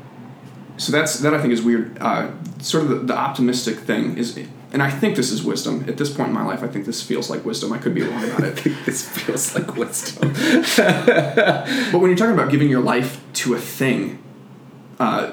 So 0.79 0.93
that's 0.93 1.19
that 1.21 1.35
I 1.35 1.41
think 1.41 1.53
is 1.53 1.63
weird. 1.63 1.99
Uh, 2.01 2.31
sort 2.59 2.85
of 2.85 2.89
the, 2.91 2.97
the 3.13 3.17
optimistic 3.17 3.77
thing 3.81 4.17
is, 4.17 4.37
and 4.73 4.83
I 4.83 4.89
think 4.91 5.15
this 5.17 5.31
is 5.31 5.43
wisdom. 5.45 5.85
At 5.89 5.97
this 5.99 6.11
point 6.11 6.29
in 6.29 6.35
my 6.35 6.45
life, 6.45 6.63
I 6.63 6.69
think 6.69 6.87
this 6.87 7.03
feels 7.03 7.29
like 7.29 7.45
wisdom. 7.45 7.73
I 7.73 7.79
could 7.79 7.95
be 7.95 8.03
wrong 8.03 8.25
about 8.25 8.45
it. 8.67 8.75
this 8.87 9.07
feels 9.07 9.55
like 9.55 9.77
wisdom 9.77 10.33
But 10.77 11.99
when 12.01 12.09
you're 12.11 12.17
talking 12.17 12.35
about 12.35 12.51
giving 12.51 12.71
your 12.71 12.83
life 12.83 13.21
to 13.45 13.55
a 13.55 13.59
thing, 13.61 14.19
uh, 14.99 15.33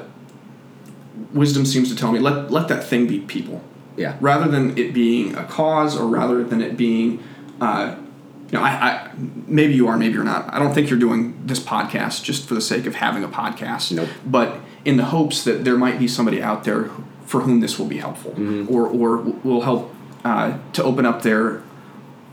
wisdom 1.33 1.65
seems 1.65 1.89
to 1.89 1.95
tell 1.95 2.11
me 2.11 2.19
let 2.19 2.51
let 2.51 2.67
that 2.67 2.83
thing 2.83 3.07
be 3.07 3.19
people 3.19 3.61
Yeah. 3.97 4.15
rather 4.21 4.49
than 4.49 4.77
it 4.77 4.93
being 4.93 5.35
a 5.35 5.43
cause 5.43 5.95
or 5.97 6.07
rather 6.07 6.43
than 6.43 6.61
it 6.61 6.77
being 6.77 7.21
uh, 7.59 7.95
you 8.51 8.57
know 8.57 8.63
I, 8.63 8.69
I 8.69 9.11
maybe 9.47 9.73
you 9.73 9.87
are 9.87 9.97
maybe 9.97 10.13
you're 10.15 10.23
not 10.23 10.53
i 10.53 10.59
don't 10.59 10.73
think 10.73 10.89
you're 10.89 10.99
doing 10.99 11.41
this 11.45 11.59
podcast 11.59 12.23
just 12.23 12.47
for 12.47 12.53
the 12.55 12.61
sake 12.61 12.85
of 12.85 12.95
having 12.95 13.23
a 13.23 13.27
podcast 13.29 13.91
Nope. 13.91 14.09
but 14.25 14.57
in 14.83 14.97
the 14.97 15.05
hopes 15.05 15.43
that 15.43 15.63
there 15.63 15.77
might 15.77 15.99
be 15.99 16.07
somebody 16.07 16.41
out 16.41 16.63
there 16.63 16.89
for 17.25 17.41
whom 17.41 17.59
this 17.59 17.77
will 17.79 17.85
be 17.87 17.97
helpful 17.97 18.31
Mm-hmm. 18.31 18.73
or, 18.73 18.87
or 18.87 19.17
will 19.43 19.61
help 19.61 19.93
uh, 20.25 20.57
to 20.73 20.83
open 20.83 21.05
up 21.05 21.21
their 21.23 21.61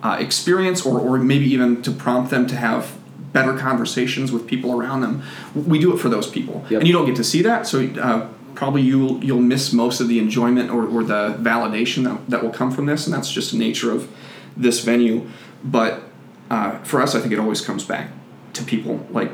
uh, 0.03 0.17
experience 0.21 0.85
or, 0.85 0.99
or 1.01 1.19
maybe 1.19 1.47
even 1.47 1.83
to 1.83 1.91
prompt 1.91 2.31
them 2.31 2.47
to 2.47 2.57
have 2.57 2.97
better 3.41 3.59
conversations 3.59 4.33
with 4.33 4.47
people 4.47 4.79
around 4.79 5.01
them. 5.01 5.23
We 5.55 5.79
do 5.79 5.95
it 5.95 5.99
for 5.99 6.09
those 6.09 6.29
people. 6.29 6.65
Yep. 6.71 6.81
and 6.81 6.89
you 6.89 6.93
don't 6.93 7.07
get 7.07 7.17
to 7.17 7.25
see 7.25 7.43
that 7.43 7.67
so 7.67 7.87
uh, 8.01 8.29
probably 8.55 8.83
you'll 8.83 9.23
you'll 9.25 9.41
miss 9.41 9.73
most 9.73 10.01
of 10.01 10.09
the 10.09 10.19
enjoyment 10.19 10.71
or, 10.71 10.87
or 10.87 11.03
the 11.05 11.37
validation 11.41 12.05
that, 12.05 12.31
that 12.31 12.43
will 12.43 12.51
come 12.51 12.71
from 12.71 12.87
this 12.87 13.07
and 13.07 13.15
that's 13.15 13.31
just 13.31 13.53
the 13.53 13.59
nature 13.59 13.91
of 13.91 14.11
this 14.57 14.85
venue. 14.85 15.29
But 15.63 16.03
uh, 16.51 16.79
for 16.83 17.01
us 17.01 17.15
i 17.15 17.21
think 17.21 17.33
it 17.33 17.39
always 17.39 17.61
comes 17.61 17.85
back 17.85 18.11
to 18.55 18.65
people 18.65 19.07
like 19.11 19.31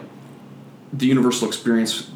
the 0.93 1.07
universal 1.07 1.47
experience 1.47 2.11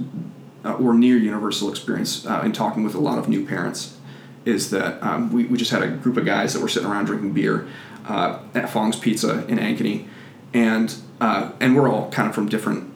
uh, 0.64 0.74
or 0.74 0.94
near 0.94 1.16
universal 1.16 1.68
experience 1.70 2.26
uh, 2.26 2.42
in 2.44 2.52
talking 2.52 2.82
with 2.84 2.94
a 2.94 3.00
lot 3.00 3.18
of 3.18 3.28
new 3.28 3.46
parents 3.46 3.96
is 4.44 4.70
that 4.70 5.02
um, 5.02 5.32
we, 5.32 5.44
we 5.44 5.58
just 5.58 5.70
had 5.70 5.82
a 5.82 5.88
group 5.88 6.16
of 6.16 6.24
guys 6.24 6.54
that 6.54 6.60
were 6.60 6.68
sitting 6.68 6.88
around 6.88 7.04
drinking 7.04 7.32
beer 7.32 7.68
uh, 8.06 8.38
at 8.54 8.70
Fong's 8.70 8.96
Pizza 8.96 9.46
in 9.46 9.58
Ankeny, 9.58 10.08
and 10.54 10.94
uh, 11.20 11.52
and 11.60 11.76
we're 11.76 11.88
all 11.88 12.10
kind 12.10 12.28
of 12.28 12.34
from 12.34 12.48
different 12.48 12.92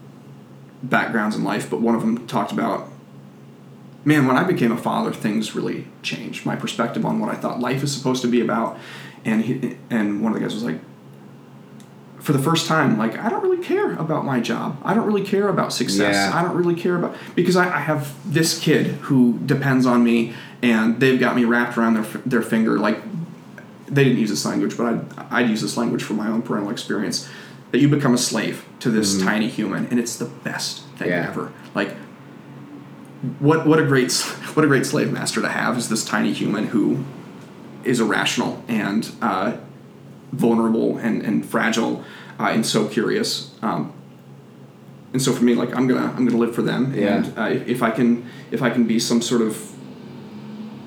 backgrounds 0.83 1.37
in 1.37 1.45
life, 1.45 1.71
but 1.71 1.81
one 1.81 1.95
of 1.95 2.01
them 2.01 2.27
talked 2.27 2.53
about, 2.53 2.89
man, 4.05 4.27
when 4.27 4.37
I 4.37 4.45
became 4.45 4.73
a 4.73 4.77
father, 4.77 5.13
things 5.13 5.55
really 5.55 5.87
changed. 6.03 6.45
My 6.45 6.57
perspective 6.57 7.05
on 7.05 7.21
what 7.21 7.31
I 7.31 7.37
thought 7.37 7.61
life 7.61 7.83
is 7.83 7.95
supposed 7.95 8.23
to 8.23 8.29
be 8.29 8.41
about, 8.41 8.79
and 9.25 9.43
he, 9.45 9.77
and 9.91 10.23
one 10.23 10.33
of 10.33 10.39
the 10.39 10.45
guys 10.45 10.55
was 10.55 10.65
like, 10.65 10.81
for 12.23 12.33
the 12.33 12.39
first 12.39 12.69
time, 12.69 12.97
like 12.99 13.19
I 13.19 13.29
don't 13.29 13.43
really 13.43 13.63
care 13.63 13.95
about 13.95 14.25
my 14.25 14.39
job. 14.39 14.81
I 14.85 14.95
don't 14.95 15.07
really 15.07 15.25
care 15.25 15.49
about 15.49 15.73
success. 15.73 16.15
Yeah. 16.15 16.31
I 16.33 16.43
don't 16.43 16.55
really 16.55 16.81
care 16.81 16.95
about 16.97 17.17
because 17.35 17.57
I, 17.57 17.65
I 17.67 17.81
have 17.81 18.15
this 18.33 18.61
kid 18.61 18.87
who 18.87 19.41
depends 19.41 19.87
on 19.87 20.05
me, 20.05 20.33
and 20.63 21.01
they've 21.01 21.19
got 21.19 21.35
me 21.35 21.45
wrapped 21.45 21.77
around 21.77 21.95
their 21.95 22.05
their 22.25 22.43
finger. 22.43 22.79
Like 22.79 23.01
they 23.87 24.05
didn't 24.05 24.21
use 24.21 24.31
this 24.31 24.45
language, 24.45 24.77
but 24.77 24.87
I'd, 24.87 25.19
I'd 25.33 25.51
use 25.51 25.63
this 25.63 25.77
language 25.77 26.05
for 26.05 26.15
my 26.15 26.29
own 26.29 26.43
parental 26.43 26.71
experience. 26.71 27.29
That 27.73 27.79
you 27.81 27.89
become 27.89 28.15
a 28.15 28.19
slave 28.19 28.65
to 28.81 28.91
this 28.91 29.21
tiny 29.21 29.49
human, 29.49 29.87
and 29.87 29.99
it's 29.99 30.17
the 30.17 30.27
best 30.27 30.85
thing 30.99 31.09
Yeah. 31.09 31.27
ever. 31.29 31.53
Like 31.75 31.95
what 33.39 33.67
what 33.67 33.79
a 33.79 33.85
great 33.87 34.13
what 34.55 34.65
a 34.65 34.69
great 34.69 34.85
slave 34.87 35.11
master 35.13 35.41
to 35.41 35.49
have 35.49 35.79
is 35.79 35.89
this 35.89 36.05
tiny 36.05 36.33
human 36.33 36.67
who 36.69 37.05
is 37.85 37.99
irrational 37.99 38.63
and 38.69 39.11
uh, 39.23 39.57
vulnerable 40.33 40.99
and, 40.99 41.23
and 41.23 41.45
fragile 41.47 42.05
uh, 42.39 42.45
and 42.49 42.65
so 42.67 42.87
curious. 42.87 43.55
Um, 43.63 43.93
and 45.13 45.21
so 45.21 45.33
for 45.33 45.45
me, 45.45 45.55
like 45.55 45.75
I'm 45.75 45.87
gonna 45.89 46.13
I'm 46.17 46.27
gonna 46.27 46.39
live 46.39 46.55
for 46.55 46.63
them. 46.63 46.93
Yeah. 46.95 47.25
And 47.25 47.39
uh, 47.39 47.43
if, 47.45 47.69
if 47.69 47.83
I 47.83 47.91
can 47.91 48.29
if 48.51 48.61
I 48.63 48.71
can 48.71 48.87
be 48.87 48.99
some 48.99 49.23
sort 49.23 49.41
of 49.43 49.73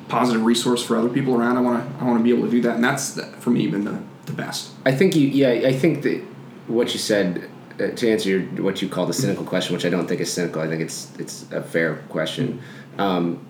positive 0.08 0.44
resource 0.46 0.84
for 0.84 0.98
other 0.98 1.10
people 1.10 1.36
around, 1.36 1.58
I 1.58 1.62
wanna 1.62 1.92
I 2.00 2.04
wanna 2.06 2.24
be 2.24 2.30
able 2.32 2.44
to 2.46 2.52
do 2.52 2.62
that. 2.62 2.76
And 2.76 2.84
that's 2.84 3.20
for 3.40 3.50
me 3.50 3.68
been 3.68 3.86
the, 3.86 4.00
the 4.28 4.34
best. 4.34 4.72
I 4.86 4.92
think 4.92 5.16
you. 5.16 5.28
Yeah, 5.28 5.68
I 5.68 5.74
think 5.74 6.04
that 6.04 6.24
what 6.68 6.94
you 6.94 7.00
said 7.00 7.50
uh, 7.80 7.90
to 7.90 8.12
answer 8.12 8.30
your 8.30 8.42
what 8.64 8.82
you 8.82 8.90
call 8.90 9.06
the 9.06 9.14
cynical 9.14 9.46
question, 9.46 9.76
which 9.76 9.86
I 9.86 9.90
don't 9.90 10.08
think 10.08 10.22
is 10.22 10.32
cynical. 10.32 10.62
I 10.62 10.68
think 10.68 10.82
it's 10.82 11.12
it's 11.20 11.52
a 11.52 11.62
fair 11.62 11.96
question. 12.10 12.62
Um, 12.98 13.46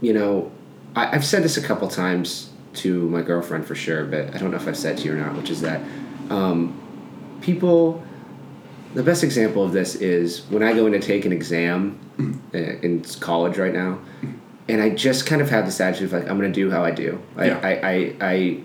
you 0.00 0.12
know, 0.12 0.50
I, 0.96 1.14
I've 1.14 1.24
said 1.24 1.42
this 1.42 1.56
a 1.56 1.62
couple 1.62 1.88
times 1.88 2.50
to 2.74 3.08
my 3.08 3.22
girlfriend 3.22 3.66
for 3.66 3.74
sure, 3.74 4.04
but 4.04 4.34
I 4.34 4.38
don't 4.38 4.50
know 4.50 4.56
if 4.56 4.66
I've 4.66 4.76
said 4.76 4.98
to 4.98 5.04
you 5.04 5.12
or 5.12 5.16
not. 5.16 5.36
Which 5.36 5.50
is 5.50 5.60
that 5.62 5.80
um, 6.30 6.78
people. 7.40 8.02
The 8.94 9.02
best 9.02 9.24
example 9.24 9.64
of 9.64 9.72
this 9.72 9.94
is 9.94 10.42
when 10.50 10.62
I 10.62 10.74
go 10.74 10.84
in 10.84 10.92
to 10.92 11.00
take 11.00 11.24
an 11.24 11.32
exam 11.32 11.98
uh, 12.54 12.58
in 12.58 13.02
college 13.20 13.56
right 13.56 13.72
now, 13.72 13.98
and 14.68 14.82
I 14.82 14.90
just 14.90 15.24
kind 15.24 15.40
of 15.40 15.48
have 15.48 15.64
this 15.64 15.80
attitude 15.80 16.06
of 16.06 16.12
like 16.12 16.30
I'm 16.30 16.38
going 16.38 16.52
to 16.52 16.54
do 16.54 16.70
how 16.70 16.84
I 16.84 16.90
do. 16.90 17.18
I, 17.36 17.46
Yeah. 17.46 17.60
I, 17.62 17.70
I, 17.70 18.16
I 18.20 18.60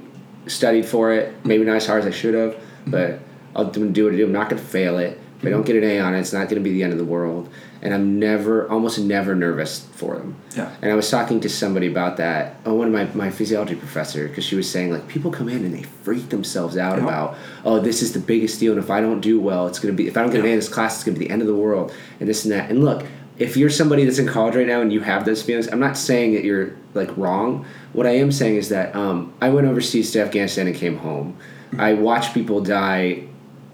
studied 0.47 0.85
for 0.85 1.13
it, 1.13 1.33
maybe 1.45 1.63
not 1.63 1.77
as 1.77 1.87
hard 1.87 2.01
as 2.01 2.07
I 2.07 2.11
should 2.11 2.33
have, 2.33 2.57
but 2.91 3.19
I'll 3.55 3.65
do, 3.65 3.87
do 3.89 4.05
what 4.05 4.13
I 4.13 4.17
do. 4.17 4.25
I'm 4.25 4.31
not 4.31 4.49
going 4.49 4.61
to 4.61 4.67
fail 4.67 4.97
it. 4.97 5.19
If 5.39 5.45
I 5.45 5.49
don't 5.49 5.65
get 5.65 5.75
an 5.75 5.83
A 5.83 5.99
on 5.99 6.15
it, 6.15 6.19
it's 6.19 6.33
not 6.33 6.49
going 6.49 6.61
to 6.61 6.67
be 6.67 6.71
the 6.71 6.81
end 6.83 6.93
of 6.93 6.97
the 6.97 7.05
world. 7.05 7.47
And 7.83 7.93
I'm 7.93 8.17
never, 8.17 8.67
almost 8.71 8.97
never 8.97 9.35
nervous 9.35 9.85
for 9.93 10.15
them. 10.15 10.35
Yeah. 10.55 10.75
And 10.81 10.91
I 10.91 10.95
was 10.95 11.11
talking 11.11 11.39
to 11.41 11.49
somebody 11.49 11.85
about 11.85 12.17
that. 12.17 12.55
Oh, 12.65 12.73
one 12.73 12.87
of 12.87 12.93
my, 12.93 13.05
my 13.13 13.29
physiology 13.29 13.75
professor, 13.75 14.27
because 14.27 14.43
she 14.43 14.55
was 14.55 14.69
saying 14.69 14.91
like 14.91 15.07
people 15.07 15.29
come 15.29 15.47
in 15.47 15.63
and 15.63 15.75
they 15.75 15.83
freak 15.83 16.29
themselves 16.29 16.75
out 16.75 16.97
Yeah. 16.97 17.03
about, 17.03 17.37
oh, 17.63 17.79
this 17.79 18.01
is 18.01 18.13
the 18.13 18.19
biggest 18.19 18.59
deal, 18.59 18.71
and 18.73 18.81
if 18.81 18.89
I 18.89 18.99
don't 18.99 19.21
do 19.21 19.39
well, 19.39 19.67
it's 19.67 19.77
going 19.77 19.95
to 19.95 19.97
be 19.97 20.07
if 20.07 20.17
I 20.17 20.21
don't 20.23 20.31
get 20.31 20.39
an 20.39 20.47
A 20.47 20.49
in 20.49 20.55
this 20.55 20.69
class, 20.69 20.95
it's 20.95 21.03
going 21.03 21.13
to 21.13 21.19
be 21.19 21.27
the 21.27 21.31
end 21.31 21.43
of 21.43 21.47
the 21.47 21.55
world, 21.55 21.93
and 22.19 22.27
this 22.27 22.43
and 22.45 22.51
that. 22.51 22.71
And 22.71 22.83
look, 22.83 23.05
if 23.37 23.55
you're 23.55 23.69
somebody 23.69 24.05
that's 24.05 24.17
in 24.17 24.27
college 24.27 24.55
right 24.55 24.65
now 24.65 24.81
and 24.81 24.91
you 24.91 25.01
have 25.01 25.25
those 25.25 25.43
feelings, 25.43 25.67
I'm 25.67 25.79
not 25.79 25.97
saying 25.97 26.33
that 26.33 26.43
you're 26.43 26.75
like 26.95 27.15
wrong. 27.15 27.63
What 27.93 28.07
I 28.07 28.15
am 28.15 28.31
saying 28.31 28.55
is 28.55 28.69
that 28.69 28.95
um, 28.95 29.31
I 29.39 29.49
went 29.49 29.67
overseas 29.67 30.09
to 30.13 30.21
Afghanistan 30.21 30.65
and 30.65 30.75
came 30.75 30.97
home. 30.97 31.37
I 31.77 31.93
watch 31.93 32.33
people 32.33 32.61
die 32.61 33.23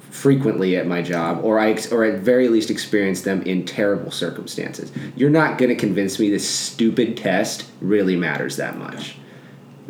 frequently 0.09 0.77
at 0.77 0.85
my 0.85 1.01
job, 1.01 1.43
or 1.43 1.59
I 1.59 1.71
ex- 1.71 1.91
or 1.91 2.03
at 2.03 2.19
very 2.19 2.47
least 2.47 2.69
experience 2.69 3.21
them 3.21 3.41
in 3.43 3.65
terrible 3.65 4.11
circumstances. 4.11 4.91
You're 5.15 5.29
not 5.31 5.57
going 5.57 5.69
to 5.69 5.75
convince 5.75 6.19
me 6.19 6.29
this 6.29 6.47
stupid 6.47 7.17
test 7.17 7.65
really 7.81 8.15
matters 8.15 8.57
that 8.57 8.77
much. 8.77 9.17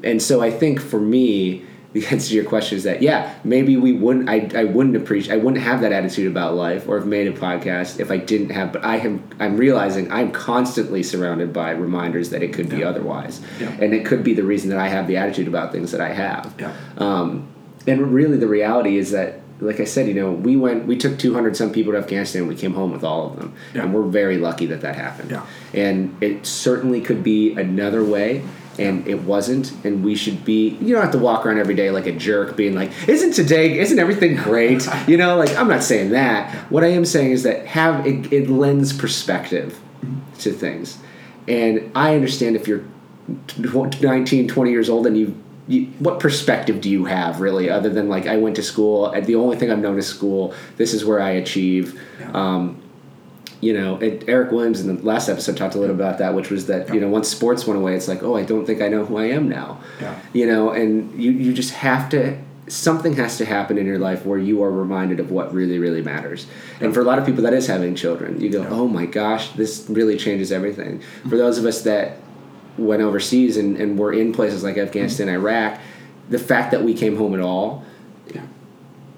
And 0.03 0.21
so 0.21 0.41
I 0.41 0.49
think 0.49 0.79
for 0.79 0.99
me, 0.99 1.63
the 1.91 2.05
answer 2.11 2.29
to 2.29 2.35
your 2.35 2.45
question 2.45 2.77
is 2.77 2.83
that 2.85 3.01
yeah, 3.01 3.35
maybe 3.43 3.75
we 3.77 3.91
wouldn't. 3.93 4.29
I, 4.29 4.49
I 4.55 4.63
wouldn't 4.63 4.95
appreciate. 4.95 5.33
I 5.33 5.37
wouldn't 5.37 5.61
have 5.61 5.81
that 5.81 5.91
attitude 5.91 6.31
about 6.31 6.55
life 6.55 6.87
or 6.87 6.97
have 6.97 7.07
made 7.07 7.27
a 7.27 7.33
podcast 7.33 7.99
if 7.99 8.09
I 8.09 8.17
didn't 8.17 8.49
have. 8.49 8.71
But 8.73 8.83
I 8.85 8.97
am. 8.97 9.23
I'm 9.39 9.57
realizing 9.57 10.09
I'm 10.11 10.31
constantly 10.31 11.03
surrounded 11.03 11.51
by 11.53 11.71
reminders 11.71 12.29
that 12.31 12.41
it 12.41 12.53
could 12.53 12.69
be 12.69 12.77
Yeah. 12.77 12.89
otherwise, 12.89 13.41
Yeah. 13.59 13.69
and 13.79 13.93
it 13.93 14.05
could 14.05 14.23
be 14.23 14.33
the 14.33 14.43
reason 14.43 14.69
that 14.69 14.79
I 14.79 14.87
have 14.87 15.07
the 15.07 15.17
attitude 15.17 15.47
about 15.49 15.71
things 15.73 15.91
that 15.91 16.01
I 16.01 16.13
have. 16.13 16.55
Yeah. 16.59 16.73
Um, 16.97 17.47
and 17.88 18.13
really, 18.13 18.38
the 18.38 18.48
reality 18.48 18.98
is 18.98 19.12
that, 19.12 19.39
like 19.60 19.80
I 19.80 19.86
said, 19.86 20.08
you 20.08 20.13
know, 20.13 20.32
we 20.32 20.56
went, 20.58 20.86
we 20.86 20.98
took 20.98 21.17
200 21.19 21.56
some 21.56 21.72
people 21.72 21.93
to 21.93 21.98
Afghanistan. 22.00 22.48
We 22.48 22.56
came 22.56 22.74
home 22.74 22.91
with 22.91 23.04
all 23.04 23.28
of 23.28 23.38
them, 23.38 23.54
Yeah. 23.74 23.84
and 23.84 23.93
we're 23.93 24.04
very 24.04 24.38
lucky 24.38 24.65
that 24.67 24.82
that 24.82 24.96
happened. 24.96 25.32
Yeah. 25.32 25.46
And 25.74 26.15
it 26.22 26.46
certainly 26.46 27.02
could 27.02 27.24
be 27.24 27.54
another 27.54 28.04
way, 28.04 28.43
and 28.80 29.08
it 29.08 29.22
wasn't. 29.24 29.72
And 29.86 30.04
we 30.04 30.15
should 30.15 30.43
be. 30.43 30.69
You 30.82 30.93
don't 30.93 31.04
have 31.04 31.12
to 31.12 31.19
walk 31.19 31.46
around 31.46 31.60
every 31.60 31.76
day 31.76 31.91
like 31.91 32.08
a 32.08 32.12
jerk, 32.12 32.56
being 32.58 32.74
like, 32.76 32.91
"Isn't 33.08 33.32
today? 33.34 33.78
Isn't 33.80 34.00
everything 34.00 34.36
great?" 34.36 34.88
you 35.08 35.15
know, 35.17 35.38
like 35.38 35.56
I'm 35.58 35.67
not 35.67 35.84
saying 35.84 36.10
that. 36.12 36.54
What 36.72 36.84
I 36.84 36.88
am 36.88 37.06
saying 37.06 37.32
is 37.32 37.43
that 37.43 37.65
have 37.67 38.06
it, 38.08 38.34
it 38.34 38.50
lends 38.50 38.91
perspective 38.91 39.80
to 40.39 40.52
things, 40.52 40.98
and 41.48 41.91
I 41.96 42.15
understand 42.15 42.56
if 42.56 42.67
you're 42.67 42.84
19 43.58 44.48
20 44.48 44.72
years 44.72 44.89
old 44.89 45.08
and 45.08 45.17
you, 45.17 45.36
you 45.67 45.86
what 45.99 46.19
perspective 46.19 46.82
do 46.82 46.89
you 46.89 47.06
have 47.06 47.39
really 47.39 47.69
other 47.69 47.89
than 47.89 48.10
like 48.10 48.28
i 48.28 48.38
went 48.38 48.56
to 48.56 48.63
school 48.63 49.08
and 49.08 49.26
the 49.26 49.36
only 49.36 49.58
thing 49.58 49.71
i've 49.71 49.80
known 49.80 49.97
is 49.97 50.08
school 50.08 50.54
this 50.78 50.93
is 50.93 51.06
where 51.06 51.21
i 51.21 51.32
achieve. 51.32 51.99
Yeah. 52.19 52.32
um, 52.34 52.82
you 53.62 53.73
know 53.73 53.95
and 53.97 54.28
eric 54.28 54.52
williams 54.52 54.82
in 54.82 54.93
the 54.93 55.02
last 55.04 55.30
episode 55.30 55.56
talked 55.56 55.76
a 55.76 55.80
little 55.80 55.95
about 55.95 56.17
that 56.17 56.34
which 56.34 56.49
was 56.49 56.67
that 56.67 56.93
you 56.93 56.99
know 56.99 57.08
once 57.08 57.30
sports 57.30 57.65
went 57.65 57.80
away 57.80 57.95
it's 57.95 58.10
like 58.10 58.21
oh 58.21 58.36
i 58.36 58.43
don't 58.43 58.65
think 58.65 58.82
i 58.82 58.88
know 58.89 59.06
who 59.06 59.17
i 59.17 59.26
am 59.26 59.47
now. 59.47 59.80
Yeah. 60.02 60.19
you 60.34 60.45
know 60.45 60.71
and 60.71 61.21
you, 61.21 61.32
you 61.32 61.54
just 61.54 61.73
have 61.73 62.10
to 62.10 62.38
something 62.67 63.13
has 63.13 63.38
to 63.38 63.45
happen 63.45 63.78
in 63.78 63.86
your 63.86 63.99
life 63.99 64.26
where 64.26 64.38
you 64.38 64.63
are 64.63 64.71
reminded 64.71 65.19
of 65.19 65.32
what 65.32 65.54
really 65.54 65.80
really 65.80 66.02
matters. 66.02 66.47
And 66.80 66.93
for 66.93 67.02
a 67.02 67.04
lot 67.04 67.19
of 67.19 67.26
people 67.26 67.43
that 67.43 67.54
is 67.54 67.67
having 67.67 67.95
children. 67.95 68.39
You 68.39 68.49
go 68.49 68.65
oh 68.69 68.88
my 68.88 69.06
gosh 69.06 69.49
this 69.52 69.86
really 69.89 70.17
changes 70.17 70.52
everything. 70.52 71.02
For 71.30 71.38
those 71.38 71.58
of 71.58 71.65
us 71.65 71.82
that 71.84 72.17
went 72.77 73.01
overseas 73.01 73.57
and, 73.57 73.77
and 73.77 73.97
were 73.99 74.12
in 74.13 74.31
places 74.33 74.63
like 74.63 74.77
afghanistan 74.77 75.29
iraq 75.29 75.79
the 76.29 76.39
fact 76.39 76.71
that 76.71 76.83
we 76.83 76.93
came 76.93 77.15
home 77.17 77.33
at 77.33 77.39
all 77.39 77.83
Yeah. 78.33 78.41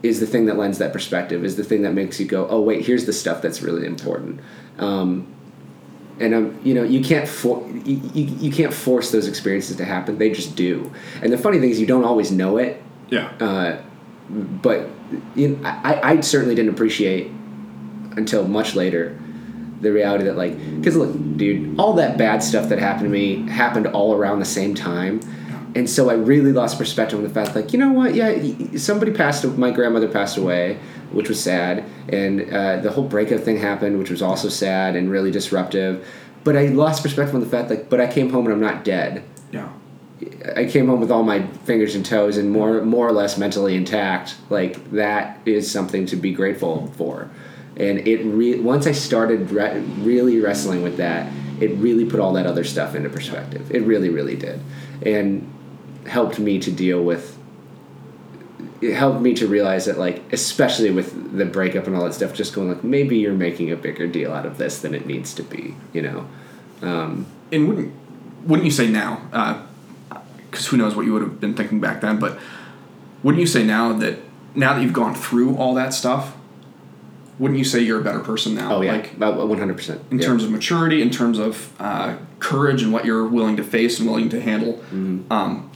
is 0.03 0.19
the 0.19 0.25
thing 0.27 0.45
that 0.47 0.57
lends 0.57 0.77
that 0.80 0.91
perspective 0.91 1.43
is 1.45 1.55
the 1.55 1.63
thing 1.63 1.84
that 1.84 1.93
makes 1.93 2.19
you 2.19 2.25
go 2.25 2.47
oh 2.49 2.61
wait 2.61 2.86
here's 2.86 3.05
the 3.05 3.13
stuff 3.13 3.41
that's 3.41 3.61
really 3.61 3.86
important. 3.86 4.39
Um, 4.80 5.27
and 6.19 6.34
um, 6.34 6.59
you 6.63 6.73
know 6.73 6.84
you 6.84 7.03
can't 7.03 7.27
for 7.27 7.65
you, 7.84 8.01
you, 8.13 8.23
you 8.39 8.51
can't 8.51 8.73
force 8.73 9.11
those 9.11 9.27
experiences 9.27 9.75
to 9.77 9.86
happen. 9.86 10.17
They 10.17 10.30
just 10.32 10.55
do. 10.55 10.91
And 11.21 11.32
the 11.32 11.38
funny 11.38 11.59
thing 11.59 11.69
is 11.69 11.80
you 11.80 11.86
don't 11.86 12.05
always 12.05 12.32
know 12.32 12.57
it. 12.57 12.82
Yeah. 13.09 13.27
uh, 13.39 13.82
but 14.30 14.89
you 15.36 15.49
know, 15.49 15.59
I, 15.67 16.11
I 16.13 16.19
certainly 16.21 16.55
didn't 16.55 16.71
appreciate 16.73 17.27
until 18.17 18.47
much 18.47 18.75
later 18.75 19.19
the 19.82 19.91
reality 19.91 20.23
that 20.23 20.38
like 20.38 20.57
because 20.78 20.95
look 20.95 21.11
dude 21.38 21.78
all 21.80 21.93
that 21.93 22.17
bad 22.17 22.41
stuff 22.41 22.69
that 22.69 22.80
happened 22.80 23.05
to 23.05 23.09
me 23.09 23.47
happened 23.49 23.88
all 23.88 24.13
around 24.13 24.39
the 24.39 24.45
same 24.45 24.73
time 24.73 25.19
and 25.76 25.89
so 25.89 26.09
i 26.09 26.13
really 26.13 26.51
lost 26.51 26.78
perspective 26.78 27.17
on 27.19 27.23
the 27.23 27.30
fact 27.30 27.55
like 27.55 27.73
you 27.73 27.80
know 27.80 27.91
what 27.91 28.15
yeah 28.15 28.38
somebody 28.78 29.11
passed 29.11 29.45
my 29.57 29.71
grandmother 29.71 30.07
passed 30.07 30.38
away 30.38 30.80
which 31.11 31.30
was 31.30 31.41
sad 31.41 31.84
and 32.09 32.53
uh, 32.53 32.78
the 32.78 32.91
whole 32.91 33.07
breakup 33.07 33.41
thing 33.41 33.57
happened 33.57 33.99
which 33.99 34.09
was 34.09 34.21
also 34.21 34.47
sad 34.49 34.95
and 34.95 35.11
really 35.11 35.32
disruptive 35.32 36.05
but 36.45 36.55
I 36.55 36.67
lost 36.67 37.01
perspective 37.01 37.36
on 37.36 37.41
the 37.41 37.47
fact 37.47 37.69
like, 37.69 37.89
but 37.89 37.99
I 37.99 38.07
came 38.07 38.30
home 38.30 38.45
and 38.45 38.53
I'm 38.53 38.61
not 38.61 38.86
dead. 38.86 39.23
Yeah. 39.51 39.73
I 40.55 40.65
came 40.65 40.88
home 40.88 41.01
with 41.01 41.11
all 41.11 41.23
my 41.23 41.45
fingers 41.65 41.95
and 41.95 42.05
toes 42.05 42.38
and 42.38 42.49
more 42.49 42.82
more 42.84 43.05
or 43.05 43.11
less 43.11 43.38
mentally 43.38 43.76
intact. 43.76 44.38
Like 44.49 44.91
that 44.91 45.39
is 45.45 45.69
something 45.69 46.05
to 46.05 46.15
be 46.15 46.32
grateful 46.32 46.88
for. 46.95 47.30
And 47.78 48.07
it 48.07 48.23
re- 48.23 48.59
once 48.59 48.88
I 48.88 48.93
started 48.93 49.51
re- 49.51 49.80
really 49.99 50.39
wrestling 50.39 50.82
with 50.82 50.97
that, 50.97 51.32
it 51.59 51.71
really 51.78 52.05
put 52.05 52.19
all 52.19 52.34
that 52.34 52.45
other 52.45 52.63
stuff 52.63 52.95
into 52.95 53.09
perspective. 53.09 53.69
It 53.71 53.84
really, 53.84 54.09
really 54.09 54.36
did, 54.36 54.61
and 55.05 55.51
helped 56.07 56.39
me 56.39 56.59
to 56.59 56.71
deal 56.71 57.03
with. 57.03 57.38
It 58.82 58.93
helped 58.93 59.21
me 59.21 59.34
to 59.36 59.47
realize 59.47 59.86
that, 59.86 59.97
like, 59.97 60.21
especially 60.32 60.91
with 60.91 61.38
the 61.38 61.45
breakup 61.45 61.88
and 61.88 61.95
all 61.95 62.03
that 62.03 62.13
stuff, 62.13 62.34
just 62.34 62.53
going 62.53 62.69
like, 62.69 62.84
maybe 62.84 63.17
you're 63.17 63.34
making 63.34 63.71
a 63.71 63.76
bigger 63.76 64.05
deal 64.05 64.34
out 64.34 64.45
of 64.45 64.57
this 64.57 64.80
than 64.80 64.93
it 64.93 65.05
needs 65.05 65.34
to 65.36 65.43
be, 65.43 65.76
you 65.93 66.01
know. 66.01 66.28
Um, 66.82 67.26
and 67.51 67.67
wouldn't 67.67 67.93
wouldn't 68.45 68.65
you 68.65 68.71
say 68.71 68.88
now? 68.88 69.21
Because 70.49 70.67
uh, 70.67 70.69
who 70.69 70.78
knows 70.78 70.95
what 70.95 71.05
you 71.05 71.13
would 71.13 71.21
have 71.21 71.39
been 71.39 71.55
thinking 71.55 71.80
back 71.80 72.01
then? 72.01 72.19
But 72.19 72.38
wouldn't 73.23 73.41
you 73.41 73.47
say 73.47 73.63
now 73.63 73.93
that 73.93 74.19
now 74.53 74.73
that 74.73 74.82
you've 74.82 74.93
gone 74.93 75.15
through 75.15 75.57
all 75.57 75.73
that 75.76 75.93
stuff, 75.93 76.36
wouldn't 77.38 77.57
you 77.57 77.65
say 77.65 77.81
you're 77.81 77.99
a 77.99 78.03
better 78.03 78.19
person 78.19 78.55
now? 78.55 78.75
Oh 78.75 78.81
yeah, 78.81 78.93
like 78.93 79.13
about 79.13 79.36
one 79.47 79.57
hundred 79.57 79.77
percent. 79.77 80.01
In 80.11 80.19
terms 80.19 80.43
of 80.43 80.51
maturity, 80.51 81.01
in 81.01 81.09
terms 81.09 81.38
of 81.38 81.73
uh, 81.79 82.17
courage 82.39 82.81
and 82.81 82.93
what 82.93 83.05
you're 83.05 83.27
willing 83.27 83.57
to 83.57 83.63
face 83.63 83.99
and 83.99 84.07
willing 84.07 84.29
to 84.29 84.39
handle. 84.39 84.73
Mm-hmm. 84.73 85.31
Um, 85.31 85.71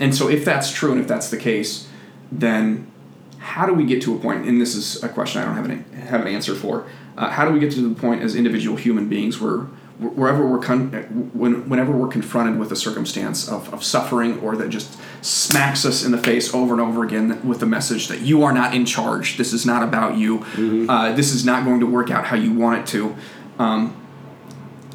and 0.00 0.14
so, 0.14 0.28
if 0.28 0.44
that's 0.44 0.72
true 0.72 0.92
and 0.92 1.00
if 1.00 1.06
that's 1.06 1.30
the 1.30 1.36
case, 1.36 1.88
then 2.32 2.90
how 3.38 3.66
do 3.66 3.74
we 3.74 3.84
get 3.84 4.02
to 4.02 4.14
a 4.14 4.18
point? 4.18 4.46
And 4.46 4.60
this 4.60 4.74
is 4.74 5.02
a 5.02 5.08
question 5.08 5.42
I 5.42 5.44
don't 5.44 5.54
have 5.54 5.64
an 5.66 5.84
have 5.92 6.20
an 6.22 6.28
answer 6.28 6.54
for. 6.54 6.86
Uh, 7.16 7.30
how 7.30 7.46
do 7.46 7.52
we 7.52 7.60
get 7.60 7.72
to 7.72 7.86
the 7.86 7.94
point 8.00 8.22
as 8.22 8.34
individual 8.34 8.76
human 8.76 9.08
beings 9.08 9.40
where 9.40 9.66
wherever 10.00 10.46
we're 10.46 10.58
con- 10.58 10.90
when, 11.34 11.68
whenever 11.68 11.92
we're 11.92 12.08
confronted 12.08 12.58
with 12.58 12.72
a 12.72 12.76
circumstance 12.76 13.48
of, 13.48 13.72
of 13.72 13.84
suffering 13.84 14.38
or 14.40 14.56
that 14.56 14.70
just 14.70 14.98
smacks 15.20 15.84
us 15.84 16.02
in 16.02 16.10
the 16.10 16.18
face 16.18 16.54
over 16.54 16.72
and 16.72 16.80
over 16.80 17.04
again 17.04 17.46
with 17.46 17.60
the 17.60 17.66
message 17.66 18.08
that 18.08 18.20
you 18.20 18.42
are 18.42 18.52
not 18.52 18.74
in 18.74 18.86
charge 18.86 19.36
this 19.36 19.52
is 19.52 19.66
not 19.66 19.82
about 19.82 20.16
you 20.16 20.38
mm-hmm. 20.38 20.88
uh, 20.88 21.12
this 21.12 21.32
is 21.32 21.44
not 21.44 21.64
going 21.64 21.80
to 21.80 21.86
work 21.86 22.10
out 22.10 22.24
how 22.24 22.36
you 22.36 22.50
want 22.52 22.80
it 22.80 22.86
to 22.86 23.14
um, 23.58 23.94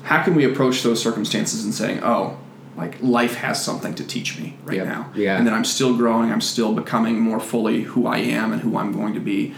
how 0.01 0.23
can 0.23 0.33
we 0.33 0.43
approach 0.43 0.81
those 0.81 1.01
circumstances 1.01 1.63
and 1.63 1.73
saying 1.73 1.99
oh 2.03 2.39
like 2.75 2.99
life 2.99 3.35
has 3.35 3.63
something 3.63 3.93
to 3.93 4.05
teach 4.05 4.39
me 4.39 4.57
right 4.63 4.77
yep. 4.77 4.87
now 4.87 5.11
yeah. 5.13 5.37
and 5.37 5.45
that 5.45 5.53
i'm 5.53 5.65
still 5.65 5.95
growing 5.95 6.31
i'm 6.31 6.41
still 6.41 6.73
becoming 6.73 7.19
more 7.19 7.39
fully 7.39 7.83
who 7.83 8.07
i 8.07 8.17
am 8.17 8.51
and 8.51 8.63
who 8.63 8.75
i'm 8.75 8.91
going 8.91 9.13
to 9.13 9.19
be 9.19 9.53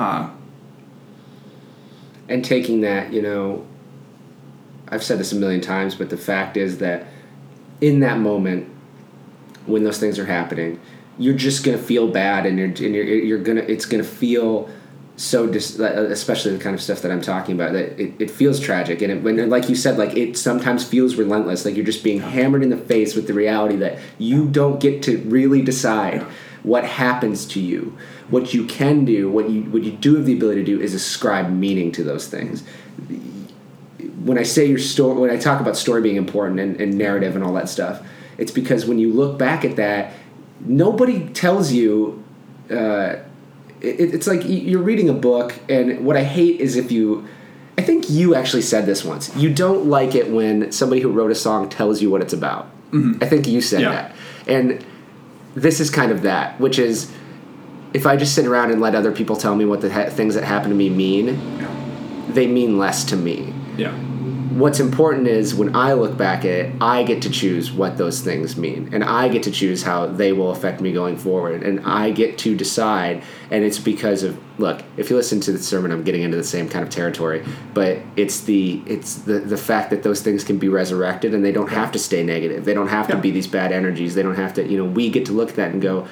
uh, 0.00 0.28
and 2.28 2.44
taking 2.44 2.80
that 2.80 3.12
you 3.12 3.22
know 3.22 3.64
I've 4.90 5.02
said 5.02 5.18
this 5.18 5.32
a 5.32 5.36
million 5.36 5.60
times, 5.60 5.94
but 5.94 6.10
the 6.10 6.16
fact 6.16 6.56
is 6.56 6.78
that 6.78 7.06
in 7.80 8.00
that 8.00 8.18
moment, 8.18 8.68
when 9.66 9.84
those 9.84 9.98
things 9.98 10.18
are 10.18 10.26
happening, 10.26 10.80
you're 11.18 11.34
just 11.34 11.64
gonna 11.64 11.78
feel 11.78 12.08
bad, 12.08 12.46
and 12.46 12.58
you're 12.58 12.68
and 12.68 12.94
you're, 12.94 13.04
you're 13.04 13.42
gonna 13.42 13.62
it's 13.62 13.86
gonna 13.86 14.04
feel 14.04 14.70
so 15.16 15.48
dis- 15.48 15.80
uh, 15.80 16.06
especially 16.10 16.52
the 16.56 16.62
kind 16.62 16.74
of 16.74 16.80
stuff 16.80 17.02
that 17.02 17.10
I'm 17.10 17.20
talking 17.20 17.54
about 17.56 17.72
that 17.72 18.00
it, 18.00 18.14
it 18.20 18.30
feels 18.30 18.60
tragic. 18.60 19.02
And 19.02 19.12
it, 19.12 19.22
when 19.22 19.50
like 19.50 19.68
you 19.68 19.74
said 19.74 19.98
like 19.98 20.16
it 20.16 20.38
sometimes 20.38 20.84
feels 20.84 21.16
relentless 21.16 21.64
like 21.64 21.74
you're 21.74 21.84
just 21.84 22.04
being 22.04 22.20
hammered 22.20 22.62
in 22.62 22.70
the 22.70 22.76
face 22.76 23.14
with 23.14 23.26
the 23.26 23.34
reality 23.34 23.76
that 23.76 23.98
you 24.18 24.46
don't 24.48 24.80
get 24.80 25.02
to 25.04 25.18
really 25.22 25.60
decide 25.60 26.22
what 26.62 26.84
happens 26.84 27.46
to 27.46 27.60
you. 27.60 27.96
What 28.30 28.54
you 28.54 28.64
can 28.64 29.04
do 29.04 29.30
what 29.30 29.50
you 29.50 29.62
what 29.62 29.82
you 29.82 29.92
do 29.92 30.16
have 30.16 30.24
the 30.24 30.34
ability 30.34 30.64
to 30.64 30.66
do 30.66 30.80
is 30.80 30.94
ascribe 30.94 31.50
meaning 31.50 31.90
to 31.92 32.04
those 32.04 32.28
things 32.28 32.62
when 34.28 34.36
I 34.36 34.42
say 34.42 34.66
your 34.66 34.78
story, 34.78 35.18
when 35.18 35.30
I 35.30 35.38
talk 35.38 35.58
about 35.58 35.74
story 35.74 36.02
being 36.02 36.16
important 36.16 36.60
and, 36.60 36.78
and 36.78 36.98
narrative 36.98 37.34
and 37.34 37.42
all 37.42 37.54
that 37.54 37.68
stuff, 37.68 38.06
it's 38.36 38.52
because 38.52 38.84
when 38.84 38.98
you 38.98 39.10
look 39.10 39.38
back 39.38 39.64
at 39.64 39.76
that, 39.76 40.12
nobody 40.60 41.28
tells 41.30 41.72
you. 41.72 42.22
Uh, 42.70 43.16
it, 43.80 44.12
it's 44.14 44.26
like 44.26 44.42
you're 44.44 44.82
reading 44.82 45.08
a 45.08 45.14
book, 45.14 45.54
and 45.68 46.04
what 46.04 46.16
I 46.16 46.24
hate 46.24 46.60
is 46.60 46.76
if 46.76 46.92
you. 46.92 47.26
I 47.78 47.82
think 47.82 48.10
you 48.10 48.34
actually 48.34 48.62
said 48.62 48.86
this 48.86 49.04
once. 49.04 49.34
You 49.36 49.54
don't 49.54 49.86
like 49.86 50.14
it 50.14 50.30
when 50.30 50.72
somebody 50.72 51.00
who 51.00 51.10
wrote 51.10 51.30
a 51.30 51.34
song 51.34 51.68
tells 51.68 52.02
you 52.02 52.10
what 52.10 52.20
it's 52.20 52.32
about. 52.32 52.66
Mm-hmm. 52.90 53.22
I 53.22 53.26
think 53.26 53.46
you 53.46 53.60
said 53.60 53.82
yeah. 53.82 53.90
that, 53.92 54.16
and 54.48 54.84
this 55.54 55.80
is 55.80 55.88
kind 55.88 56.10
of 56.12 56.22
that, 56.22 56.60
which 56.60 56.78
is 56.78 57.10
if 57.94 58.04
I 58.04 58.16
just 58.16 58.34
sit 58.34 58.46
around 58.46 58.72
and 58.72 58.80
let 58.80 58.94
other 58.94 59.12
people 59.12 59.36
tell 59.36 59.54
me 59.54 59.64
what 59.64 59.80
the 59.80 59.90
ha- 59.90 60.10
things 60.10 60.34
that 60.34 60.44
happen 60.44 60.68
to 60.70 60.76
me 60.76 60.90
mean, 60.90 61.28
yeah. 61.28 62.26
they 62.30 62.46
mean 62.46 62.78
less 62.78 63.04
to 63.04 63.16
me. 63.16 63.54
Yeah 63.76 63.96
what's 64.60 64.80
important 64.80 65.26
is 65.26 65.54
when 65.54 65.74
I 65.74 65.92
look 65.92 66.16
back 66.16 66.40
at 66.40 66.50
it, 66.50 66.74
I 66.80 67.02
get 67.02 67.22
to 67.22 67.30
choose 67.30 67.72
what 67.72 67.98
those 67.98 68.20
things 68.20 68.56
mean, 68.56 68.90
and 68.92 69.04
I 69.04 69.28
get 69.28 69.42
to 69.44 69.50
choose 69.50 69.82
how 69.82 70.06
they 70.06 70.32
will 70.32 70.50
affect 70.50 70.80
me 70.80 70.92
going 70.92 71.16
forward, 71.16 71.62
and 71.62 71.80
I 71.80 72.10
get 72.10 72.38
to 72.38 72.56
decide. 72.56 73.22
And 73.50 73.64
it's 73.64 73.78
because 73.78 74.22
of 74.22 74.38
look, 74.58 74.82
if 74.96 75.10
you 75.10 75.16
listen 75.16 75.40
to 75.40 75.52
the 75.52 75.58
sermon, 75.58 75.92
I'm 75.92 76.02
getting 76.02 76.22
into 76.22 76.36
the 76.36 76.44
same 76.44 76.68
kind 76.68 76.84
of 76.84 76.90
territory, 76.90 77.44
but 77.74 77.98
it's 78.16 78.42
the 78.42 78.82
it's 78.86 79.16
the 79.16 79.40
the 79.40 79.56
fact 79.56 79.90
that 79.90 80.02
those 80.02 80.22
things 80.22 80.44
can 80.44 80.58
be 80.58 80.68
resurrected, 80.68 81.34
and 81.34 81.44
they 81.44 81.52
don't 81.52 81.70
have 81.70 81.92
to 81.92 81.98
stay 81.98 82.22
negative. 82.22 82.64
They 82.64 82.74
don't 82.74 82.88
have 82.88 83.08
yeah. 83.08 83.16
to 83.16 83.20
be 83.20 83.30
these 83.30 83.46
bad 83.46 83.72
energies. 83.72 84.14
They 84.14 84.22
don't 84.22 84.36
have 84.36 84.54
to. 84.54 84.66
You 84.66 84.78
know, 84.78 84.84
we 84.84 85.10
get 85.10 85.26
to 85.26 85.32
look 85.32 85.50
at 85.50 85.56
that 85.56 85.72
and 85.72 85.82
go. 85.82 86.06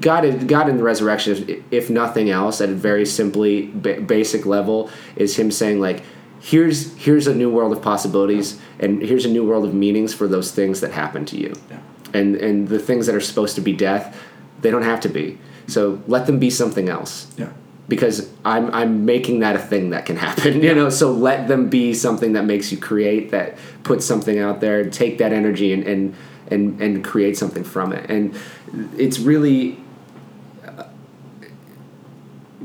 God, 0.00 0.46
God 0.46 0.68
in 0.68 0.76
the 0.76 0.82
resurrection, 0.82 1.64
if 1.70 1.88
nothing 1.88 2.28
else, 2.28 2.60
at 2.60 2.68
a 2.68 2.74
very 2.74 3.06
simply 3.06 3.68
basic 3.68 4.44
level, 4.44 4.90
is 5.16 5.38
Him 5.38 5.50
saying 5.50 5.80
like, 5.80 6.02
here's 6.40 6.96
here's 6.96 7.26
a 7.26 7.34
new 7.34 7.50
world 7.50 7.72
of 7.72 7.82
possibilities 7.82 8.60
and 8.78 9.02
here's 9.02 9.24
a 9.24 9.30
new 9.30 9.46
world 9.46 9.64
of 9.64 9.74
meanings 9.74 10.14
for 10.14 10.28
those 10.28 10.52
things 10.52 10.80
that 10.80 10.92
happen 10.92 11.24
to 11.24 11.36
you 11.36 11.54
yeah. 11.70 11.78
and 12.14 12.36
and 12.36 12.68
the 12.68 12.78
things 12.78 13.06
that 13.06 13.14
are 13.14 13.20
supposed 13.20 13.54
to 13.54 13.60
be 13.60 13.72
death 13.72 14.16
they 14.60 14.70
don't 14.70 14.82
have 14.82 15.00
to 15.00 15.08
be 15.08 15.38
so 15.66 16.00
let 16.06 16.26
them 16.26 16.38
be 16.38 16.50
something 16.50 16.88
else 16.88 17.32
yeah 17.36 17.52
because 17.88 18.30
I'm 18.44 18.72
I'm 18.74 19.06
making 19.06 19.40
that 19.40 19.56
a 19.56 19.58
thing 19.58 19.90
that 19.90 20.06
can 20.06 20.16
happen, 20.16 20.62
you 20.62 20.74
know. 20.74 20.90
So 20.90 21.10
let 21.10 21.48
them 21.48 21.68
be 21.68 21.94
something 21.94 22.34
that 22.34 22.44
makes 22.44 22.70
you 22.70 22.78
create, 22.78 23.30
that 23.30 23.58
puts 23.82 24.04
something 24.04 24.38
out 24.38 24.60
there, 24.60 24.88
take 24.88 25.18
that 25.18 25.32
energy 25.32 25.72
and 25.72 25.84
and 25.84 26.14
and, 26.50 26.80
and 26.80 27.04
create 27.04 27.36
something 27.36 27.64
from 27.64 27.92
it. 27.92 28.08
And 28.10 28.34
it's 28.96 29.18
really 29.18 29.78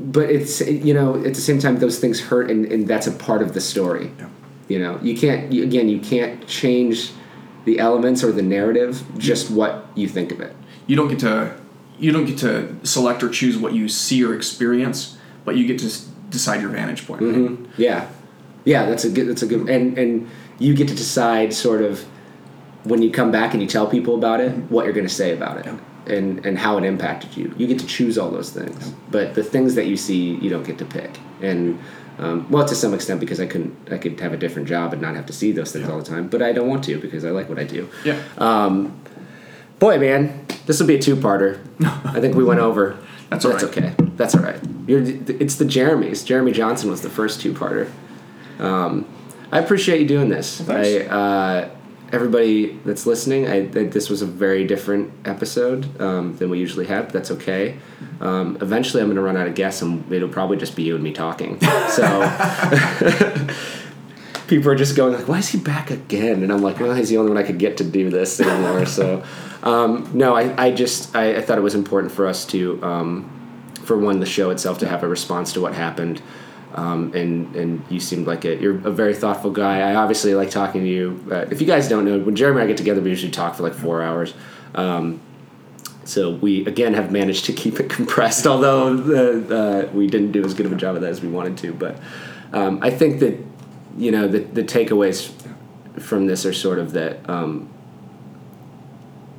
but 0.04 0.30
it's 0.30 0.60
you 0.60 0.92
know 0.92 1.16
at 1.16 1.34
the 1.34 1.40
same 1.40 1.58
time 1.58 1.78
those 1.78 1.98
things 1.98 2.20
hurt 2.20 2.50
and, 2.50 2.66
and 2.66 2.86
that's 2.86 3.06
a 3.06 3.12
part 3.12 3.40
of 3.40 3.54
the 3.54 3.60
story 3.60 4.10
yeah. 4.18 4.28
you 4.68 4.78
know 4.78 4.98
you 5.02 5.16
can't 5.16 5.50
you, 5.50 5.62
again 5.62 5.88
you 5.88 5.98
can't 5.98 6.46
change 6.46 7.12
the 7.64 7.78
elements 7.78 8.22
or 8.22 8.30
the 8.30 8.42
narrative 8.42 9.02
just 9.16 9.50
what 9.50 9.86
you 9.94 10.06
think 10.06 10.30
of 10.30 10.40
it 10.40 10.54
you 10.86 10.94
don't 10.94 11.08
get 11.08 11.18
to 11.18 11.58
you 11.98 12.12
don't 12.12 12.26
get 12.26 12.36
to 12.38 12.76
select 12.84 13.22
or 13.22 13.30
choose 13.30 13.56
what 13.56 13.72
you 13.72 13.88
see 13.88 14.22
or 14.22 14.34
experience 14.34 15.16
but 15.44 15.56
you 15.56 15.66
get 15.66 15.78
to 15.78 15.90
decide 16.28 16.60
your 16.60 16.70
vantage 16.70 17.06
point 17.06 17.22
right? 17.22 17.34
mm-hmm. 17.34 17.80
yeah 17.80 18.08
yeah 18.64 18.84
that's 18.84 19.04
a 19.04 19.10
good 19.10 19.26
that's 19.26 19.42
a 19.42 19.46
good 19.46 19.68
and 19.70 19.96
and 19.96 20.28
you 20.58 20.74
get 20.74 20.86
to 20.86 20.94
decide 20.94 21.54
sort 21.54 21.80
of 21.80 22.02
when 22.84 23.00
you 23.00 23.10
come 23.10 23.32
back 23.32 23.54
and 23.54 23.62
you 23.62 23.68
tell 23.68 23.86
people 23.86 24.14
about 24.14 24.40
it 24.40 24.52
what 24.70 24.84
you're 24.84 24.92
going 24.92 25.06
to 25.06 25.12
say 25.12 25.32
about 25.32 25.56
it 25.56 25.64
yeah 25.64 25.78
and 26.06 26.44
and 26.44 26.58
how 26.58 26.76
it 26.78 26.84
impacted 26.84 27.36
you. 27.36 27.54
You 27.56 27.66
get 27.66 27.78
to 27.78 27.86
choose 27.86 28.18
all 28.18 28.30
those 28.30 28.50
things, 28.50 28.92
but 29.10 29.34
the 29.34 29.42
things 29.42 29.74
that 29.74 29.86
you 29.86 29.96
see, 29.96 30.34
you 30.36 30.50
don't 30.50 30.66
get 30.66 30.78
to 30.78 30.84
pick. 30.84 31.18
And 31.40 31.78
um, 32.18 32.48
well, 32.50 32.64
to 32.66 32.74
some 32.74 32.94
extent, 32.94 33.20
because 33.20 33.40
I 33.40 33.46
couldn't, 33.46 33.76
I 33.90 33.98
could 33.98 34.20
have 34.20 34.32
a 34.32 34.36
different 34.36 34.68
job 34.68 34.92
and 34.92 35.02
not 35.02 35.16
have 35.16 35.26
to 35.26 35.32
see 35.32 35.52
those 35.52 35.72
things 35.72 35.86
yeah. 35.86 35.92
all 35.92 35.98
the 35.98 36.04
time. 36.04 36.28
But 36.28 36.42
I 36.42 36.52
don't 36.52 36.68
want 36.68 36.84
to 36.84 36.98
because 36.98 37.24
I 37.24 37.30
like 37.30 37.48
what 37.48 37.58
I 37.58 37.64
do. 37.64 37.88
Yeah. 38.04 38.22
Um, 38.38 39.00
boy, 39.78 39.98
man, 39.98 40.46
this 40.66 40.78
will 40.78 40.86
be 40.86 40.96
a 40.96 41.00
two-parter. 41.00 41.60
I 42.04 42.20
think 42.20 42.36
we 42.36 42.44
went 42.44 42.60
over. 42.70 42.98
That's 43.30 43.44
That's 43.44 43.64
right. 43.64 43.76
okay. 43.76 43.94
That's 44.16 44.34
all 44.34 44.42
right. 44.42 44.60
You're, 44.86 45.02
it's 45.02 45.56
the 45.56 45.64
Jeremys. 45.64 46.24
Jeremy 46.24 46.52
Johnson 46.52 46.88
was 46.88 47.02
the 47.02 47.10
first 47.10 47.40
two-parter. 47.40 47.90
Um, 48.60 49.06
I 49.50 49.58
appreciate 49.58 50.00
you 50.00 50.06
doing 50.06 50.28
this. 50.28 50.60
Well, 50.60 50.78
I. 50.78 51.06
Uh, 51.06 51.70
everybody 52.14 52.78
that's 52.84 53.06
listening, 53.06 53.48
I, 53.48 53.62
this 53.62 54.08
was 54.08 54.22
a 54.22 54.26
very 54.26 54.66
different 54.66 55.12
episode 55.26 56.00
um, 56.00 56.36
than 56.36 56.48
we 56.48 56.58
usually 56.58 56.86
have. 56.86 57.06
But 57.06 57.12
that's 57.12 57.30
okay. 57.32 57.78
Um, 58.20 58.56
eventually, 58.60 59.02
I'm 59.02 59.08
going 59.08 59.16
to 59.16 59.22
run 59.22 59.36
out 59.36 59.46
of 59.46 59.54
guests, 59.54 59.82
and 59.82 60.10
it'll 60.10 60.28
probably 60.28 60.56
just 60.56 60.76
be 60.76 60.84
you 60.84 60.94
and 60.94 61.04
me 61.04 61.12
talking. 61.12 61.60
So 61.90 62.02
people 64.46 64.70
are 64.70 64.76
just 64.76 64.96
going 64.96 65.14
like, 65.14 65.28
"Why 65.28 65.38
is 65.38 65.48
he 65.48 65.58
back 65.58 65.90
again?" 65.90 66.42
And 66.42 66.52
I'm 66.52 66.62
like, 66.62 66.80
"Well, 66.80 66.94
he's 66.94 67.10
the 67.10 67.18
only 67.18 67.32
one 67.32 67.38
I 67.38 67.46
could 67.46 67.58
get 67.58 67.76
to 67.78 67.84
do 67.84 68.08
this 68.08 68.40
anymore." 68.40 68.86
so 68.86 69.22
um, 69.64 70.10
no, 70.12 70.36
I, 70.36 70.66
I 70.66 70.70
just 70.70 71.16
I, 71.16 71.36
I, 71.36 71.40
thought 71.40 71.56
it 71.56 71.62
was 71.62 71.74
important 71.74 72.12
for 72.12 72.26
us 72.26 72.44
to, 72.48 72.78
um, 72.84 73.30
for 73.82 73.96
one, 73.96 74.20
the 74.20 74.26
show 74.26 74.50
itself 74.50 74.78
to 74.80 74.88
have 74.88 75.02
a 75.02 75.08
response 75.08 75.54
to 75.54 75.60
what 75.62 75.72
happened. 75.72 76.20
Um, 76.74 77.12
and 77.14 77.54
and 77.54 77.84
you 77.88 78.00
seemed 78.00 78.26
like 78.26 78.44
a 78.44 78.56
you're 78.56 78.74
a 78.74 78.90
very 78.90 79.14
thoughtful 79.14 79.52
guy. 79.52 79.80
I 79.80 79.94
obviously 79.94 80.34
like 80.34 80.50
talking 80.50 80.82
to 80.82 80.88
you. 80.88 81.24
Uh, 81.30 81.46
if 81.50 81.60
you 81.60 81.66
guys 81.66 81.88
don't 81.88 82.04
know, 82.04 82.18
when 82.18 82.34
Jeremy 82.34 82.60
and 82.60 82.64
I 82.64 82.66
get 82.68 82.76
together, 82.76 83.00
we 83.00 83.10
usually 83.10 83.30
talk 83.30 83.54
for 83.54 83.62
like 83.62 83.74
four 83.74 84.02
hours. 84.02 84.34
Um, 84.74 85.20
so 86.04 86.32
we 86.32 86.66
again 86.66 86.94
have 86.94 87.12
managed 87.12 87.44
to 87.46 87.52
keep 87.52 87.78
it 87.78 87.88
compressed, 87.90 88.46
although 88.46 88.96
the, 88.96 89.56
uh, 89.56 89.92
we 89.92 90.08
didn't 90.08 90.32
do 90.32 90.44
as 90.44 90.52
good 90.52 90.66
of 90.66 90.72
a 90.72 90.76
job 90.76 90.96
of 90.96 91.02
that 91.02 91.10
as 91.10 91.22
we 91.22 91.28
wanted 91.28 91.56
to. 91.58 91.72
But 91.72 92.00
um, 92.52 92.80
I 92.82 92.90
think 92.90 93.20
that 93.20 93.38
you 93.96 94.10
know 94.10 94.26
the 94.26 94.40
the 94.40 94.64
takeaways 94.64 95.32
from 96.00 96.26
this 96.26 96.44
are 96.44 96.52
sort 96.52 96.80
of 96.80 96.92
that 96.92 97.28
um, 97.30 97.68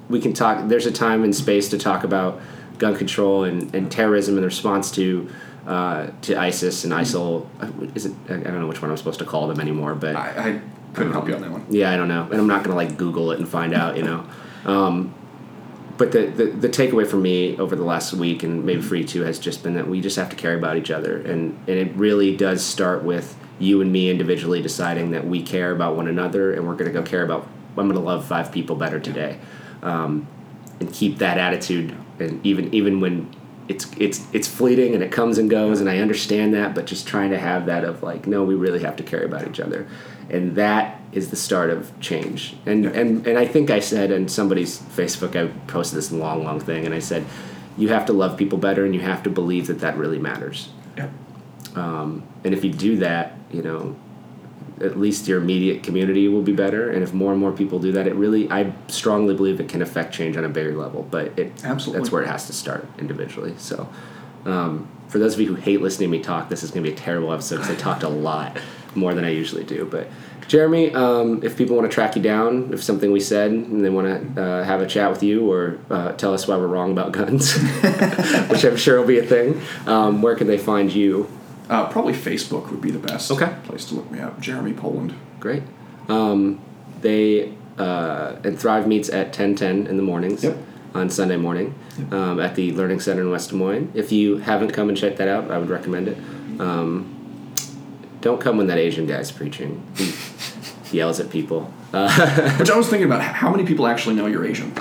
we 0.10 0.22
can 0.22 0.32
talk. 0.32 0.70
There's 0.70 0.86
a 0.86 0.92
time 0.92 1.26
and 1.26 1.36
space 1.36 1.68
to 1.70 1.78
talk 1.78 2.06
about 2.06 2.42
gun 2.78 2.96
control 2.96 3.44
and, 3.44 3.74
and 3.76 3.92
terrorism 3.92 4.38
in 4.38 4.44
response 4.44 4.92
to 4.92 5.30
uh, 5.66 6.08
to 6.22 6.40
ISIS 6.40 6.84
and 6.84 6.94
ISIL. 6.94 7.48
Is 7.96 8.06
it? 8.06 8.14
I 8.26 8.38
don't 8.38 8.60
know 8.60 8.68
which 8.68 8.82
one 8.82 8.92
I'm 8.92 8.98
supposed 8.98 9.20
to 9.20 9.26
call 9.26 9.48
them 9.48 9.60
anymore, 9.60 9.96
but 9.96 10.16
I, 10.16 10.50
I 10.50 10.62
couldn't 10.94 11.14
help 11.14 11.28
you 11.28 11.36
on 11.36 11.42
that 11.42 11.52
one. 11.52 11.66
yeah, 11.70 11.92
I 11.92 11.98
don't 11.98 12.08
know, 12.08 12.24
and 12.24 12.36
I'm 12.36 12.48
not 12.48 12.64
gonna 12.64 12.76
like 12.76 12.98
Google 12.98 13.32
it 13.32 13.40
and 13.40 13.48
find 13.48 13.74
out, 13.74 13.98
you 13.98 14.04
know. 14.04 14.26
Um, 14.66 15.14
but 15.98 16.12
the, 16.12 16.28
the 16.28 16.46
the 16.46 16.70
takeaway 16.70 17.08
for 17.08 17.18
me 17.18 17.58
over 17.58 17.76
the 17.76 17.84
last 17.84 18.14
week 18.14 18.44
and 18.44 18.66
maybe 18.66 18.82
for 18.82 18.96
you 18.96 19.06
too 19.06 19.22
has 19.22 19.40
just 19.40 19.64
been 19.64 19.76
that 19.76 19.88
we 19.88 20.02
just 20.02 20.18
have 20.18 20.30
to 20.30 20.36
care 20.36 20.58
about 20.58 20.78
each 20.78 20.92
other, 20.92 21.18
and 21.18 21.58
and 21.68 21.78
it 21.78 21.96
really 21.96 22.36
does 22.36 22.64
start 22.64 23.04
with 23.04 23.38
you 23.58 23.82
and 23.82 23.92
me 23.92 24.10
individually 24.10 24.62
deciding 24.62 25.12
that 25.12 25.26
we 25.26 25.42
care 25.42 25.72
about 25.72 25.96
one 25.96 26.08
another, 26.08 26.54
and 26.54 26.68
we're 26.68 26.76
gonna 26.76 26.92
go 26.92 27.02
care 27.02 27.24
about. 27.24 27.48
I'm 27.78 27.88
gonna 27.88 28.00
love 28.00 28.26
five 28.26 28.52
people 28.52 28.76
better 28.76 29.00
today, 29.00 29.40
um, 29.82 30.28
and 30.80 30.94
keep 30.94 31.18
that 31.18 31.38
attitude, 31.38 31.96
and 32.20 32.46
even 32.46 32.74
even 32.74 33.00
when. 33.00 33.34
It's 33.68 33.92
it's 33.98 34.26
it's 34.32 34.48
fleeting 34.48 34.94
and 34.94 35.04
it 35.04 35.12
comes 35.12 35.38
and 35.38 35.50
goes 35.50 35.82
and 35.82 35.90
I 35.90 35.98
understand 36.00 36.54
that 36.54 36.76
but 36.76 36.86
just 36.86 37.08
trying 37.08 37.32
to 37.32 37.40
have 37.40 37.66
that 37.66 37.84
of 37.84 38.04
like 38.04 38.28
no 38.28 38.44
we 38.44 38.54
really 38.54 38.82
have 38.84 38.96
to 38.98 39.04
care 39.04 39.24
about 39.24 39.48
each 39.48 39.60
other 39.60 39.88
and 40.30 40.56
that 40.56 41.02
is 41.12 41.30
the 41.30 41.36
start 41.36 41.70
of 41.70 41.98
change. 42.00 42.56
And 42.66 42.84
Yeah. 42.84 42.90
and 42.92 43.28
and 43.28 43.38
I 43.38 43.46
think 43.46 43.70
I 43.70 43.80
said 43.80 44.12
in 44.12 44.28
somebody's 44.28 44.80
Facebook, 44.80 45.36
I 45.36 45.48
posted 45.68 45.98
this 45.98 46.12
long, 46.12 46.44
long 46.44 46.60
thing, 46.60 46.86
and 46.86 46.94
I 46.94 47.00
said, 47.00 47.26
you 47.78 47.90
have 47.90 48.06
to 48.08 48.14
love 48.14 48.38
people 48.38 48.58
better, 48.58 48.86
and 48.86 48.94
you 48.94 49.02
have 49.02 49.24
to 49.24 49.30
believe 49.30 49.68
that 49.68 49.80
that 49.80 49.98
really 49.98 50.20
matters. 50.20 50.70
Yeah. 50.98 51.10
Um, 51.76 52.24
and 52.44 52.54
if 52.54 52.64
you 52.64 52.72
do 52.72 52.98
that, 52.98 53.38
you 53.52 53.62
know, 53.62 53.96
at 54.82 55.00
least 55.00 55.28
your 55.28 55.42
immediate 55.42 55.84
community 55.84 56.28
will 56.28 56.42
be 56.42 56.54
better. 56.54 56.92
And 56.92 57.04
if 57.04 57.14
more 57.14 57.32
and 57.32 57.40
more 57.40 57.52
people 57.52 57.80
do 57.80 57.92
that, 57.94 58.08
it 58.08 58.16
really, 58.16 58.50
I 58.52 58.74
strongly 58.88 59.36
believe 59.36 59.60
it 59.60 59.70
can 59.70 59.82
affect 59.82 60.14
change 60.14 60.38
on 60.38 60.44
a 60.44 60.50
bigger 60.50 60.76
level. 60.76 61.08
But 61.10 61.38
it 61.40 61.64
Absolutely. 61.64 62.02
that's 62.02 62.12
where 62.12 62.24
it 62.24 62.28
has 62.28 62.48
to 62.48 62.54
start 62.54 62.88
individually. 62.98 63.56
So. 63.58 63.90
Um, 64.46 64.88
for 65.08 65.20
those 65.20 65.34
of 65.34 65.40
you 65.40 65.48
who 65.48 65.56
hate 65.56 65.82
listening 65.82 66.12
to 66.12 66.18
me 66.18 66.24
talk, 66.24 66.50
this 66.50 66.64
is 66.64 66.72
going 66.72 66.84
to 66.84 66.90
be 66.90 66.96
a 66.96 67.00
terrible 67.00 67.32
episode 67.32 67.58
because 67.58 67.72
I 67.72 67.76
talked 67.76 68.04
a 68.04 68.10
lot 68.10 68.58
more 68.96 69.14
than 69.14 69.26
I 69.26 69.30
usually 69.30 69.64
do. 69.64 69.86
But 69.86 70.10
Jeremy, 70.48 70.94
um, 70.94 71.42
if 71.44 71.58
people 71.58 71.76
want 71.76 71.90
to 71.90 71.94
track 71.94 72.16
you 72.16 72.22
down, 72.22 72.74
if 72.74 72.84
something 72.84 73.12
we 73.12 73.20
said 73.20 73.52
and 73.52 73.84
they 73.84 73.90
want 73.90 74.36
to 74.36 74.42
uh, 74.42 74.64
have 74.64 74.82
a 74.82 74.86
chat 74.86 75.10
with 75.10 75.24
you 75.24 75.52
or 75.52 75.80
uh, 75.90 76.12
tell 76.14 76.34
us 76.34 76.48
why 76.48 76.56
we're 76.56 76.68
wrong 76.68 76.92
about 76.92 77.12
guns, 77.12 77.54
which 78.50 78.64
I'm 78.64 78.78
sure 78.78 79.00
will 79.00 79.08
be 79.08 79.20
a 79.20 79.26
thing, 79.26 79.62
um, 79.88 80.22
where 80.22 80.36
can 80.36 80.48
they 80.48 80.58
find 80.58 80.94
you? 80.94 81.30
Uh, 81.70 81.88
probably 81.90 82.14
Facebook 82.14 82.70
would 82.72 82.82
be 82.82 82.92
the 82.92 83.00
best 83.00 83.32
Okay. 83.32 83.54
place 83.64 83.86
to 83.86 83.96
look 83.96 84.10
me 84.12 84.20
up. 84.20 84.40
Jeremy 84.40 84.74
Poland. 84.74 85.14
Great. 85.40 85.64
Um, 86.10 86.60
they 87.02 87.54
uh, 87.78 88.36
and 88.44 88.58
Thrive 88.60 88.88
meets 88.88 89.10
at 89.10 89.34
ten 89.34 89.56
ten 89.56 89.88
in 89.88 89.98
the 89.98 90.04
mornings 90.04 90.44
Yep. 90.44 90.58
on 90.94 91.10
Sunday 91.10 91.38
morning 91.38 91.74
um, 92.12 92.40
at 92.40 92.56
the 92.56 92.72
Learning 92.72 93.00
Center 93.00 93.22
in 93.22 93.32
West 93.32 93.50
Des 93.50 93.56
Moines. 93.56 93.92
If 93.94 94.12
you 94.12 94.38
haven't 94.38 94.72
come 94.72 94.88
and 94.90 94.98
checked 94.98 95.18
that 95.18 95.28
out, 95.28 95.52
I 95.52 95.58
would 95.58 95.70
recommend 95.70 96.08
it. 96.08 96.18
Um, 96.60 97.12
don't 98.22 98.40
come 98.40 98.58
when 98.58 98.68
that 98.68 98.78
Asian 98.78 99.06
guy's 99.08 99.32
preaching. 99.32 99.84
He, 99.98 100.12
he 100.90 100.98
yells 100.98 101.20
at 101.20 101.30
people. 101.30 101.72
Uh, 101.94 102.10
Which 102.58 102.70
I 102.70 102.78
was 102.78 102.88
thinking 102.90 103.06
about. 103.08 103.22
How 103.22 103.50
many 103.52 103.66
people 103.66 103.88
actually 103.88 104.16
know 104.16 104.26
you're 104.28 104.46
Asian? 104.46 104.74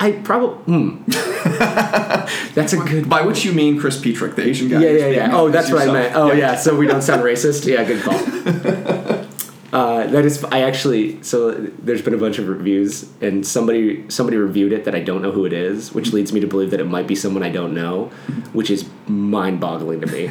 I 0.00 0.12
probably. 0.12 0.58
Hmm. 0.64 1.02
That's 2.54 2.72
a 2.72 2.76
good. 2.76 3.08
By 3.08 3.22
which 3.22 3.44
you 3.44 3.52
mean 3.52 3.80
Chris 3.80 4.00
Petrick, 4.00 4.36
the 4.36 4.46
Asian 4.46 4.68
guy. 4.68 4.80
Yeah, 4.80 4.90
yeah, 4.90 5.06
yeah. 5.06 5.28
Oh, 5.32 5.48
that's 5.48 5.70
what 5.70 5.88
I 5.88 5.92
meant. 5.92 6.14
Oh, 6.14 6.32
yeah. 6.32 6.56
So 6.56 6.76
we 6.76 6.86
don't 6.86 7.02
sound 7.02 7.22
racist. 7.30 7.66
Yeah, 7.66 7.84
good 7.84 8.02
call. 8.02 8.18
Uh, 9.70 10.06
that 10.06 10.24
is, 10.24 10.42
I 10.44 10.62
actually. 10.62 11.22
So 11.22 11.52
there's 11.52 12.00
been 12.00 12.14
a 12.14 12.18
bunch 12.18 12.38
of 12.38 12.48
reviews, 12.48 13.06
and 13.20 13.46
somebody 13.46 14.08
somebody 14.08 14.38
reviewed 14.38 14.72
it 14.72 14.86
that 14.86 14.94
I 14.94 15.00
don't 15.00 15.20
know 15.20 15.30
who 15.30 15.44
it 15.44 15.52
is, 15.52 15.92
which 15.92 16.10
leads 16.14 16.32
me 16.32 16.40
to 16.40 16.46
believe 16.46 16.70
that 16.70 16.80
it 16.80 16.86
might 16.86 17.06
be 17.06 17.14
someone 17.14 17.42
I 17.42 17.50
don't 17.50 17.74
know, 17.74 18.06
which 18.54 18.70
is 18.70 18.88
mind-boggling 19.08 20.00
to 20.00 20.06
me. 20.06 20.30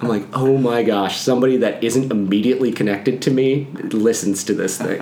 I'm 0.00 0.06
like, 0.06 0.24
oh 0.34 0.56
my 0.56 0.84
gosh, 0.84 1.18
somebody 1.18 1.56
that 1.56 1.82
isn't 1.82 2.12
immediately 2.12 2.70
connected 2.70 3.20
to 3.22 3.32
me 3.32 3.66
listens 3.90 4.44
to 4.44 4.54
this 4.54 4.78
thing, 4.78 5.00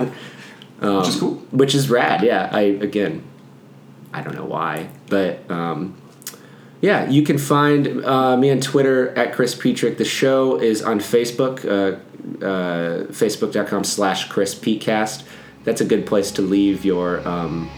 Which 0.81 1.09
is 1.09 1.17
cool. 1.21 1.35
which 1.51 1.75
is 1.75 1.91
rad. 1.91 2.23
Yeah, 2.23 2.49
I 2.51 2.61
again, 2.62 3.23
I 4.15 4.23
don't 4.23 4.35
know 4.35 4.47
why, 4.47 4.89
but. 5.09 5.51
Um, 5.51 6.01
yeah, 6.81 7.09
you 7.09 7.23
can 7.23 7.39
find 7.39 8.05
uh, 8.05 8.37
me 8.37 8.51
on 8.51 8.61
Twitter 8.61 9.09
at 9.17 9.33
Chris 9.33 9.55
Petrick. 9.55 9.97
The 9.97 10.05
show 10.05 10.61
is 10.61 10.83
on 10.83 10.99
Facebook, 10.99 11.65
uh, 11.65 11.97
uh, 12.45 13.07
facebook.com 13.07 13.85
slash 13.85 14.29
Chris 14.29 14.55
Petecast. 14.55 15.25
That's 15.65 15.81
a 15.81 15.87
good 15.87 16.05
place 16.05 16.31
to 16.33 16.43
leave 16.43 16.85
your. 16.85 17.27
Um, 17.27 17.71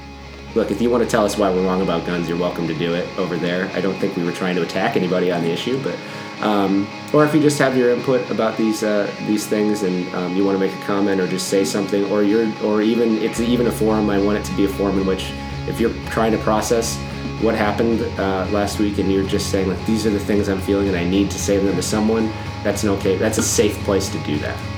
look, 0.57 0.73
if 0.73 0.83
you 0.83 0.91
want 0.91 1.05
to 1.05 1.09
tell 1.09 1.25
us 1.25 1.39
why 1.39 1.51
we're 1.55 1.65
wrong 1.65 1.83
about 1.83 2.05
guns, 2.05 2.29
you're 2.29 2.37
welcome 2.37 2.67
to 2.67 2.75
do 2.75 2.95
it 2.95 3.07
over 3.17 3.37
there. 3.37 3.71
I 3.75 3.81
don't 3.81 3.97
think 4.01 4.17
we 4.17 4.25
were 4.25 4.33
trying 4.33 4.57
to 4.57 4.63
attack 4.63 4.97
anybody 4.97 5.31
on 5.31 5.43
the 5.43 5.53
issue, 5.53 5.81
but. 5.85 5.97
Um, 6.41 6.87
or 7.15 7.25
if 7.25 7.33
you 7.33 7.41
just 7.41 7.59
have 7.61 7.79
your 7.79 7.93
input 7.93 8.29
about 8.31 8.59
these 8.59 8.83
uh, 8.83 9.11
these 9.27 9.47
things 9.47 9.85
and 9.85 10.15
um, 10.15 10.37
you 10.37 10.45
want 10.45 10.59
to 10.59 10.67
make 10.67 10.75
a 10.75 10.85
comment 10.85 11.19
or 11.19 11.27
just 11.27 11.49
say 11.49 11.65
something, 11.65 12.05
or 12.11 12.23
you're 12.23 12.53
or 12.63 12.83
even 12.83 13.17
it's 13.23 13.41
even 13.41 13.69
a 13.69 13.73
forum. 13.73 14.11
I 14.11 14.19
want 14.19 14.37
it 14.37 14.45
to 14.47 14.55
be 14.55 14.67
a 14.67 14.69
forum 14.69 14.99
in 14.99 15.07
which 15.07 15.33
if 15.69 15.81
you're 15.81 15.95
trying 16.07 16.33
to 16.33 16.39
process 16.39 16.97
what 17.41 17.55
happened 17.55 18.01
uh, 18.19 18.47
last 18.51 18.79
week 18.79 18.99
and 18.99 19.13
you're 19.13 19.27
just 19.27 19.51
saying 19.51 19.69
like 19.69 19.85
these 19.87 20.07
are 20.07 20.11
the 20.11 20.21
things 20.21 20.49
I'm 20.49 20.61
feeling 20.61 20.89
and 20.89 20.97
I 20.97 21.05
need 21.05 21.31
to 21.31 21.39
say 21.39 21.59
them 21.59 21.75
to 21.75 21.83
someone, 21.83 22.29
that's 22.63 22.83
an 22.83 22.91
okay. 22.91 23.17
That's 23.17 23.39
a 23.39 23.43
safe 23.43 23.77
place 23.85 24.09
to 24.09 24.19
do 24.21 24.39
that. 24.39 24.76